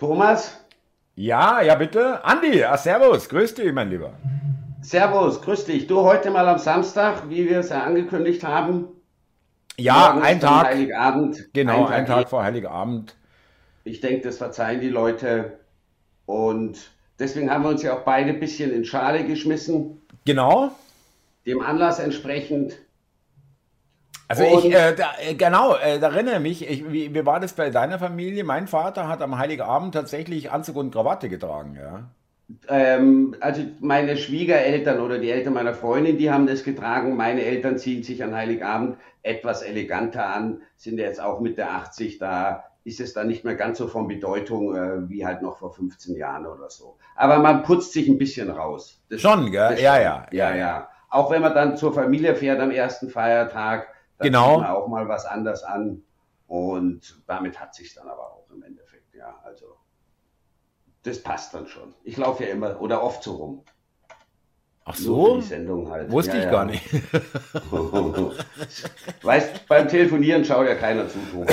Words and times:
Thomas? 0.00 0.58
Ja, 1.14 1.60
ja 1.60 1.74
bitte. 1.74 2.24
Andi, 2.24 2.64
ah, 2.64 2.78
servus, 2.78 3.28
grüß 3.28 3.54
dich, 3.54 3.70
mein 3.70 3.90
Lieber. 3.90 4.14
Servus, 4.80 5.42
grüß 5.42 5.66
dich. 5.66 5.86
Du 5.88 6.00
heute 6.00 6.30
mal 6.30 6.48
am 6.48 6.58
Samstag, 6.58 7.28
wie 7.28 7.46
wir 7.46 7.58
es 7.58 7.68
ja 7.68 7.82
angekündigt 7.82 8.42
haben. 8.42 8.88
Ja, 9.76 10.18
ein 10.18 10.40
Tag. 10.40 10.68
Heiligabend. 10.68 11.50
Genau, 11.52 11.84
ein 11.84 12.06
Tag, 12.06 12.16
Tag 12.16 12.28
vor 12.30 12.42
Heiligabend. 12.42 13.14
Ich 13.84 14.00
denke, 14.00 14.22
das 14.22 14.38
verzeihen 14.38 14.80
die 14.80 14.88
Leute. 14.88 15.58
Und 16.24 16.78
deswegen 17.18 17.50
haben 17.50 17.64
wir 17.64 17.68
uns 17.68 17.82
ja 17.82 17.92
auch 17.92 18.04
beide 18.04 18.30
ein 18.30 18.40
bisschen 18.40 18.72
in 18.72 18.86
Schale 18.86 19.26
geschmissen. 19.26 20.00
Genau. 20.24 20.70
Dem 21.44 21.60
Anlass 21.60 21.98
entsprechend. 21.98 22.78
Also 24.30 24.44
und 24.44 24.64
ich, 24.64 24.72
äh, 24.72 24.94
da, 24.94 25.10
äh, 25.20 25.34
genau, 25.34 25.74
äh, 25.74 25.98
da 25.98 26.12
erinnere 26.12 26.38
mich, 26.38 26.68
ich, 26.68 26.88
wie, 26.92 27.12
wie 27.12 27.26
war 27.26 27.40
das 27.40 27.52
bei 27.54 27.70
deiner 27.70 27.98
Familie? 27.98 28.44
Mein 28.44 28.68
Vater 28.68 29.08
hat 29.08 29.22
am 29.22 29.36
Heiligabend 29.36 29.92
tatsächlich 29.92 30.52
Anzug 30.52 30.76
und 30.76 30.92
Krawatte 30.92 31.28
getragen, 31.28 31.76
ja. 31.76 32.04
Ähm, 32.68 33.34
also 33.40 33.62
meine 33.80 34.16
Schwiegereltern 34.16 35.00
oder 35.00 35.18
die 35.18 35.30
Eltern 35.30 35.54
meiner 35.54 35.74
Freundin, 35.74 36.16
die 36.16 36.30
haben 36.30 36.46
das 36.46 36.62
getragen. 36.62 37.16
Meine 37.16 37.42
Eltern 37.42 37.76
ziehen 37.76 38.04
sich 38.04 38.22
an 38.22 38.32
Heiligabend 38.32 38.98
etwas 39.24 39.62
eleganter 39.62 40.24
an, 40.28 40.62
sind 40.76 41.00
ja 41.00 41.06
jetzt 41.06 41.20
auch 41.20 41.40
mit 41.40 41.58
der 41.58 41.72
80 41.72 42.18
da. 42.18 42.66
Ist 42.84 43.00
es 43.00 43.12
dann 43.12 43.26
nicht 43.26 43.44
mehr 43.44 43.56
ganz 43.56 43.78
so 43.78 43.88
von 43.88 44.06
Bedeutung 44.06 44.76
äh, 44.76 45.08
wie 45.08 45.26
halt 45.26 45.42
noch 45.42 45.58
vor 45.58 45.74
15 45.74 46.14
Jahren 46.14 46.46
oder 46.46 46.70
so. 46.70 46.96
Aber 47.16 47.40
man 47.40 47.64
putzt 47.64 47.92
sich 47.92 48.08
ein 48.08 48.16
bisschen 48.16 48.48
raus. 48.48 49.02
Das, 49.08 49.20
schon, 49.20 49.50
gell? 49.50 49.76
Ja, 49.80 50.00
ja, 50.00 50.26
ja, 50.30 50.54
ja. 50.54 50.88
Auch 51.08 51.32
wenn 51.32 51.42
man 51.42 51.52
dann 51.52 51.76
zur 51.76 51.92
Familie 51.92 52.36
fährt 52.36 52.60
am 52.60 52.70
ersten 52.70 53.10
Feiertag, 53.10 53.88
dann 54.20 54.32
genau. 54.32 54.62
auch 54.62 54.88
mal 54.88 55.08
was 55.08 55.24
anders 55.24 55.62
an. 55.62 56.02
Und 56.46 57.22
damit 57.26 57.58
hat 57.60 57.74
sich 57.74 57.94
dann 57.94 58.08
aber 58.08 58.32
auch 58.32 58.50
im 58.52 58.62
Endeffekt, 58.62 59.14
ja, 59.14 59.40
also 59.44 59.76
das 61.02 61.22
passt 61.22 61.54
dann 61.54 61.66
schon. 61.66 61.94
Ich 62.04 62.16
laufe 62.16 62.44
ja 62.44 62.50
immer 62.50 62.80
oder 62.80 63.02
oft 63.02 63.22
so 63.22 63.36
rum. 63.36 63.64
Ach 64.84 64.94
so? 64.94 65.36
die 65.36 65.42
Sendung 65.42 65.90
halt. 65.90 66.10
Wusste 66.10 66.32
ja, 66.32 66.38
ich 66.38 66.44
ja. 66.44 66.50
gar 66.50 66.64
nicht. 66.64 66.82
weißt, 69.22 69.66
beim 69.68 69.88
Telefonieren 69.88 70.44
schaut 70.44 70.66
ja 70.66 70.74
keiner 70.74 71.06
zu. 71.08 71.18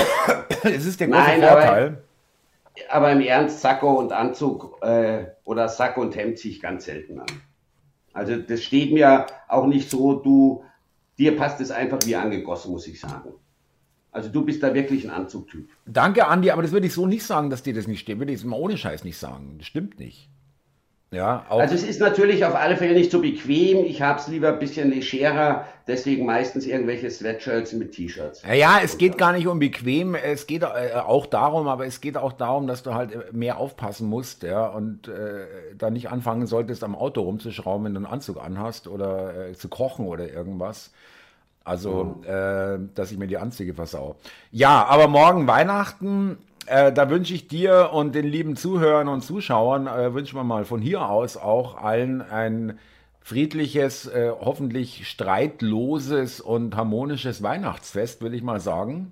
Es 0.64 0.86
ist 0.86 1.00
der 1.00 1.08
große 1.08 1.20
Nein, 1.20 1.42
Vorteil. 1.42 2.04
Aber, 2.90 2.96
aber, 2.96 3.12
im 3.12 3.22
Ernst, 3.22 3.62
Sakko 3.62 3.94
und 3.94 4.12
Anzug 4.12 4.80
äh, 4.82 5.28
oder 5.46 5.70
Sakko 5.70 6.02
und 6.02 6.16
Hemd 6.16 6.40
ziehe 6.40 6.54
ich 6.54 6.62
ganz 6.62 6.86
selten 6.86 7.20
an. 7.20 7.28
Also 8.12 8.36
das 8.38 8.64
steht 8.64 8.92
mir 8.92 9.28
auch 9.48 9.68
nicht 9.68 9.92
so, 9.92 10.14
du, 10.14 10.64
dir 11.18 11.36
passt 11.36 11.62
es 11.62 11.72
einfach 11.72 12.00
wie 12.06 12.16
angegossen, 12.16 12.72
muss 12.72 12.88
ich 12.88 13.00
sagen. 13.00 13.34
Also 14.12 14.30
du 14.30 14.44
bist 14.44 14.64
da 14.64 14.74
wirklich 14.74 15.06
ein 15.06 15.12
Anzugtyp. 15.12 15.70
Danke, 15.86 16.28
Andi, 16.28 16.50
aber 16.50 16.62
das 16.62 16.72
würde 16.72 16.88
ich 16.88 16.94
so 16.94 17.06
nicht 17.06 17.24
sagen, 17.24 17.50
dass 17.50 17.64
dir 17.64 17.74
das 17.74 17.88
nicht 17.88 18.00
steht. 18.00 18.18
Würde 18.18 18.34
ich 18.34 18.40
es 18.40 18.46
mal 18.46 18.56
ohne 18.56 18.78
Scheiß 18.78 19.04
nicht 19.04 19.18
sagen. 19.18 19.56
Das 19.58 19.68
stimmt 19.68 20.00
nicht. 20.00 20.30
Ja, 21.10 21.46
also 21.48 21.74
es 21.74 21.84
ist 21.84 22.02
natürlich 22.02 22.44
auf 22.44 22.54
alle 22.54 22.76
Fälle 22.76 22.94
nicht 22.94 23.12
so 23.12 23.22
bequem. 23.22 23.86
Ich 23.86 24.02
habe 24.02 24.20
es 24.20 24.28
lieber 24.28 24.50
ein 24.50 24.60
bisschen 24.60 24.90
legerer, 24.90 25.66
deswegen 25.88 26.26
meistens 26.26 26.66
irgendwelche 26.66 27.10
Sweatshirts 27.10 27.72
mit 27.72 27.94
T-Shirts. 27.94 28.44
Ja, 28.54 28.80
es 28.84 28.98
geht 28.98 29.18
gar 29.18 29.32
nicht 29.32 29.48
um 29.48 29.58
bequem, 29.58 30.16
es 30.16 30.48
geht 30.48 30.64
äh, 30.64 30.96
auch 30.96 31.26
darum, 31.26 31.70
aber 31.70 31.86
es 31.86 32.02
geht 32.02 32.18
auch 32.18 32.34
darum, 32.34 32.68
dass 32.68 32.84
du 32.84 32.94
halt 32.94 33.14
äh, 33.14 33.20
mehr 33.32 33.58
aufpassen 33.58 34.10
musst, 34.10 34.44
ja, 34.44 34.68
und 34.68 35.08
äh, 35.08 35.46
da 35.78 35.90
nicht 35.90 36.10
anfangen 36.10 36.46
solltest, 36.46 36.84
am 36.84 36.94
Auto 36.94 37.22
rumzuschrauben, 37.22 37.86
wenn 37.86 37.94
du 37.94 38.00
einen 38.00 38.06
Anzug 38.06 38.44
anhast 38.44 38.90
oder 38.90 39.48
äh, 39.48 39.54
zu 39.54 39.70
kochen 39.70 40.08
oder 40.08 40.30
irgendwas. 40.30 40.92
Also, 41.64 42.18
mhm. 42.22 42.24
äh, 42.24 42.80
dass 42.96 43.12
ich 43.12 43.18
mir 43.18 43.28
die 43.28 43.38
Anzüge 43.38 43.74
versau. 43.74 44.18
Ja, 44.52 44.86
aber 44.86 45.08
morgen 45.08 45.48
Weihnachten 45.48 46.38
äh, 46.68 46.92
da 46.92 47.10
wünsche 47.10 47.34
ich 47.34 47.48
dir 47.48 47.92
und 47.94 48.14
den 48.16 48.26
lieben 48.26 48.56
Zuhörern 48.56 49.08
und 49.08 49.22
Zuschauern, 49.22 49.88
äh, 49.88 50.14
wünschen 50.14 50.38
wir 50.38 50.44
mal 50.44 50.66
von 50.66 50.82
hier 50.82 51.10
aus 51.10 51.38
auch 51.38 51.82
allen 51.82 52.22
ein 52.22 52.80
friedliches, 53.22 54.08
äh, 54.08 54.32
hoffentlich 54.40 55.08
streitloses 55.08 56.40
und 56.40 56.76
harmonisches 56.76 57.44
Weihnachtsfest, 57.44 58.22
würde 58.22 58.36
ich 58.36 58.44
mal 58.44 58.60
sagen. 58.60 59.12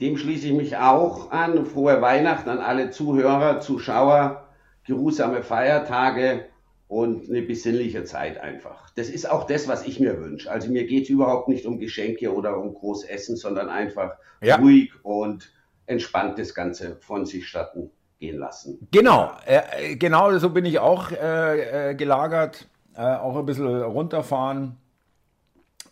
Dem 0.00 0.16
schließe 0.16 0.46
ich 0.46 0.52
mich 0.52 0.76
auch 0.76 1.30
an. 1.30 1.66
Frohe 1.66 2.00
Weihnachten 2.00 2.48
an 2.48 2.58
alle 2.58 2.90
Zuhörer, 2.90 3.60
Zuschauer, 3.60 4.48
geruhsame 4.86 5.42
Feiertage 5.42 6.46
und 6.88 7.28
eine 7.28 7.42
besinnliche 7.42 8.04
Zeit 8.04 8.38
einfach. 8.38 8.90
Das 8.96 9.08
ist 9.08 9.28
auch 9.28 9.46
das, 9.46 9.68
was 9.68 9.86
ich 9.86 10.00
mir 10.00 10.20
wünsche. 10.20 10.50
Also 10.50 10.70
mir 10.70 10.86
geht 10.86 11.04
es 11.04 11.10
überhaupt 11.10 11.48
nicht 11.48 11.66
um 11.66 11.78
Geschenke 11.78 12.34
oder 12.34 12.58
um 12.58 12.74
Großessen, 12.74 13.36
sondern 13.36 13.68
einfach 13.68 14.12
ja. 14.40 14.56
ruhig 14.56 14.90
und 15.02 15.52
entspannt 15.90 16.38
das 16.38 16.54
Ganze 16.54 16.96
von 17.00 17.26
sich 17.26 17.48
statten 17.48 17.90
gehen 18.20 18.38
lassen. 18.38 18.86
Genau, 18.92 19.32
äh, 19.44 19.96
genau 19.96 20.38
so 20.38 20.50
bin 20.50 20.64
ich 20.64 20.78
auch 20.78 21.10
äh, 21.10 21.90
äh, 21.90 21.94
gelagert. 21.94 22.68
Äh, 22.94 23.02
auch 23.02 23.36
ein 23.36 23.46
bisschen 23.46 23.82
runterfahren, 23.82 24.76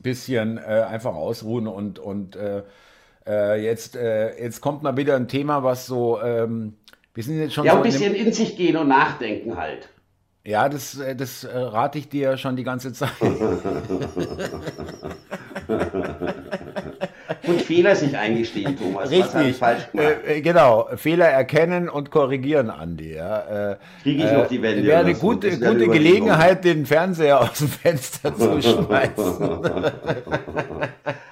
bisschen 0.01 0.59
äh, 0.59 0.85
einfach 0.89 1.15
ausruhen 1.15 1.67
und, 1.67 1.99
und 1.99 2.37
äh, 2.37 2.63
jetzt, 3.57 3.95
jetzt 3.95 4.63
kommt 4.63 4.83
mal 4.83 4.97
wieder 4.97 5.15
ein 5.15 5.29
Thema, 5.29 5.63
was 5.63 5.87
so, 5.87 6.19
ähm, 6.23 6.77
wir 7.13 7.23
sind 7.23 7.39
jetzt 7.39 7.53
schon. 7.53 7.67
Ja, 7.67 7.73
so 7.73 7.79
ein 7.79 7.83
bisschen 7.83 8.15
in, 8.15 8.27
in 8.27 8.33
sich 8.33 8.57
gehen 8.57 8.77
und 8.79 8.89
nachdenken 8.89 9.59
halt. 9.59 9.91
Ja, 10.45 10.71
das, 10.71 10.99
das 11.17 11.47
rate 11.47 11.99
ich 11.99 12.09
dir 12.09 12.39
schon 12.39 12.57
die 12.57 12.65
ganze 12.65 12.95
Zeit. 12.95 13.11
und 17.49 17.63
Fehler 17.63 17.97
sich 17.97 18.17
eingestehen, 18.17 18.77
Thomas. 18.79 19.11
Richtig. 19.11 19.57
falsch 19.57 19.91
gemacht? 19.91 20.17
Äh, 20.27 20.41
genau, 20.41 20.89
Fehler 20.97 21.27
erkennen 21.27 21.89
und 21.89 22.11
korrigieren, 22.11 22.71
Andi. 22.71 23.15
Ja. 23.15 23.73
Äh, 23.73 23.77
Kriege 24.03 24.25
ich 24.25 24.31
äh, 24.31 24.37
noch 24.37 24.49
die 24.49 24.63
Wände? 24.63 24.85
Wäre 24.85 25.01
eine 25.01 25.15
gute, 25.15 25.51
gute 25.59 25.89
Gelegenheit, 25.89 26.65
den 26.65 26.87
Fernseher 26.87 27.41
aus 27.43 27.59
dem 27.59 27.69
Fenster 27.69 28.37
zu 28.37 28.61
schmeißen. 28.63 29.61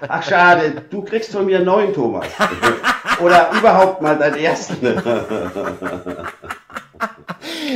Ach 0.07 0.23
schade, 0.23 0.83
du 0.89 1.01
kriegst 1.03 1.31
von 1.31 1.45
mir 1.45 1.57
einen 1.57 1.65
neuen, 1.65 1.93
Thomas. 1.93 2.27
Oder 3.21 3.51
überhaupt 3.57 4.01
mal 4.01 4.17
deinen 4.17 4.37
ersten. 4.37 4.75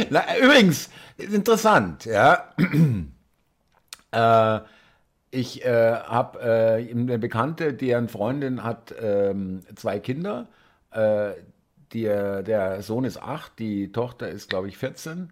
Na, 0.09 0.23
übrigens, 0.41 0.90
interessant, 1.18 2.06
ja. 2.06 2.50
äh, 4.12 4.59
ich 5.31 5.65
äh, 5.65 5.95
habe 5.95 6.39
äh, 6.39 6.91
eine 6.91 7.17
Bekannte, 7.17 7.73
deren 7.73 8.09
Freundin 8.09 8.63
hat 8.63 8.93
ähm, 9.01 9.61
zwei 9.75 9.99
Kinder. 9.99 10.47
Äh, 10.91 11.31
die, 11.93 12.03
der 12.03 12.81
Sohn 12.83 13.03
ist 13.03 13.21
acht, 13.21 13.59
die 13.59 13.91
Tochter 13.91 14.29
ist, 14.29 14.49
glaube 14.49 14.67
ich, 14.67 14.77
14. 14.77 15.31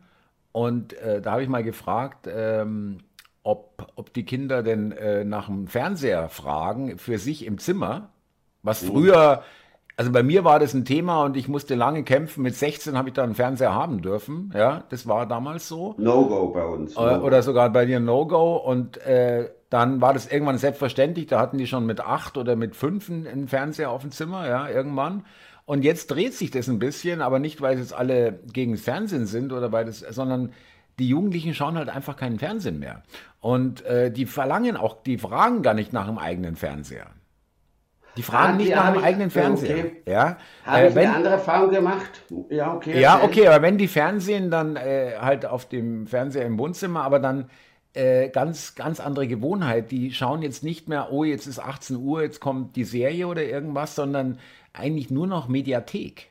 Und 0.51 0.93
äh, 0.93 1.21
da 1.21 1.33
habe 1.33 1.43
ich 1.43 1.49
mal 1.49 1.63
gefragt, 1.63 2.27
ähm, 2.29 2.99
ob, 3.43 3.87
ob 3.95 4.13
die 4.13 4.25
Kinder 4.25 4.63
denn 4.63 4.91
äh, 4.91 5.23
nach 5.23 5.45
dem 5.45 5.67
Fernseher 5.67 6.27
fragen 6.29 6.97
für 6.97 7.17
sich 7.17 7.45
im 7.45 7.57
Zimmer, 7.59 8.09
was 8.63 8.83
mhm. 8.83 8.87
früher 8.87 9.43
also 9.99 10.13
bei 10.13 10.23
mir 10.23 10.45
war 10.45 10.59
das 10.59 10.73
ein 10.73 10.85
Thema 10.85 11.25
und 11.25 11.35
ich 11.35 11.49
musste 11.49 11.75
lange 11.75 12.05
kämpfen. 12.05 12.41
Mit 12.41 12.55
16 12.55 12.97
habe 12.97 13.09
ich 13.09 13.15
da 13.15 13.21
einen 13.21 13.35
Fernseher 13.35 13.75
haben 13.75 14.01
dürfen. 14.01 14.49
Ja, 14.55 14.85
das 14.87 15.05
war 15.09 15.25
damals 15.25 15.67
so. 15.67 15.93
No-Go 15.97 16.53
bei 16.53 16.63
uns. 16.63 16.95
No 16.95 17.17
oder 17.17 17.43
sogar 17.43 17.69
bei 17.69 17.85
dir 17.85 17.99
No-Go. 17.99 18.55
Und 18.55 18.95
äh, 19.05 19.49
dann 19.69 20.01
war 20.01 20.13
das 20.13 20.27
irgendwann 20.27 20.57
selbstverständlich. 20.57 21.27
Da 21.27 21.39
hatten 21.39 21.57
die 21.57 21.67
schon 21.67 21.85
mit 21.85 22.01
acht 22.01 22.37
oder 22.37 22.55
mit 22.55 22.75
fünf 22.75 23.09
einen 23.09 23.47
Fernseher 23.47 23.91
auf 23.91 24.01
dem 24.01 24.11
Zimmer, 24.11 24.47
ja, 24.47 24.67
irgendwann. 24.69 25.25
Und 25.65 25.83
jetzt 25.83 26.07
dreht 26.07 26.33
sich 26.33 26.49
das 26.49 26.67
ein 26.67 26.79
bisschen, 26.79 27.21
aber 27.21 27.37
nicht, 27.37 27.61
weil 27.61 27.75
es 27.75 27.81
jetzt 27.81 27.93
alle 27.93 28.39
gegen 28.51 28.71
das 28.71 28.81
Fernsehen 28.81 29.27
sind 29.27 29.53
oder 29.53 29.71
weil 29.71 29.85
das, 29.85 29.99
sondern 29.99 30.51
die 30.97 31.07
Jugendlichen 31.07 31.53
schauen 31.53 31.77
halt 31.77 31.89
einfach 31.89 32.17
keinen 32.17 32.39
Fernsehen 32.39 32.79
mehr. 32.79 33.03
Und 33.39 33.85
äh, 33.85 34.11
die 34.11 34.25
verlangen 34.25 34.75
auch, 34.75 35.03
die 35.03 35.17
fragen 35.17 35.61
gar 35.61 35.75
nicht 35.75 35.93
nach 35.93 36.07
dem 36.07 36.17
eigenen 36.17 36.55
Fernseher. 36.55 37.07
Die 38.17 38.23
fragen 38.23 38.53
ah, 38.53 38.57
nicht 38.57 38.75
nach 38.75 38.91
dem 38.91 39.03
eigenen 39.03 39.29
Fernseher. 39.29 39.77
Okay. 39.77 40.01
Ja? 40.07 40.37
Habe 40.65 40.85
äh, 40.85 40.89
ich 40.89 40.97
eine 40.97 41.15
andere 41.15 41.33
Erfahrung 41.35 41.69
gemacht? 41.69 42.23
Ja, 42.49 42.73
okay. 42.73 42.99
Ja, 42.99 43.21
okay, 43.23 43.47
aber 43.47 43.61
wenn 43.61 43.77
die 43.77 43.87
Fernsehen 43.87 44.49
dann 44.49 44.75
äh, 44.75 45.13
halt 45.21 45.45
auf 45.45 45.69
dem 45.69 46.07
Fernseher 46.07 46.45
im 46.45 46.57
Wohnzimmer, 46.57 47.03
aber 47.03 47.19
dann 47.19 47.49
äh, 47.93 48.29
ganz, 48.29 48.75
ganz 48.75 48.99
andere 48.99 49.27
Gewohnheit. 49.27 49.91
Die 49.91 50.11
schauen 50.11 50.41
jetzt 50.41 50.63
nicht 50.63 50.87
mehr, 50.87 51.11
oh, 51.11 51.23
jetzt 51.23 51.47
ist 51.47 51.59
18 51.59 51.97
Uhr, 51.97 52.21
jetzt 52.23 52.39
kommt 52.39 52.75
die 52.75 52.83
Serie 52.83 53.27
oder 53.27 53.43
irgendwas, 53.43 53.95
sondern 53.95 54.39
eigentlich 54.73 55.09
nur 55.09 55.27
noch 55.27 55.47
Mediathek. 55.47 56.29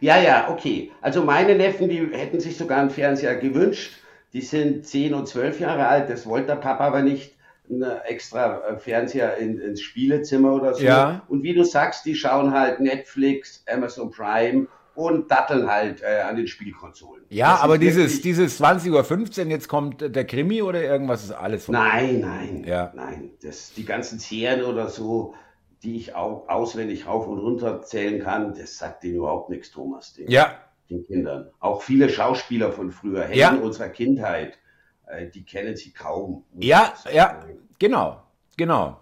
Ja, 0.00 0.20
ja, 0.20 0.50
okay. 0.50 0.90
Also 1.00 1.24
meine 1.24 1.54
Neffen, 1.54 1.88
die 1.88 2.06
hätten 2.12 2.40
sich 2.40 2.56
sogar 2.56 2.80
einen 2.80 2.90
Fernseher 2.90 3.36
gewünscht. 3.36 3.98
Die 4.32 4.40
sind 4.40 4.86
10 4.86 5.14
und 5.14 5.28
12 5.28 5.60
Jahre 5.60 5.86
alt, 5.86 6.10
das 6.10 6.26
wollte 6.26 6.48
der 6.48 6.56
Papa 6.56 6.86
aber 6.86 7.02
nicht 7.02 7.34
einen 7.70 7.82
extra 8.04 8.60
äh, 8.66 8.76
Fernseher 8.78 9.36
in, 9.36 9.58
ins 9.60 9.80
Spielezimmer 9.80 10.54
oder 10.54 10.74
so. 10.74 10.84
Ja. 10.84 11.22
Und 11.28 11.42
wie 11.42 11.54
du 11.54 11.64
sagst, 11.64 12.04
die 12.04 12.14
schauen 12.14 12.52
halt 12.52 12.80
Netflix, 12.80 13.64
Amazon 13.66 14.10
Prime 14.10 14.66
und 14.94 15.30
datteln 15.30 15.68
halt 15.68 16.02
äh, 16.02 16.20
an 16.20 16.36
den 16.36 16.46
Spielkonsolen. 16.46 17.24
Ja, 17.28 17.52
das 17.52 17.62
aber 17.62 17.78
dieses, 17.78 18.20
dieses 18.20 18.60
20.15 18.60 19.44
Uhr, 19.44 19.50
jetzt 19.50 19.68
kommt 19.68 20.00
der 20.00 20.24
Krimi 20.24 20.62
oder 20.62 20.82
irgendwas 20.82 21.24
ist 21.24 21.32
alles 21.32 21.64
von 21.64 21.74
Nein, 21.74 22.20
nein, 22.20 22.64
ja. 22.66 22.92
nein. 22.94 23.30
Das, 23.42 23.72
die 23.74 23.84
ganzen 23.84 24.18
Serien 24.18 24.64
oder 24.64 24.88
so, 24.88 25.34
die 25.82 25.96
ich 25.96 26.14
auch 26.14 26.48
auswendig 26.48 27.06
rauf 27.06 27.26
und 27.26 27.38
runter 27.38 27.82
zählen 27.82 28.22
kann, 28.22 28.54
das 28.54 28.78
sagt 28.78 29.02
denen 29.02 29.16
überhaupt 29.16 29.50
nichts, 29.50 29.70
Thomas. 29.70 30.14
Den, 30.14 30.30
ja. 30.30 30.58
Den 30.88 31.04
Kindern. 31.04 31.50
Auch 31.60 31.82
viele 31.82 32.08
Schauspieler 32.08 32.72
von 32.72 32.90
früher, 32.90 33.22
Helden 33.22 33.38
ja. 33.38 33.54
unserer 33.54 33.88
Kindheit, 33.88 34.58
äh, 35.06 35.26
die 35.28 35.44
kennen 35.44 35.76
sie 35.76 35.92
kaum. 35.92 36.44
Ja, 36.58 36.94
ja, 37.12 37.40
genau, 37.78 38.22
genau. 38.56 39.00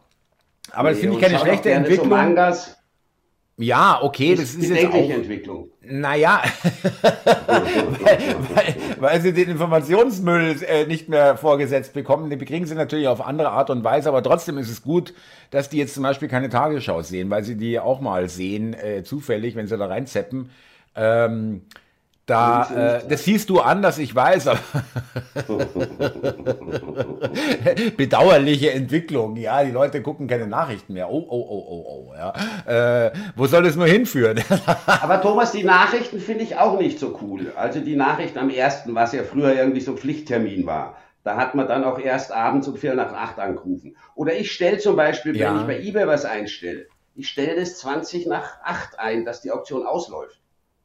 Aber 0.71 0.89
nee, 0.89 0.95
das 0.95 1.01
finde 1.01 1.17
ich 1.17 1.23
keine 1.23 1.39
schlechte 1.39 1.71
Entwicklung. 1.71 2.09
So 2.09 2.15
Mangas, 2.15 2.82
ja, 3.59 4.01
okay, 4.03 4.35
das, 4.35 4.55
das 4.55 4.65
ist 4.65 4.71
jetzt 4.71 4.87
auch... 4.87 5.11
Entwicklung. 5.11 5.69
Naja, 5.83 6.43
weil, 7.03 7.67
weil, 8.55 8.77
weil, 8.99 9.21
sie 9.21 9.33
den 9.33 9.51
Informationsmüll 9.51 10.57
äh, 10.67 10.87
nicht 10.87 11.09
mehr 11.09 11.37
vorgesetzt 11.37 11.93
bekommen. 11.93 12.31
Den 12.31 12.43
kriegen 12.45 12.67
sie 12.67 12.75
natürlich 12.75 13.09
auf 13.09 13.21
andere 13.21 13.51
Art 13.51 13.69
und 13.69 13.85
Weise, 13.85 14.09
aber 14.09 14.23
trotzdem 14.23 14.59
ist 14.59 14.71
es 14.71 14.83
gut, 14.83 15.13
dass 15.51 15.69
die 15.69 15.79
jetzt 15.79 15.95
zum 15.95 16.03
Beispiel 16.03 16.29
keine 16.29 16.49
Tagesschau 16.49 17.03
sehen, 17.03 17.31
weil 17.31 17.45
sie 17.45 17.57
die 17.57 17.79
auch 17.79 18.01
mal 18.01 18.29
sehen, 18.29 18.75
äh, 18.75 19.03
zufällig, 19.03 19.55
wenn 19.55 19.67
sie 19.67 19.77
da 19.77 19.87
reinzeppen. 19.87 20.51
Ähm, 20.95 21.63
da, 22.33 22.97
äh, 22.97 23.07
das 23.07 23.25
siehst 23.25 23.51
du 23.51 23.61
anders, 23.61 23.99
ich 23.99 24.15
weiß, 24.15 24.49
aber 24.49 24.59
bedauerliche 27.99 28.71
Entwicklung. 28.71 29.37
Ja, 29.37 29.63
die 29.63 29.71
Leute 29.71 30.01
gucken 30.01 30.29
keine 30.29 30.47
Nachrichten 30.47 30.95
mehr. 30.95 31.11
Oh, 31.11 31.27
oh, 31.29 31.47
oh, 31.51 31.67
oh, 31.69 32.09
oh. 32.09 32.15
Ja. 32.15 32.33
Äh, 33.07 33.13
wo 33.37 33.47
soll 33.47 33.65
das 33.65 33.77
nur 33.77 33.87
hinführen? 33.87 34.43
aber 34.87 35.21
Thomas, 35.21 35.53
die 35.53 35.63
Nachrichten 35.63 36.21
finde 36.21 36.45
ich 36.45 36.57
auch 36.57 36.79
nicht 36.79 36.99
so 36.99 37.19
cool. 37.21 37.53
Also 37.55 37.81
die 37.81 37.97
Nachrichten 37.97 38.39
am 38.39 38.49
ersten, 38.49 38.95
was 38.95 39.13
ja 39.13 39.25
früher 39.25 39.55
irgendwie 39.55 39.83
so 39.83 39.95
Pflichttermin 39.95 40.65
war. 40.65 40.97
Da 41.25 41.37
hat 41.37 41.55
man 41.55 41.69
dann 41.69 41.85
auch 41.85 41.99
erst 41.99 42.33
abends 42.33 42.67
um 42.67 42.79
vier 42.79 42.95
nach 42.95 43.13
acht 43.13 43.39
angerufen. 43.39 43.95
Oder 44.15 44.37
ich 44.37 44.53
stelle 44.53 44.79
zum 44.79 44.97
Beispiel, 44.97 45.37
ja. 45.37 45.51
wenn 45.51 45.61
ich 45.61 45.67
bei 45.67 45.79
eBay 45.87 46.07
was 46.07 46.25
einstelle, 46.25 46.87
ich 47.15 47.29
stelle 47.29 47.57
das 47.57 47.77
20 47.77 48.27
nach 48.27 48.63
acht 48.65 48.99
ein, 48.99 49.27
dass 49.27 49.43
die 49.43 49.51
Auktion 49.51 49.87
ausläuft. 49.87 50.42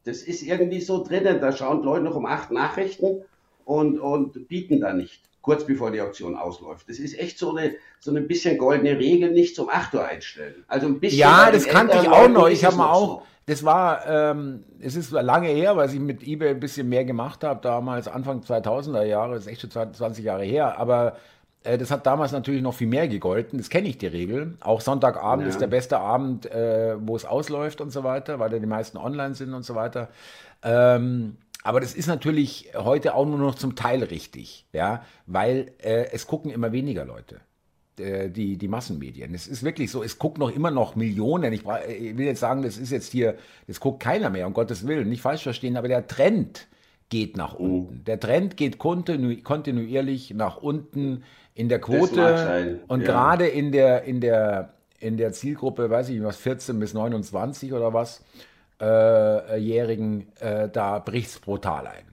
Das 0.08 0.22
ist 0.22 0.42
irgendwie 0.42 0.80
so 0.80 1.04
drinnen. 1.04 1.40
Da 1.40 1.52
schauen 1.52 1.82
Leute 1.82 2.04
noch 2.04 2.16
um 2.16 2.24
acht 2.24 2.50
Nachrichten 2.50 3.22
und, 3.66 3.98
und 4.00 4.48
bieten 4.48 4.80
da 4.80 4.94
nicht, 4.94 5.20
kurz 5.42 5.66
bevor 5.66 5.90
die 5.90 6.00
Auktion 6.00 6.34
ausläuft. 6.34 6.88
Das 6.88 6.98
ist 6.98 7.18
echt 7.18 7.38
so 7.38 7.54
eine, 7.54 7.74
so 8.00 8.10
eine 8.10 8.22
bisschen 8.22 8.56
goldene 8.56 8.98
Regel, 8.98 9.30
nicht 9.30 9.54
zum 9.54 9.68
8 9.68 9.94
Uhr 9.94 10.04
einstellen. 10.06 10.64
Also 10.66 10.86
ein 10.86 10.98
bisschen. 10.98 11.18
Ja, 11.18 11.50
das 11.50 11.66
kannte 11.66 11.98
ich 12.00 12.08
auch 12.08 12.28
noch. 12.28 12.48
Ich 12.48 12.64
habe 12.64 12.76
mal 12.76 12.90
auch. 12.90 13.22
Das 13.44 13.64
war, 13.64 14.06
ähm, 14.06 14.64
es 14.80 14.94
ist 14.94 15.10
lange 15.10 15.48
her, 15.48 15.76
weil 15.76 15.88
ich 15.88 16.00
mit 16.00 16.22
eBay 16.22 16.50
ein 16.50 16.60
bisschen 16.60 16.88
mehr 16.88 17.04
gemacht 17.04 17.44
habe, 17.44 17.60
damals 17.62 18.06
Anfang 18.06 18.40
2000er 18.40 19.04
Jahre, 19.04 19.34
das 19.34 19.46
ist 19.46 19.52
echt 19.52 19.72
schon 19.72 19.94
20 19.94 20.22
Jahre 20.22 20.44
her, 20.44 20.78
aber 20.78 21.16
das 21.62 21.90
hat 21.90 22.06
damals 22.06 22.32
natürlich 22.32 22.62
noch 22.62 22.74
viel 22.74 22.86
mehr 22.86 23.08
gegolten. 23.08 23.58
Das 23.58 23.68
kenne 23.68 23.88
ich 23.88 23.98
die 23.98 24.06
Regel. 24.06 24.56
Auch 24.60 24.80
Sonntagabend 24.80 25.44
ja. 25.44 25.50
ist 25.50 25.60
der 25.60 25.66
beste 25.66 25.98
Abend, 25.98 26.46
äh, 26.46 26.94
wo 27.00 27.16
es 27.16 27.24
ausläuft 27.24 27.80
und 27.80 27.90
so 27.90 28.04
weiter, 28.04 28.38
weil 28.38 28.50
da 28.50 28.58
die 28.58 28.66
meisten 28.66 28.96
online 28.96 29.34
sind 29.34 29.52
und 29.52 29.64
so 29.64 29.74
weiter. 29.74 30.08
Ähm, 30.62 31.36
aber 31.62 31.80
das 31.80 31.94
ist 31.94 32.06
natürlich 32.06 32.70
heute 32.74 33.14
auch 33.14 33.26
nur 33.26 33.38
noch 33.38 33.54
zum 33.56 33.74
Teil 33.74 34.02
richtig, 34.04 34.66
ja, 34.72 35.04
weil 35.26 35.72
äh, 35.78 36.06
es 36.12 36.26
gucken 36.26 36.50
immer 36.50 36.72
weniger 36.72 37.04
Leute 37.04 37.40
äh, 37.98 38.30
die, 38.30 38.56
die 38.56 38.68
Massenmedien. 38.68 39.34
Es 39.34 39.46
ist 39.46 39.62
wirklich 39.62 39.90
so, 39.90 40.02
es 40.02 40.18
guckt 40.18 40.38
noch 40.38 40.50
immer 40.50 40.70
noch 40.70 40.94
Millionen. 40.96 41.52
Ich, 41.52 41.62
ich, 41.88 42.16
will 42.16 42.26
jetzt 42.26 42.40
sagen, 42.40 42.62
das 42.62 42.78
ist 42.78 42.90
jetzt 42.90 43.12
hier, 43.12 43.36
das 43.66 43.80
guckt 43.80 44.00
keiner 44.00 44.30
mehr, 44.30 44.46
um 44.46 44.54
Gottes 44.54 44.86
Willen, 44.86 45.08
nicht 45.08 45.22
falsch 45.22 45.42
verstehen, 45.42 45.76
aber 45.76 45.88
der 45.88 46.06
Trend 46.06 46.68
geht 47.08 47.36
nach 47.36 47.58
mhm. 47.58 47.64
unten. 47.64 48.04
Der 48.04 48.20
Trend 48.20 48.56
geht 48.56 48.78
kontinu 48.78 49.36
kontinuierlich 49.42 50.32
nach 50.34 50.58
unten 50.58 51.24
in 51.58 51.68
der 51.68 51.80
Quote 51.80 52.78
und 52.86 53.00
ja. 53.00 53.06
gerade 53.06 53.48
in 53.48 53.72
der, 53.72 54.04
in, 54.04 54.20
der, 54.20 54.74
in 55.00 55.16
der 55.16 55.32
Zielgruppe, 55.32 55.90
weiß 55.90 56.08
ich 56.08 56.14
nicht 56.14 56.24
was, 56.24 56.36
14 56.36 56.78
bis 56.78 56.94
29 56.94 57.72
oder 57.72 57.92
was, 57.92 58.24
äh, 58.80 59.58
Jährigen, 59.58 60.28
äh, 60.38 60.68
da 60.68 61.00
bricht 61.00 61.30
es 61.30 61.38
brutal 61.40 61.88
ein. 61.88 62.04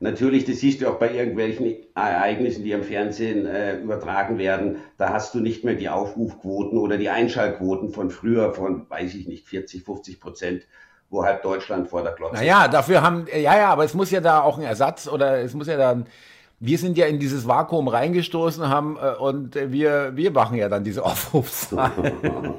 Natürlich, 0.00 0.44
das 0.46 0.56
siehst 0.56 0.80
du 0.82 0.88
auch 0.88 0.98
bei 0.98 1.14
irgendwelchen 1.14 1.76
Ereignissen, 1.94 2.64
die 2.64 2.72
im 2.72 2.82
Fernsehen 2.82 3.46
äh, 3.46 3.76
übertragen 3.76 4.36
werden. 4.36 4.78
Da 4.98 5.10
hast 5.10 5.32
du 5.36 5.38
nicht 5.38 5.62
mehr 5.62 5.76
die 5.76 5.88
Aufrufquoten 5.88 6.76
oder 6.76 6.98
die 6.98 7.10
Einschaltquoten 7.10 7.90
von 7.90 8.10
früher, 8.10 8.52
von, 8.52 8.90
weiß 8.90 9.14
ich 9.14 9.28
nicht, 9.28 9.46
40, 9.46 9.84
50 9.84 10.20
Prozent, 10.20 10.66
wo 11.08 11.24
halt 11.24 11.44
Deutschland 11.44 11.86
vor 11.86 12.02
der 12.02 12.12
Glotze 12.12 12.34
Naja, 12.34 12.66
dafür 12.66 13.00
haben, 13.00 13.26
ja, 13.32 13.56
ja, 13.56 13.68
aber 13.68 13.84
es 13.84 13.94
muss 13.94 14.10
ja 14.10 14.20
da 14.20 14.40
auch 14.40 14.58
ein 14.58 14.64
Ersatz 14.64 15.06
oder 15.06 15.38
es 15.38 15.54
muss 15.54 15.68
ja 15.68 15.76
dann 15.76 16.06
wir 16.60 16.78
sind 16.78 16.96
ja 16.96 17.06
in 17.06 17.18
dieses 17.18 17.46
Vakuum 17.46 17.88
reingestoßen 17.88 18.68
haben 18.68 18.96
äh, 18.96 19.14
und 19.16 19.54
wir, 19.54 20.12
wir 20.14 20.30
machen 20.30 20.56
ja 20.56 20.68
dann 20.68 20.84
diese 20.84 21.04
Aufrufszahlen. 21.04 22.14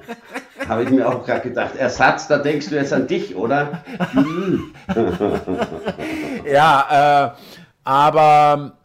Habe 0.67 0.83
ich 0.83 0.89
mir 0.89 1.07
auch 1.07 1.23
gerade 1.23 1.41
gedacht. 1.41 1.75
Ersatz, 1.75 2.27
da 2.27 2.37
denkst 2.39 2.69
du 2.69 2.75
jetzt 2.75 2.91
an 2.91 3.07
dich, 3.07 3.35
oder? 3.35 3.83
ja, 6.51 7.35
äh, 7.35 7.39
aber 7.83 8.77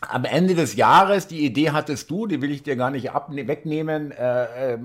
am 0.00 0.24
Ende 0.24 0.54
des 0.54 0.76
Jahres, 0.76 1.26
die 1.26 1.44
Idee 1.44 1.70
hattest 1.70 2.08
du, 2.10 2.28
die 2.28 2.40
will 2.40 2.52
ich 2.52 2.62
dir 2.62 2.76
gar 2.76 2.90
nicht 2.90 3.10
wegnehmen, 3.12 4.12
äh, 4.12 4.74
äh, 4.74 4.78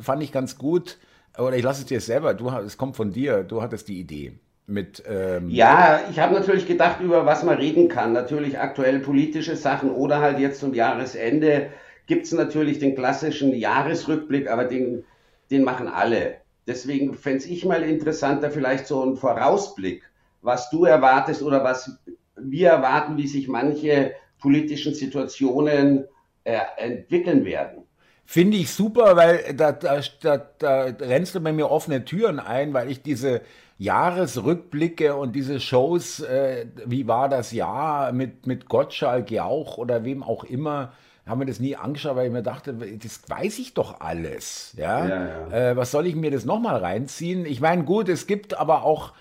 fand 0.00 0.22
ich 0.22 0.32
ganz 0.32 0.58
gut. 0.58 0.98
Oder 1.38 1.56
ich 1.56 1.62
lasse 1.62 1.80
es 1.80 1.86
dir 1.86 2.00
selber, 2.00 2.34
du, 2.34 2.50
es 2.50 2.76
kommt 2.76 2.94
von 2.94 3.10
dir, 3.12 3.42
du 3.42 3.62
hattest 3.62 3.88
die 3.88 3.98
Idee 3.98 4.38
mit. 4.66 5.02
Ähm 5.08 5.48
ja, 5.50 6.00
ich 6.10 6.18
habe 6.18 6.34
natürlich 6.34 6.66
gedacht, 6.66 7.00
über 7.00 7.26
was 7.26 7.42
man 7.42 7.56
reden 7.56 7.88
kann. 7.88 8.12
Natürlich 8.12 8.58
aktuell 8.58 9.00
politische 9.00 9.56
Sachen 9.56 9.90
oder 9.90 10.20
halt 10.20 10.38
jetzt 10.38 10.60
zum 10.60 10.74
Jahresende 10.74 11.70
gibt 12.06 12.26
es 12.26 12.32
natürlich 12.32 12.78
den 12.78 12.94
klassischen 12.94 13.54
Jahresrückblick, 13.54 14.50
aber 14.50 14.64
den, 14.64 15.04
den 15.50 15.64
machen 15.64 15.88
alle. 15.88 16.36
Deswegen 16.66 17.14
fände 17.14 17.44
ich 17.46 17.64
mal 17.64 17.82
interessanter, 17.82 18.50
vielleicht 18.50 18.86
so 18.86 19.04
ein 19.04 19.16
Vorausblick, 19.16 20.02
was 20.42 20.70
du 20.70 20.84
erwartest 20.84 21.42
oder 21.42 21.62
was 21.62 21.98
wir 22.36 22.70
erwarten, 22.70 23.16
wie 23.16 23.26
sich 23.26 23.48
manche 23.48 24.12
politischen 24.40 24.94
Situationen 24.94 26.04
äh, 26.44 26.58
entwickeln 26.76 27.44
werden. 27.44 27.83
Finde 28.26 28.56
ich 28.56 28.72
super, 28.72 29.16
weil 29.16 29.54
da, 29.54 29.72
da, 29.72 30.00
da, 30.22 30.38
da 30.58 30.82
rennst 30.82 31.34
du 31.34 31.40
bei 31.40 31.52
mir 31.52 31.70
offene 31.70 32.04
Türen 32.04 32.40
ein, 32.40 32.72
weil 32.72 32.90
ich 32.90 33.02
diese 33.02 33.42
Jahresrückblicke 33.78 35.14
und 35.14 35.34
diese 35.34 35.60
Shows, 35.60 36.20
äh, 36.20 36.66
wie 36.86 37.06
war 37.06 37.28
das 37.28 37.52
Jahr 37.52 38.12
mit, 38.12 38.46
mit 38.46 38.68
Gottschalk, 38.68 39.30
Jauch 39.30 39.78
oder 39.78 40.04
wem 40.04 40.22
auch 40.22 40.44
immer, 40.44 40.92
haben 41.26 41.40
wir 41.40 41.46
das 41.46 41.58
nie 41.58 41.74
angeschaut, 41.74 42.16
weil 42.16 42.26
ich 42.26 42.32
mir 42.32 42.42
dachte, 42.42 42.74
das 42.74 43.22
weiß 43.28 43.58
ich 43.58 43.74
doch 43.74 44.00
alles. 44.00 44.74
Ja, 44.76 45.06
ja, 45.06 45.26
ja. 45.26 45.70
Äh, 45.70 45.76
was 45.76 45.90
soll 45.90 46.06
ich 46.06 46.14
mir 46.14 46.30
das 46.30 46.44
nochmal 46.44 46.76
reinziehen? 46.76 47.46
Ich 47.46 47.60
meine, 47.60 47.84
gut, 47.84 48.08
es 48.08 48.26
gibt 48.26 48.56
aber 48.58 48.84
auch 48.84 49.12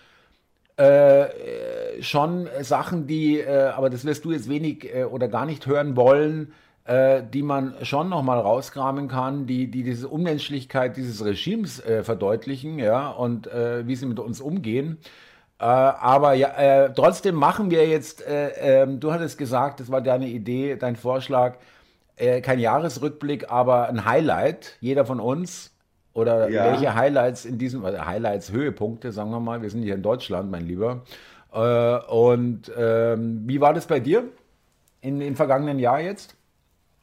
äh, 0.76 2.02
schon 2.02 2.50
Sachen, 2.62 3.08
die, 3.08 3.40
äh, 3.40 3.68
aber 3.76 3.90
das 3.90 4.06
wirst 4.06 4.26
du 4.26 4.32
jetzt 4.32 4.50
wenig 4.50 4.94
äh, 4.94 5.04
oder 5.06 5.28
gar 5.28 5.46
nicht 5.46 5.66
hören 5.66 5.96
wollen, 5.96 6.54
äh, 6.86 7.24
die 7.24 7.44
man 7.44 7.76
schon 7.84 8.10
nochmal 8.10 8.40
rauskramen 8.40 9.08
kann, 9.08 9.48
die, 9.48 9.72
die 9.72 9.84
diese 9.84 10.10
Unmenschlichkeit 10.10 10.98
dieses 10.98 11.24
Regimes 11.24 11.80
äh, 11.80 12.04
verdeutlichen, 12.04 12.78
ja, 12.78 13.10
und 13.10 13.48
äh, 13.48 13.88
wie 13.88 13.96
sie 13.96 14.06
mit 14.06 14.20
uns 14.20 14.42
umgehen. 14.42 14.98
Äh, 15.60 15.66
aber 15.66 16.34
ja, 16.34 16.50
äh, 16.50 16.94
trotzdem 16.94 17.36
machen 17.36 17.72
wir 17.72 17.88
jetzt, 17.88 18.26
äh, 18.28 18.82
ähm, 18.84 19.00
du 19.00 19.14
hattest 19.14 19.38
gesagt, 19.38 19.80
das 19.80 19.90
war 19.90 20.02
deine 20.02 20.28
Idee, 20.28 20.76
dein 20.76 20.96
Vorschlag, 20.96 21.58
kein 22.16 22.60
Jahresrückblick, 22.60 23.50
aber 23.50 23.90
ein 23.90 24.06
Highlight, 24.06 24.78
jeder 24.82 25.04
von 25.04 25.20
uns. 25.20 25.72
Oder 26.14 26.48
ja. 26.48 26.66
welche 26.66 26.94
Highlights 26.94 27.44
in 27.44 27.58
diesem, 27.58 27.84
Highlights, 27.84 28.52
Höhepunkte, 28.52 29.12
sagen 29.12 29.32
wir 29.32 29.40
mal, 29.40 29.64
wir 29.64 29.72
sind 29.72 29.82
hier 29.82 29.96
in 29.96 30.04
Deutschland, 30.04 30.52
mein 30.52 30.68
Lieber. 30.68 31.02
und 31.52 32.72
ähm, 32.78 33.42
wie 33.48 33.60
war 33.60 33.74
das 33.74 33.88
bei 33.88 34.00
dir 34.00 34.26
in, 35.02 35.22
im 35.22 35.36
vergangenen 35.36 35.80
Jahr 35.80 36.02
jetzt? 36.02 36.36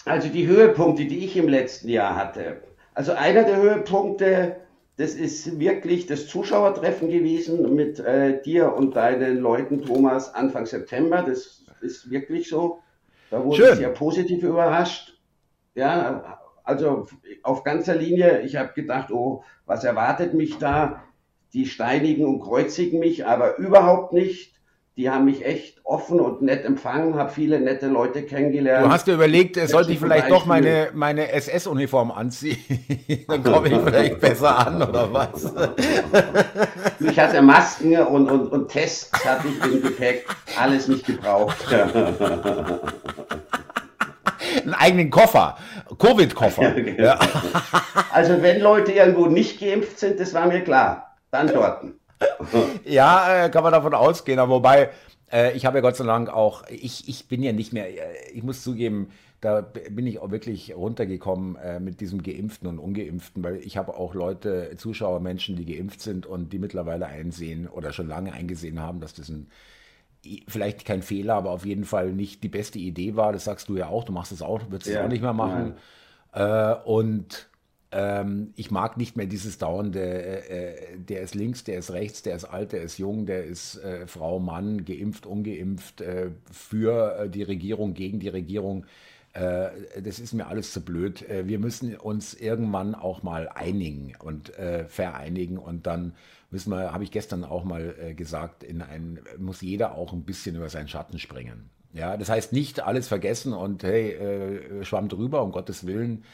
Also 0.04 0.28
die 0.28 0.46
Höhepunkte, 0.46 1.04
die 1.04 1.24
ich 1.24 1.36
im 1.36 1.48
letzten 1.48 1.88
Jahr 1.88 2.16
hatte. 2.16 2.62
Also 2.94 3.12
einer 3.12 3.44
der 3.44 3.56
Höhepunkte, 3.56 4.56
das 4.96 5.14
ist 5.14 5.58
wirklich 5.58 6.06
das 6.06 6.26
Zuschauertreffen 6.26 7.10
gewesen 7.10 7.74
mit 7.74 8.00
äh, 8.00 8.40
dir 8.42 8.74
und 8.74 8.96
deinen 8.96 9.38
Leuten, 9.38 9.82
Thomas, 9.82 10.34
Anfang 10.34 10.66
September. 10.66 11.22
Das 11.26 11.64
ist 11.80 12.10
wirklich 12.10 12.48
so. 12.48 12.80
Da 13.30 13.44
wurde 13.44 13.56
Schön. 13.56 13.72
ich 13.72 13.78
sehr 13.78 13.90
positiv 13.90 14.42
überrascht. 14.42 15.18
Ja, 15.74 16.40
also 16.64 17.06
auf 17.42 17.62
ganzer 17.62 17.94
Linie. 17.94 18.42
Ich 18.42 18.56
habe 18.56 18.72
gedacht, 18.74 19.10
oh, 19.10 19.44
was 19.66 19.84
erwartet 19.84 20.34
mich 20.34 20.58
da? 20.58 21.02
Die 21.52 21.66
steinigen 21.66 22.24
und 22.26 22.40
kreuzigen 22.40 23.00
mich, 23.00 23.26
aber 23.26 23.56
überhaupt 23.58 24.12
nicht 24.12 24.59
die 25.00 25.08
haben 25.08 25.24
mich 25.24 25.46
echt 25.46 25.80
offen 25.82 26.20
und 26.20 26.42
nett 26.42 26.66
empfangen, 26.66 27.14
habe 27.14 27.30
viele 27.30 27.58
nette 27.58 27.86
Leute 27.86 28.22
kennengelernt. 28.22 28.84
Du 28.84 28.90
hast 28.90 29.06
dir 29.06 29.14
überlegt, 29.14 29.56
sollte 29.66 29.92
ich 29.92 29.98
vielleicht 29.98 30.30
doch 30.30 30.44
meine, 30.44 30.90
meine 30.92 31.32
SS-Uniform 31.32 32.10
anziehen? 32.10 32.58
Dann 33.28 33.42
komme 33.42 33.68
ich 33.68 33.78
vielleicht 33.78 34.20
besser 34.20 34.66
an 34.66 34.82
oder 34.82 35.10
was? 35.10 35.54
ich 37.00 37.18
hatte 37.18 37.40
Masken 37.40 37.96
und, 37.96 38.30
und, 38.30 38.48
und 38.48 38.68
Tests 38.68 39.10
hatte 39.24 39.48
ich 39.48 39.72
im 39.72 39.80
Gepäck, 39.80 40.26
alles 40.60 40.86
nicht 40.86 41.06
gebraucht. 41.06 41.56
einen 44.62 44.74
eigenen 44.74 45.08
Koffer, 45.08 45.56
Covid-Koffer. 45.98 46.72
Genau. 46.72 47.02
Ja. 47.02 47.18
Also 48.12 48.42
wenn 48.42 48.60
Leute 48.60 48.92
irgendwo 48.92 49.28
nicht 49.28 49.60
geimpft 49.60 49.98
sind, 49.98 50.20
das 50.20 50.34
war 50.34 50.46
mir 50.46 50.60
klar, 50.60 51.16
dann 51.30 51.46
dort. 51.46 51.84
ja, 52.84 53.44
äh, 53.44 53.50
kann 53.50 53.62
man 53.62 53.72
davon 53.72 53.94
ausgehen, 53.94 54.38
aber 54.38 54.54
wobei, 54.54 54.90
äh, 55.32 55.56
ich 55.56 55.66
habe 55.66 55.78
ja 55.78 55.82
Gott 55.82 55.96
sei 55.96 56.04
Dank 56.04 56.28
auch, 56.28 56.64
ich, 56.68 57.08
ich 57.08 57.28
bin 57.28 57.42
ja 57.42 57.52
nicht 57.52 57.72
mehr, 57.72 57.88
äh, 57.88 58.30
ich 58.32 58.42
muss 58.42 58.62
zugeben, 58.62 59.10
da 59.40 59.62
bin 59.62 60.06
ich 60.06 60.18
auch 60.18 60.30
wirklich 60.30 60.76
runtergekommen 60.76 61.56
äh, 61.56 61.80
mit 61.80 62.00
diesem 62.00 62.22
Geimpften 62.22 62.68
und 62.68 62.78
Ungeimpften, 62.78 63.42
weil 63.42 63.56
ich 63.56 63.78
habe 63.78 63.96
auch 63.96 64.14
Leute, 64.14 64.74
Zuschauer, 64.76 65.20
Menschen, 65.20 65.56
die 65.56 65.64
geimpft 65.64 66.02
sind 66.02 66.26
und 66.26 66.52
die 66.52 66.58
mittlerweile 66.58 67.06
einsehen 67.06 67.66
oder 67.66 67.92
schon 67.92 68.08
lange 68.08 68.32
eingesehen 68.32 68.80
haben, 68.80 69.00
dass 69.00 69.14
das 69.14 69.30
ein 69.30 69.48
vielleicht 70.48 70.84
kein 70.84 71.02
Fehler, 71.02 71.34
aber 71.34 71.50
auf 71.50 71.64
jeden 71.64 71.84
Fall 71.84 72.12
nicht 72.12 72.42
die 72.42 72.48
beste 72.48 72.78
Idee 72.78 73.16
war. 73.16 73.32
Das 73.32 73.44
sagst 73.44 73.70
du 73.70 73.76
ja 73.76 73.88
auch, 73.88 74.04
du 74.04 74.12
machst 74.12 74.32
es 74.32 74.42
auch, 74.42 74.60
würdest 74.68 74.88
es 74.88 74.94
ja, 74.96 75.04
auch 75.04 75.08
nicht 75.08 75.22
mehr 75.22 75.32
machen. 75.32 75.76
Äh, 76.32 76.74
und 76.84 77.48
ähm, 77.92 78.52
ich 78.54 78.70
mag 78.70 78.96
nicht 78.96 79.16
mehr 79.16 79.26
dieses 79.26 79.58
dauernde, 79.58 80.00
äh, 80.00 80.94
äh, 80.94 80.98
der 80.98 81.22
ist 81.22 81.34
links, 81.34 81.64
der 81.64 81.78
ist 81.78 81.90
rechts, 81.90 82.22
der 82.22 82.36
ist 82.36 82.44
alt, 82.44 82.72
der 82.72 82.82
ist 82.82 82.98
jung, 82.98 83.26
der 83.26 83.44
ist 83.44 83.82
äh, 83.82 84.06
Frau, 84.06 84.38
Mann, 84.38 84.84
geimpft, 84.84 85.26
ungeimpft, 85.26 86.00
äh, 86.00 86.30
für 86.52 87.18
äh, 87.18 87.28
die 87.28 87.42
Regierung, 87.42 87.94
gegen 87.94 88.20
die 88.20 88.28
Regierung. 88.28 88.86
Äh, 89.32 89.70
das 90.00 90.20
ist 90.20 90.34
mir 90.34 90.46
alles 90.46 90.72
zu 90.72 90.84
blöd. 90.84 91.24
wir 91.28 91.58
müssen 91.58 91.96
uns 91.96 92.34
irgendwann 92.34 92.94
auch 92.94 93.22
mal 93.22 93.48
einigen 93.48 94.14
und 94.18 94.52
vereinigen 94.88 95.58
und 95.58 95.86
dann 95.86 96.14
müssen 96.50 96.70
wir, 96.70 96.92
habe 96.92 97.04
ich 97.04 97.12
gestern 97.12 97.44
auch 97.44 97.62
mal 97.62 98.14
gesagt, 98.16 98.64
in 98.64 98.82
ein, 98.82 99.20
muss 99.38 99.60
jeder 99.60 99.94
auch 99.94 100.12
ein 100.12 100.22
bisschen 100.22 100.56
über 100.56 100.68
seinen 100.68 100.88
Schatten 100.88 101.20
springen. 101.20 101.70
Ja, 101.92 102.16
das 102.16 102.28
heißt 102.28 102.52
nicht 102.52 102.80
alles 102.80 103.06
vergessen 103.06 103.52
und 103.52 103.84
hey, 103.84 104.84
schwamm 104.84 105.08
drüber, 105.08 105.42
um 105.42 105.52
Gottes 105.52 105.86
Willen. 105.86 106.24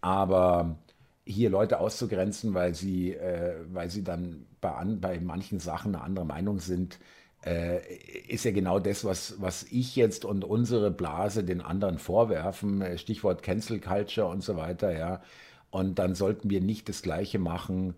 Aber 0.00 0.76
hier 1.30 1.50
Leute 1.50 1.80
auszugrenzen, 1.80 2.54
weil 2.54 2.74
sie, 2.74 3.14
äh, 3.14 3.54
weil 3.72 3.90
sie 3.90 4.04
dann 4.04 4.46
bei, 4.60 4.70
an, 4.70 5.00
bei 5.00 5.18
manchen 5.20 5.60
Sachen 5.60 5.94
eine 5.94 6.04
andere 6.04 6.26
Meinung 6.26 6.58
sind, 6.58 6.98
äh, 7.44 7.80
ist 8.28 8.44
ja 8.44 8.50
genau 8.50 8.78
das, 8.78 9.04
was, 9.04 9.40
was 9.40 9.64
ich 9.70 9.96
jetzt 9.96 10.24
und 10.24 10.44
unsere 10.44 10.90
Blase 10.90 11.42
den 11.44 11.60
anderen 11.60 11.98
vorwerfen. 11.98 12.82
Äh, 12.82 12.98
Stichwort 12.98 13.42
Cancel 13.42 13.80
Culture 13.80 14.26
und 14.26 14.42
so 14.42 14.56
weiter, 14.56 14.96
ja. 14.96 15.22
Und 15.70 15.98
dann 15.98 16.14
sollten 16.14 16.50
wir 16.50 16.60
nicht 16.60 16.88
das 16.88 17.02
Gleiche 17.02 17.38
machen. 17.38 17.94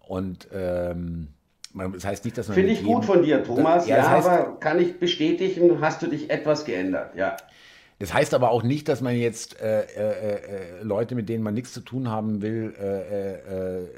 Und 0.00 0.48
ähm, 0.52 1.28
das 1.74 2.04
heißt 2.04 2.24
nicht, 2.24 2.36
dass 2.36 2.48
man. 2.48 2.56
Finde 2.56 2.72
ich 2.72 2.82
gut 2.82 3.04
von 3.04 3.22
dir, 3.22 3.44
Thomas. 3.44 3.86
ja, 3.86 3.98
ja 3.98 4.10
heißt, 4.10 4.28
aber 4.28 4.58
kann 4.58 4.80
ich 4.80 4.98
bestätigen, 4.98 5.80
hast 5.80 6.02
du 6.02 6.08
dich 6.08 6.30
etwas 6.30 6.64
geändert, 6.64 7.14
ja. 7.14 7.36
Das 8.00 8.12
heißt 8.14 8.32
aber 8.32 8.50
auch 8.50 8.62
nicht, 8.62 8.88
dass 8.88 9.02
man 9.02 9.14
jetzt 9.14 9.60
äh, 9.60 9.82
äh, 9.82 10.78
äh, 10.78 10.82
Leute, 10.82 11.14
mit 11.14 11.28
denen 11.28 11.44
man 11.44 11.52
nichts 11.52 11.74
zu 11.74 11.82
tun 11.82 12.08
haben 12.08 12.40
will, 12.40 12.74
äh, 12.80 12.84
äh, 12.84 13.82
äh, 13.82 13.88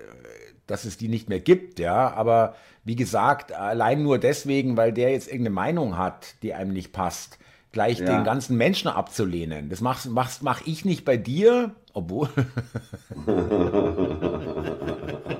dass 0.67 0.85
es 0.85 0.97
die 0.97 1.07
nicht 1.07 1.29
mehr 1.29 1.39
gibt, 1.39 1.79
ja. 1.79 2.13
Aber 2.13 2.57
wie 2.85 2.97
gesagt, 2.97 3.53
allein 3.53 4.03
nur 4.03 4.19
deswegen, 4.19 4.77
weil 4.77 4.93
der 4.93 5.13
jetzt 5.13 5.29
irgendeine 5.29 5.55
Meinung 5.55 5.99
hat, 5.99 6.35
die 6.43 6.53
einem 6.53 6.73
nicht 6.73 6.93
passt, 6.93 7.39
gleich 7.71 8.01
ja. 8.01 8.07
den 8.07 8.25
ganzen 8.25 8.57
Menschen 8.57 8.89
abzulehnen. 8.89 9.69
Das 9.69 9.81
machst, 9.81 10.11
machst, 10.11 10.43
mach 10.43 10.67
ich 10.67 10.85
nicht 10.85 11.05
bei 11.05 11.17
dir, 11.17 11.71
obwohl. 11.93 12.29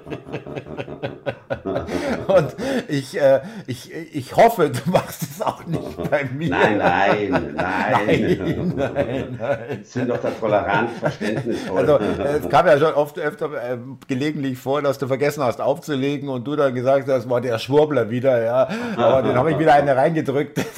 Und 2.28 2.54
ich, 2.92 3.18
äh, 3.20 3.40
ich, 3.66 3.90
ich 4.12 4.37
hoffe, 4.37 4.70
du 4.70 4.90
machst 4.90 5.22
es 5.22 5.40
auch 5.40 5.64
nicht 5.66 6.11
bei 6.11 6.25
mir. 6.25 6.50
Nein, 6.50 6.78
nein, 6.78 7.54
nein. 7.54 7.54
nein, 7.56 8.72
nein, 8.76 9.38
nein. 9.40 9.80
sind 9.84 10.11
doch 10.11 10.18
da 10.20 10.30
tolerant, 10.30 10.90
verständnisvoll. 11.00 11.78
Also 11.78 11.99
es 11.99 12.49
kam 12.49 12.66
ja 12.66 12.78
schon 12.78 12.92
oft 12.94 13.18
öfter 13.18 13.46
äh, 13.52 13.78
gelegentlich 14.06 14.58
vor, 14.58 14.82
dass 14.82 14.99
du 14.99 15.06
vergessen 15.06 15.42
hast 15.42 15.61
aufzulegen 15.61 16.28
und 16.28 16.44
du 16.46 16.54
dann 16.54 16.75
gesagt 16.75 17.08
hast, 17.08 17.30
war 17.30 17.40
der 17.40 17.58
Schwurbler 17.58 18.11
wieder, 18.11 18.42
ja. 18.44 18.68
Aber 18.96 19.22
den 19.22 19.37
habe 19.37 19.52
ich 19.52 19.58
wieder 19.58 19.72
eine 19.75 19.96
reingedrückt. 19.96 20.61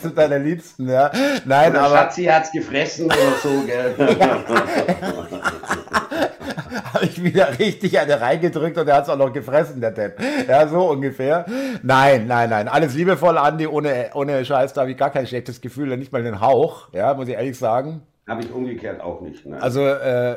zu 0.00 0.10
deiner 0.10 0.38
Liebsten, 0.38 0.88
ja. 0.88 1.10
Nein, 1.44 1.76
aber. 1.76 1.96
Schatzi 1.96 2.24
hat's 2.24 2.50
gefressen 2.52 3.06
oder 3.06 3.16
so, 3.42 3.62
gell. 3.66 3.94
Habe 6.96 7.04
ich 7.04 7.22
wieder 7.22 7.58
richtig 7.58 7.98
eine 7.98 8.18
reingedrückt 8.18 8.78
und 8.78 8.88
er 8.88 8.96
hat 8.96 9.04
es 9.04 9.10
auch 9.10 9.18
noch 9.18 9.30
gefressen, 9.30 9.82
der 9.82 9.90
Depp. 9.90 10.18
Ja, 10.48 10.66
so 10.66 10.88
ungefähr. 10.88 11.44
Nein, 11.82 12.26
nein, 12.26 12.48
nein. 12.48 12.68
Alles 12.68 12.94
liebevoll, 12.94 13.36
Andi, 13.36 13.66
ohne, 13.66 14.10
ohne 14.14 14.42
Scheiß, 14.42 14.72
da 14.72 14.80
habe 14.80 14.92
ich 14.92 14.96
gar 14.96 15.10
kein 15.10 15.26
schlechtes 15.26 15.60
Gefühl, 15.60 15.94
nicht 15.98 16.10
mal 16.10 16.24
einen 16.24 16.40
Hauch, 16.40 16.88
ja, 16.94 17.12
muss 17.12 17.28
ich 17.28 17.34
ehrlich 17.34 17.58
sagen. 17.58 18.00
Habe 18.26 18.42
ich 18.42 18.50
umgekehrt 18.50 19.02
auch 19.02 19.20
nicht. 19.20 19.44
Ne? 19.44 19.60
Also, 19.60 19.86
äh, 19.86 20.36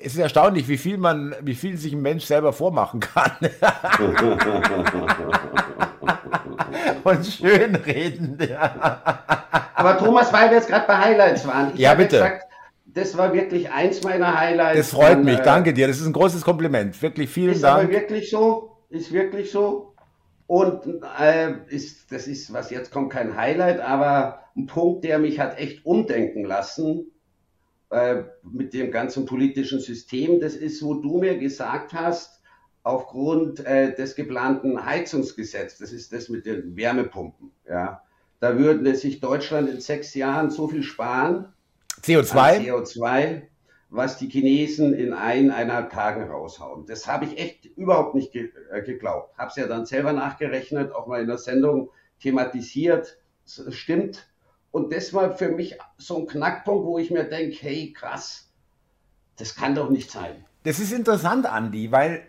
es 0.00 0.14
ist 0.14 0.18
erstaunlich, 0.18 0.68
wie 0.68 0.78
viel 0.78 0.98
man, 0.98 1.34
wie 1.40 1.56
viel 1.56 1.76
sich 1.76 1.92
ein 1.92 2.00
Mensch 2.00 2.26
selber 2.26 2.52
vormachen 2.52 3.00
kann. 3.00 3.32
Und 7.02 7.26
schön 7.26 7.74
reden. 7.74 8.38
Ja. 8.48 9.00
Aber 9.74 9.98
Thomas, 9.98 10.32
weil 10.32 10.50
wir 10.50 10.58
jetzt 10.58 10.68
gerade 10.68 10.86
bei 10.86 10.96
Highlights 10.96 11.44
waren. 11.46 11.72
Ich 11.74 11.80
ja, 11.80 11.94
bitte. 11.94 12.18
Gesagt, 12.18 12.46
das 12.94 13.16
war 13.16 13.32
wirklich 13.32 13.70
eins 13.70 14.02
meiner 14.02 14.38
Highlights. 14.38 14.78
Das 14.78 14.90
freut 14.90 15.24
mich, 15.24 15.38
äh, 15.38 15.42
danke 15.42 15.72
dir. 15.72 15.88
Das 15.88 15.98
ist 15.98 16.06
ein 16.06 16.12
großes 16.12 16.42
Kompliment. 16.42 17.00
Wirklich 17.00 17.30
vielen 17.30 17.52
ist 17.52 17.62
Dank. 17.62 17.90
Ist 17.90 17.96
aber 17.96 18.00
wirklich 18.00 18.30
so, 18.30 18.76
ist 18.88 19.12
wirklich 19.12 19.50
so. 19.50 19.94
Und 20.46 21.02
äh, 21.18 21.54
ist, 21.68 22.12
das 22.12 22.26
ist, 22.26 22.52
was 22.52 22.70
jetzt 22.70 22.90
kommt, 22.90 23.10
kein 23.10 23.36
Highlight, 23.36 23.80
aber 23.80 24.40
ein 24.56 24.66
Punkt, 24.66 25.04
der 25.04 25.18
mich 25.18 25.40
hat 25.40 25.58
echt 25.58 25.86
umdenken 25.86 26.44
lassen 26.44 27.10
äh, 27.90 28.24
mit 28.42 28.74
dem 28.74 28.90
ganzen 28.90 29.24
politischen 29.24 29.80
System. 29.80 30.40
Das 30.40 30.54
ist, 30.54 30.82
wo 30.82 30.94
du 30.94 31.18
mir 31.18 31.38
gesagt 31.38 31.94
hast, 31.94 32.42
aufgrund 32.82 33.64
äh, 33.64 33.94
des 33.94 34.14
geplanten 34.14 34.84
Heizungsgesetzes, 34.84 35.78
das 35.78 35.92
ist 35.92 36.12
das 36.12 36.28
mit 36.28 36.44
den 36.44 36.76
Wärmepumpen, 36.76 37.52
ja, 37.68 38.02
da 38.40 38.58
würde 38.58 38.94
sich 38.96 39.20
Deutschland 39.20 39.70
in 39.70 39.80
sechs 39.80 40.14
Jahren 40.14 40.50
so 40.50 40.66
viel 40.66 40.82
sparen, 40.82 41.52
CO2? 42.04 42.60
CO2, 42.66 43.42
was 43.90 44.16
die 44.16 44.28
Chinesen 44.28 44.94
in 44.94 45.12
eineinhalb 45.12 45.90
Tagen 45.90 46.30
raushauen. 46.30 46.86
Das 46.86 47.06
habe 47.06 47.26
ich 47.26 47.38
echt 47.38 47.66
überhaupt 47.76 48.14
nicht 48.14 48.32
ge 48.32 48.50
äh, 48.72 48.82
geglaubt. 48.82 49.36
Habe 49.38 49.50
es 49.50 49.56
ja 49.56 49.66
dann 49.66 49.86
selber 49.86 50.12
nachgerechnet, 50.12 50.94
auch 50.94 51.06
mal 51.06 51.20
in 51.20 51.28
der 51.28 51.38
Sendung 51.38 51.90
thematisiert. 52.20 53.18
Das 53.44 53.74
stimmt. 53.74 54.26
Und 54.70 54.92
das 54.92 55.12
war 55.12 55.36
für 55.36 55.50
mich 55.50 55.78
so 55.98 56.18
ein 56.18 56.26
Knackpunkt, 56.26 56.86
wo 56.86 56.98
ich 56.98 57.10
mir 57.10 57.24
denke, 57.24 57.56
hey, 57.60 57.92
krass, 57.92 58.50
das 59.36 59.54
kann 59.54 59.74
doch 59.74 59.90
nicht 59.90 60.10
sein. 60.10 60.44
Das 60.64 60.78
ist 60.78 60.92
interessant, 60.92 61.46
Andi, 61.46 61.92
weil 61.92 62.22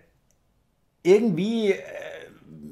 irgendwie 1.03 1.71
äh, 1.71 1.79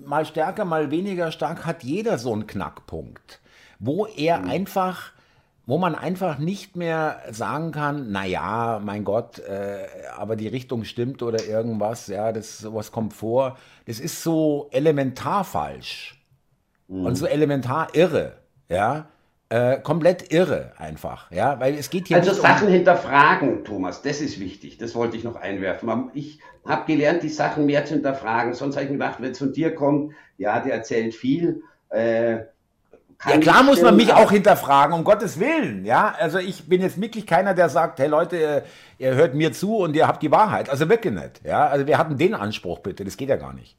mal 0.04 0.26
stärker, 0.26 0.66
mal 0.66 0.92
weniger 0.92 1.32
stark 1.32 1.66
hat 1.66 1.84
jeder 1.84 2.18
so 2.18 2.34
einen 2.34 2.48
Knackpunkt, 2.48 3.40
wo 3.80 4.06
er 4.06 4.40
mhm. 4.40 4.50
einfach 4.50 5.14
wo 5.66 5.78
man 5.78 5.96
einfach 5.96 6.40
nicht 6.40 6.76
mehr 6.76 7.22
sagen 7.32 7.72
kann, 7.72 8.12
na 8.12 8.26
ja, 8.26 8.82
mein 8.84 9.04
Gott, 9.04 9.40
äh, 9.40 9.86
aber 10.18 10.36
die 10.36 10.48
Richtung 10.48 10.84
stimmt 10.84 11.22
oder 11.22 11.46
irgendwas, 11.46 12.08
ja, 12.08 12.32
das 12.32 12.60
sowas 12.60 12.92
kommt 12.92 13.14
vor. 13.14 13.58
Das 13.86 14.00
ist 14.00 14.24
so 14.24 14.70
elementar 14.72 15.44
falsch 15.44 16.22
mhm. 16.88 17.06
und 17.06 17.16
so 17.16 17.26
elementar 17.26 17.90
irre, 17.94 18.34
ja. 18.70 19.08
Äh, 19.50 19.82
komplett 19.82 20.32
irre 20.32 20.72
einfach, 20.78 21.30
ja, 21.30 21.60
weil 21.60 21.76
es 21.76 21.90
geht 21.90 22.08
hier 22.08 22.16
also 22.16 22.32
Sachen 22.32 22.68
um 22.68 22.74
hinterfragen, 22.74 23.66
Thomas, 23.66 24.02
das 24.02 24.22
ist 24.22 24.40
wichtig. 24.40 24.78
Das 24.78 24.96
wollte 24.96 25.18
ich 25.18 25.26
noch 25.26 25.36
einwerfen. 25.36 26.10
Ich 26.14 26.40
habe 26.66 26.86
gelernt, 26.86 27.22
die 27.22 27.30
Sachen 27.30 27.66
mehr 27.66 27.84
zu 27.84 27.96
hinterfragen. 27.96 28.54
Sonst 28.54 28.76
habe 28.78 28.86
ich 28.86 28.92
mir 28.92 28.98
gedacht, 28.98 29.18
wenn 29.20 29.32
es 29.32 29.40
von 29.40 29.52
dir 29.52 29.76
kommt, 29.76 30.14
ja, 30.38 30.62
der 30.62 30.74
erzählt 30.74 31.14
viel. 31.14 31.64
Äh, 31.90 32.46
ja, 33.28 33.38
klar 33.38 33.64
muss 33.64 33.82
man 33.82 33.96
mich 33.96 34.14
auch 34.14 34.32
hinterfragen, 34.32 34.96
um 34.96 35.04
Gottes 35.04 35.40
Willen. 35.40 35.86
Ja, 35.86 36.16
also 36.18 36.40
ich 36.40 36.68
bin 36.68 36.82
jetzt 36.82 37.00
wirklich 37.00 37.28
keiner, 37.28 37.54
der 37.54 37.70
sagt, 37.70 38.00
hey 38.00 38.08
Leute, 38.08 38.64
ihr 38.98 39.16
hört 39.16 39.36
mir 39.36 39.54
zu 39.54 39.78
und 39.78 39.96
ihr 39.96 40.08
habt 40.08 40.24
die 40.24 40.32
Wahrheit. 40.32 40.70
Also 40.70 40.90
wirklich 40.90 41.14
nicht. 41.14 41.42
Ja, 41.46 41.68
also 41.68 41.86
wir 41.86 41.98
hatten 41.98 42.18
den 42.18 42.34
Anspruch 42.34 42.80
bitte. 42.80 43.06
Das 43.06 43.18
geht 43.18 43.30
ja 43.30 43.36
gar 43.36 43.54
nicht. 43.54 43.78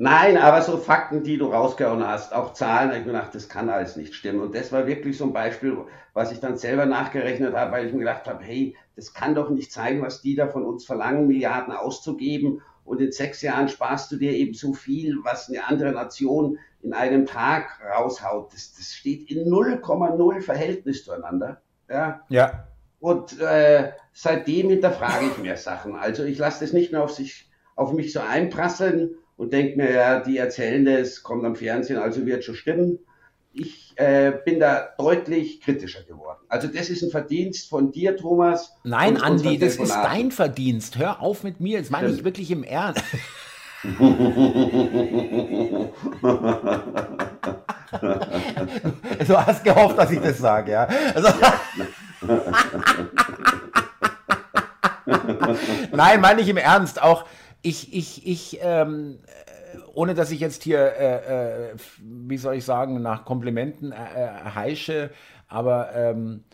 Nein, 0.00 0.36
aber 0.36 0.62
so 0.62 0.76
Fakten, 0.76 1.24
die 1.24 1.38
du 1.38 1.46
rausgehauen 1.46 2.06
hast, 2.06 2.32
auch 2.32 2.52
Zahlen, 2.52 2.92
ich 2.92 3.04
mir 3.04 3.12
gedacht, 3.12 3.34
das 3.34 3.48
kann 3.48 3.68
alles 3.68 3.96
nicht 3.96 4.14
stimmen. 4.14 4.40
Und 4.40 4.54
das 4.54 4.70
war 4.70 4.86
wirklich 4.86 5.18
so 5.18 5.24
ein 5.24 5.32
Beispiel, 5.32 5.76
was 6.14 6.30
ich 6.30 6.38
dann 6.38 6.56
selber 6.56 6.86
nachgerechnet 6.86 7.54
habe, 7.54 7.72
weil 7.72 7.86
ich 7.86 7.92
mir 7.92 8.00
gedacht 8.00 8.28
habe, 8.28 8.44
hey, 8.44 8.76
das 8.94 9.12
kann 9.12 9.34
doch 9.34 9.50
nicht 9.50 9.72
sein, 9.72 10.00
was 10.00 10.20
die 10.20 10.36
da 10.36 10.46
von 10.46 10.64
uns 10.64 10.84
verlangen, 10.84 11.26
Milliarden 11.26 11.72
auszugeben. 11.72 12.62
Und 12.88 13.00
in 13.00 13.12
sechs 13.12 13.42
Jahren 13.42 13.68
sparst 13.68 14.10
du 14.10 14.16
dir 14.16 14.32
eben 14.32 14.54
so 14.54 14.72
viel, 14.72 15.18
was 15.22 15.48
eine 15.48 15.66
andere 15.66 15.92
Nation 15.92 16.58
in 16.82 16.92
einem 16.94 17.26
Tag 17.26 17.80
raushaut, 17.84 18.52
das, 18.54 18.74
das 18.74 18.94
steht 18.94 19.30
in 19.30 19.48
0,0 19.48 20.40
Verhältnis 20.40 21.04
zueinander. 21.04 21.60
Ja. 21.88 22.24
ja. 22.28 22.66
Und 23.00 23.38
äh, 23.40 23.92
seitdem 24.12 24.70
hinterfrage 24.70 25.26
ich 25.26 25.38
mehr 25.38 25.56
Sachen. 25.56 25.96
Also 25.96 26.24
ich 26.24 26.38
lasse 26.38 26.64
das 26.64 26.72
nicht 26.72 26.92
mehr 26.92 27.02
auf 27.02 27.12
sich, 27.12 27.50
auf 27.76 27.92
mich 27.92 28.12
so 28.12 28.20
einprasseln 28.20 29.16
und 29.36 29.52
denke 29.52 29.76
mir, 29.76 29.92
ja, 29.92 30.20
die 30.20 30.38
erzählen 30.38 30.84
das, 30.84 31.22
kommt 31.22 31.44
am 31.44 31.56
Fernsehen, 31.56 31.98
also 31.98 32.26
wird 32.26 32.44
schon 32.44 32.54
stimmen. 32.54 32.98
Ich 33.52 33.92
äh, 33.96 34.32
bin 34.44 34.60
da 34.60 34.90
deutlich 34.96 35.60
kritischer 35.60 36.02
geworden. 36.02 36.38
Also 36.48 36.68
das 36.68 36.88
ist 36.88 37.02
ein 37.02 37.10
Verdienst 37.10 37.68
von 37.68 37.90
dir, 37.90 38.16
Thomas. 38.16 38.76
Nein, 38.84 39.16
Andi, 39.16 39.58
das 39.58 39.76
ist 39.76 39.92
dein 39.92 40.30
Verdienst. 40.30 40.98
Hör 40.98 41.20
auf 41.20 41.42
mit 41.42 41.60
mir. 41.60 41.80
Das 41.80 41.90
meine 41.90 42.08
ich 42.08 42.24
wirklich 42.24 42.50
im 42.50 42.62
Ernst. 42.62 43.02
du 43.82 43.90
hast 49.36 49.64
gehofft, 49.64 49.98
dass 49.98 50.10
ich 50.10 50.20
das 50.20 50.38
sage, 50.38 50.72
ja. 50.72 50.88
Also, 51.14 51.28
Nein, 55.92 56.20
meine 56.20 56.40
ich 56.40 56.48
im 56.48 56.56
Ernst. 56.56 57.02
Auch 57.02 57.24
ich, 57.62 57.94
ich, 57.94 58.26
ich, 58.26 58.58
ähm, 58.62 59.18
ohne 59.98 60.14
dass 60.14 60.30
ich 60.30 60.38
jetzt 60.38 60.62
hier, 60.62 60.78
äh, 60.78 61.72
äh, 61.72 61.74
wie 62.00 62.38
soll 62.38 62.54
ich 62.54 62.64
sagen, 62.64 63.02
nach 63.02 63.24
Komplimenten 63.24 63.90
äh, 63.90 63.96
äh 63.96 64.28
heische, 64.54 65.10
aber 65.48 65.92
ähm, 65.92 66.44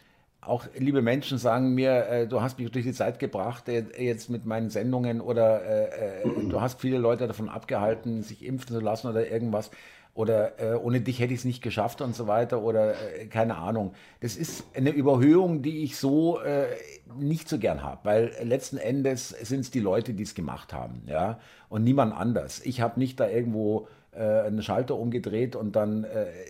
auch 0.40 0.64
liebe 0.78 1.02
Menschen 1.02 1.36
sagen 1.36 1.74
mir, 1.74 2.06
äh, 2.08 2.26
du 2.26 2.40
hast 2.40 2.58
mich 2.58 2.70
durch 2.70 2.86
die 2.86 2.94
Zeit 2.94 3.18
gebracht, 3.18 3.68
äh, 3.68 3.84
jetzt 3.98 4.30
mit 4.30 4.46
meinen 4.46 4.70
Sendungen 4.70 5.20
oder 5.20 5.60
du 6.48 6.58
hast 6.62 6.80
viele 6.80 6.96
Leute 6.96 7.26
davon 7.26 7.50
abgehalten, 7.50 8.22
sich 8.22 8.46
impfen 8.46 8.76
zu 8.76 8.80
lassen 8.80 9.08
oder 9.08 9.30
irgendwas 9.30 9.70
oder 10.14 10.60
äh, 10.60 10.76
ohne 10.76 11.00
dich 11.00 11.18
hätte 11.18 11.34
ich 11.34 11.40
es 11.40 11.44
nicht 11.44 11.62
geschafft 11.62 12.00
und 12.00 12.14
so 12.14 12.26
weiter 12.28 12.62
oder 12.62 12.92
äh, 12.92 13.26
keine 13.26 13.56
Ahnung. 13.56 13.92
Das 14.20 14.36
ist 14.36 14.64
eine 14.74 14.90
Überhöhung, 14.90 15.60
die 15.62 15.82
ich 15.82 15.96
so 15.96 16.40
äh, 16.40 16.66
nicht 17.18 17.48
so 17.48 17.58
gern 17.58 17.82
habe, 17.82 18.00
weil 18.04 18.32
letzten 18.42 18.78
Endes 18.78 19.30
sind 19.30 19.60
es 19.60 19.70
die 19.72 19.80
Leute, 19.80 20.14
die 20.14 20.22
es 20.22 20.34
gemacht 20.34 20.72
haben, 20.72 21.02
ja, 21.06 21.40
und 21.68 21.82
niemand 21.82 22.14
anders. 22.14 22.60
Ich 22.64 22.80
habe 22.80 23.00
nicht 23.00 23.18
da 23.18 23.28
irgendwo 23.28 23.88
äh, 24.12 24.22
einen 24.22 24.62
Schalter 24.62 24.96
umgedreht 24.96 25.56
und 25.56 25.74
dann 25.74 26.06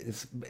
ist, 0.06 0.26
äh, 0.26 0.46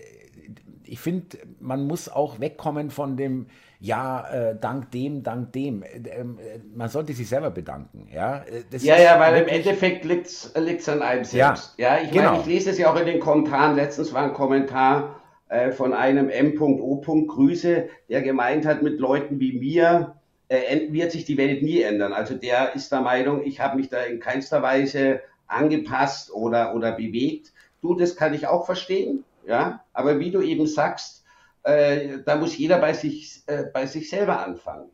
ich 0.85 0.99
finde, 0.99 1.39
man 1.61 1.87
muss 1.87 2.09
auch 2.09 2.41
wegkommen 2.41 2.91
von 2.91 3.17
dem 3.17 3.47
ja, 3.85 4.27
äh, 4.31 4.57
dank 4.59 4.91
dem, 4.93 5.23
dank 5.23 5.53
dem. 5.53 5.83
Äh, 5.83 6.01
ähm, 6.09 6.39
äh, 6.39 6.59
man 6.75 6.89
sollte 6.89 7.13
sich 7.13 7.29
selber 7.29 7.51
bedanken. 7.51 8.09
Ja, 8.11 8.39
äh, 8.39 8.65
das 8.71 8.83
ja, 8.83 8.99
ja 8.99 9.21
weil 9.21 9.43
im 9.43 9.49
Endeffekt 9.49 10.07
liegt 10.07 10.29
es 10.29 10.89
an 10.89 11.03
einem 11.03 11.25
selbst. 11.25 11.75
Ja, 11.77 11.97
ja 11.97 12.03
ich 12.03 12.11
genau. 12.11 12.31
meine, 12.31 12.41
ich 12.41 12.47
lese 12.47 12.71
es 12.71 12.79
ja 12.79 12.91
auch 12.91 12.99
in 12.99 13.05
den 13.05 13.21
Kommentaren. 13.21 13.77
Letztens 13.77 14.15
war 14.15 14.23
ein 14.23 14.33
Kommentar 14.33 15.21
äh, 15.51 15.71
von 15.71 15.93
einem 15.93 16.31
M.O. 16.31 16.97
Grüße, 17.27 17.91
der 18.09 18.23
gemeint 18.23 18.65
hat, 18.65 18.83
mit 18.83 18.99
Leuten 19.01 19.39
wie 19.39 19.53
mir 19.53 20.15
äh, 20.49 20.91
wird 20.91 21.13
sich 21.13 21.27
die 21.27 21.37
Welt 21.37 21.63
nie 21.63 21.83
ändern. 21.83 22.15
Also 22.15 22.37
der 22.37 22.75
ist 22.75 22.91
der 22.91 23.03
Meinung, 23.03 23.45
ich 23.45 23.61
habe 23.61 23.77
mich 23.77 23.91
da 23.91 24.01
in 24.01 24.19
keinster 24.19 24.63
Weise 24.63 25.21
angepasst 25.47 26.33
oder, 26.33 26.75
oder 26.75 26.93
bewegt. 26.93 27.53
Du, 27.83 27.95
das 27.95 28.17
kann 28.17 28.33
ich 28.33 28.47
auch 28.47 28.65
verstehen. 28.65 29.25
Ja, 29.47 29.85
aber 29.93 30.21
wie 30.21 30.31
du 30.31 30.41
eben 30.41 30.67
sagst, 30.67 31.24
äh, 31.65 32.19
da 32.25 32.37
muss 32.37 32.57
jeder 32.57 32.79
bei 32.79 32.93
sich, 32.93 33.43
äh, 33.47 33.65
bei 33.73 33.87
sich 33.87 34.09
selber 34.09 34.45
anfangen. 34.45 34.91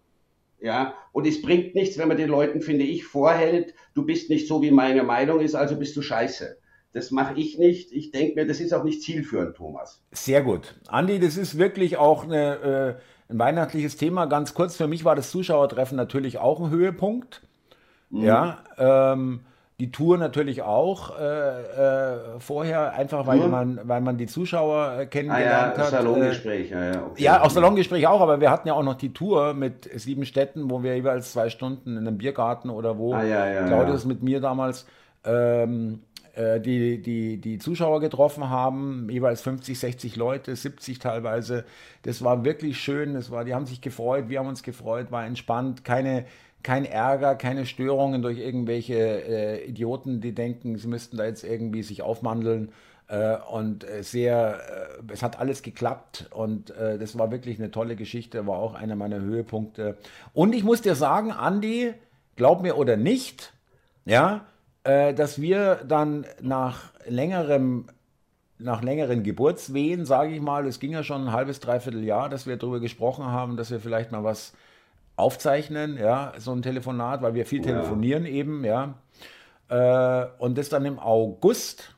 Ja, 0.62 0.94
und 1.12 1.26
es 1.26 1.40
bringt 1.40 1.74
nichts, 1.74 1.96
wenn 1.96 2.08
man 2.08 2.18
den 2.18 2.28
Leuten, 2.28 2.60
finde 2.60 2.84
ich, 2.84 3.04
vorhält, 3.04 3.74
du 3.94 4.04
bist 4.04 4.28
nicht 4.28 4.46
so, 4.46 4.60
wie 4.60 4.70
meine 4.70 5.02
Meinung 5.02 5.40
ist, 5.40 5.54
also 5.54 5.76
bist 5.76 5.96
du 5.96 6.02
scheiße. 6.02 6.58
Das 6.92 7.10
mache 7.10 7.34
ich 7.38 7.56
nicht. 7.56 7.92
Ich 7.92 8.10
denke 8.10 8.34
mir, 8.34 8.46
das 8.46 8.60
ist 8.60 8.74
auch 8.74 8.84
nicht 8.84 9.02
zielführend, 9.02 9.56
Thomas. 9.56 10.02
Sehr 10.12 10.42
gut. 10.42 10.74
Andi, 10.88 11.18
das 11.20 11.36
ist 11.36 11.56
wirklich 11.56 11.96
auch 11.96 12.24
eine, 12.24 12.98
äh, 13.28 13.32
ein 13.32 13.38
weihnachtliches 13.38 13.96
Thema. 13.96 14.26
Ganz 14.26 14.54
kurz, 14.54 14.76
für 14.76 14.88
mich 14.88 15.04
war 15.04 15.14
das 15.14 15.30
Zuschauertreffen 15.30 15.96
natürlich 15.96 16.38
auch 16.38 16.60
ein 16.60 16.70
Höhepunkt. 16.70 17.42
Mhm. 18.10 18.24
Ja, 18.24 18.64
ähm, 18.76 19.40
die 19.80 19.90
Tour 19.90 20.18
natürlich 20.18 20.60
auch 20.62 21.18
äh, 21.18 21.22
äh, 21.22 22.18
vorher, 22.38 22.92
einfach 22.92 23.26
weil 23.26 23.48
man, 23.48 23.80
weil 23.84 24.02
man 24.02 24.18
die 24.18 24.26
Zuschauer 24.26 24.98
äh, 25.00 25.06
kennengelernt 25.06 25.74
ah, 25.74 25.78
ja, 25.78 25.84
hat. 25.84 25.90
Salongespräch, 25.90 26.70
ja, 26.70 26.84
ja. 26.84 27.06
Okay. 27.06 27.22
Ja, 27.22 27.42
auch 27.42 27.50
Salongespräch 27.50 28.06
auch, 28.06 28.20
aber 28.20 28.40
wir 28.40 28.50
hatten 28.50 28.68
ja 28.68 28.74
auch 28.74 28.82
noch 28.82 28.96
die 28.96 29.14
Tour 29.14 29.54
mit 29.54 29.88
sieben 29.94 30.26
Städten, 30.26 30.70
wo 30.70 30.82
wir 30.82 30.94
jeweils 30.94 31.32
zwei 31.32 31.48
Stunden 31.48 31.96
in 31.96 32.06
einem 32.06 32.18
Biergarten 32.18 32.68
oder 32.68 32.98
wo 32.98 33.14
ah, 33.14 33.24
ja, 33.24 33.50
ja, 33.50 33.66
Claudius 33.66 34.04
mit 34.04 34.22
mir 34.22 34.40
damals 34.40 34.86
ähm, 35.24 36.00
äh, 36.34 36.60
die, 36.60 37.00
die, 37.00 37.40
die 37.40 37.58
Zuschauer 37.58 38.00
getroffen 38.00 38.50
haben, 38.50 39.08
jeweils 39.10 39.40
50, 39.40 39.78
60 39.78 40.16
Leute, 40.16 40.54
70 40.54 40.98
teilweise. 40.98 41.64
Das 42.02 42.22
war 42.22 42.44
wirklich 42.44 42.78
schön, 42.78 43.14
das 43.14 43.30
war, 43.30 43.44
die 43.44 43.54
haben 43.54 43.64
sich 43.64 43.80
gefreut, 43.80 44.28
wir 44.28 44.40
haben 44.40 44.48
uns 44.48 44.62
gefreut, 44.62 45.10
war 45.10 45.24
entspannt, 45.24 45.84
keine 45.84 46.26
kein 46.62 46.84
Ärger, 46.84 47.34
keine 47.34 47.66
Störungen 47.66 48.22
durch 48.22 48.38
irgendwelche 48.38 48.94
äh, 48.94 49.64
Idioten, 49.64 50.20
die 50.20 50.34
denken, 50.34 50.76
sie 50.76 50.88
müssten 50.88 51.16
da 51.16 51.24
jetzt 51.24 51.44
irgendwie 51.44 51.82
sich 51.82 52.02
aufmandeln. 52.02 52.72
Äh, 53.08 53.36
und 53.50 53.88
äh, 53.88 54.02
sehr, 54.02 54.60
äh, 55.08 55.12
es 55.12 55.22
hat 55.22 55.38
alles 55.40 55.62
geklappt 55.62 56.28
und 56.30 56.70
äh, 56.70 56.98
das 56.98 57.18
war 57.18 57.30
wirklich 57.32 57.58
eine 57.58 57.70
tolle 57.70 57.96
Geschichte, 57.96 58.46
war 58.46 58.58
auch 58.58 58.74
einer 58.74 58.94
meiner 58.94 59.20
Höhepunkte. 59.20 59.96
Und 60.32 60.54
ich 60.54 60.62
muss 60.62 60.82
dir 60.82 60.94
sagen, 60.94 61.32
Andi, 61.32 61.92
glaub 62.36 62.62
mir 62.62 62.76
oder 62.76 62.96
nicht, 62.96 63.52
ja, 64.04 64.44
äh, 64.84 65.12
dass 65.12 65.40
wir 65.40 65.80
dann 65.86 66.24
nach 66.40 66.92
längerem 67.06 67.86
nach 68.62 68.82
längeren 68.82 69.22
Geburtswehen, 69.22 70.04
sage 70.04 70.34
ich 70.34 70.40
mal, 70.42 70.66
es 70.66 70.80
ging 70.80 70.92
ja 70.92 71.02
schon 71.02 71.28
ein 71.28 71.32
halbes, 71.32 71.60
dreiviertel 71.60 72.04
Jahr, 72.04 72.28
dass 72.28 72.46
wir 72.46 72.58
darüber 72.58 72.78
gesprochen 72.78 73.24
haben, 73.24 73.56
dass 73.56 73.70
wir 73.70 73.80
vielleicht 73.80 74.12
mal 74.12 74.22
was 74.22 74.52
aufzeichnen, 75.20 75.96
ja, 75.98 76.32
so 76.38 76.52
ein 76.52 76.62
Telefonat, 76.62 77.22
weil 77.22 77.34
wir 77.34 77.46
viel 77.46 77.62
telefonieren 77.62 78.24
ja. 78.24 78.32
eben, 78.32 78.64
ja. 78.64 78.94
Äh, 79.68 80.26
und 80.38 80.58
das 80.58 80.68
dann 80.68 80.84
im 80.84 80.98
August 80.98 81.94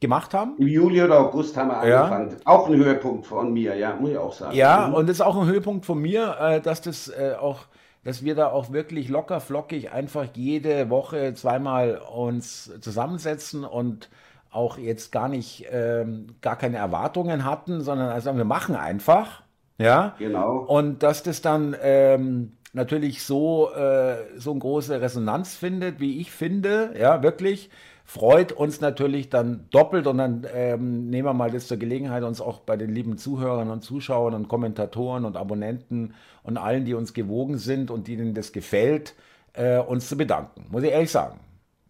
gemacht 0.00 0.34
haben. 0.34 0.56
Im 0.58 0.68
Juli 0.68 1.02
oder 1.02 1.20
August 1.20 1.56
haben 1.56 1.68
wir 1.68 1.78
angefangen. 1.78 2.30
Ja. 2.30 2.36
Auch 2.44 2.68
ein 2.68 2.76
Höhepunkt 2.76 3.26
von 3.26 3.52
mir, 3.52 3.74
ja, 3.76 3.96
muss 3.96 4.10
ich 4.10 4.18
auch 4.18 4.32
sagen. 4.32 4.54
Ja, 4.54 4.88
mhm. 4.88 4.94
und 4.94 5.08
das 5.08 5.16
ist 5.16 5.20
auch 5.22 5.36
ein 5.36 5.46
Höhepunkt 5.46 5.86
von 5.86 6.00
mir, 6.00 6.36
äh, 6.40 6.60
dass 6.60 6.82
das 6.82 7.08
äh, 7.08 7.34
auch 7.38 7.66
dass 8.04 8.24
wir 8.24 8.34
da 8.34 8.48
auch 8.48 8.72
wirklich 8.72 9.08
locker 9.08 9.40
flockig 9.40 9.92
einfach 9.92 10.26
jede 10.34 10.88
Woche 10.88 11.34
zweimal 11.34 11.98
uns 11.98 12.70
zusammensetzen 12.80 13.64
und 13.64 14.08
auch 14.50 14.78
jetzt 14.78 15.12
gar 15.12 15.28
nicht 15.28 15.66
ähm, 15.70 16.28
gar 16.40 16.56
keine 16.56 16.78
Erwartungen 16.78 17.44
hatten, 17.44 17.82
sondern 17.82 18.08
also 18.08 18.34
wir 18.36 18.44
machen 18.44 18.76
einfach 18.76 19.42
ja, 19.78 20.14
genau. 20.18 20.58
Und 20.58 21.02
dass 21.02 21.22
das 21.22 21.40
dann 21.40 21.76
ähm, 21.80 22.52
natürlich 22.72 23.22
so, 23.22 23.70
äh, 23.72 24.16
so 24.36 24.50
eine 24.50 24.60
große 24.60 25.00
Resonanz 25.00 25.54
findet, 25.56 26.00
wie 26.00 26.20
ich 26.20 26.30
finde, 26.30 26.94
ja, 26.98 27.22
wirklich, 27.22 27.70
freut 28.04 28.52
uns 28.52 28.80
natürlich 28.80 29.28
dann 29.28 29.66
doppelt 29.70 30.06
und 30.06 30.18
dann 30.18 30.46
ähm, 30.54 31.10
nehmen 31.10 31.28
wir 31.28 31.34
mal 31.34 31.50
das 31.50 31.66
zur 31.66 31.76
Gelegenheit, 31.76 32.22
uns 32.22 32.40
auch 32.40 32.60
bei 32.60 32.76
den 32.76 32.94
lieben 32.94 33.18
Zuhörern 33.18 33.70
und 33.70 33.82
Zuschauern 33.82 34.34
und 34.34 34.48
Kommentatoren 34.48 35.24
und 35.24 35.36
Abonnenten 35.36 36.14
und 36.42 36.56
allen, 36.56 36.84
die 36.86 36.94
uns 36.94 37.12
gewogen 37.12 37.58
sind 37.58 37.90
und 37.90 38.08
denen 38.08 38.32
das 38.32 38.52
gefällt, 38.52 39.14
äh, 39.52 39.78
uns 39.78 40.08
zu 40.08 40.16
bedanken. 40.16 40.66
Muss 40.70 40.82
ich 40.84 40.90
ehrlich 40.90 41.10
sagen. 41.10 41.40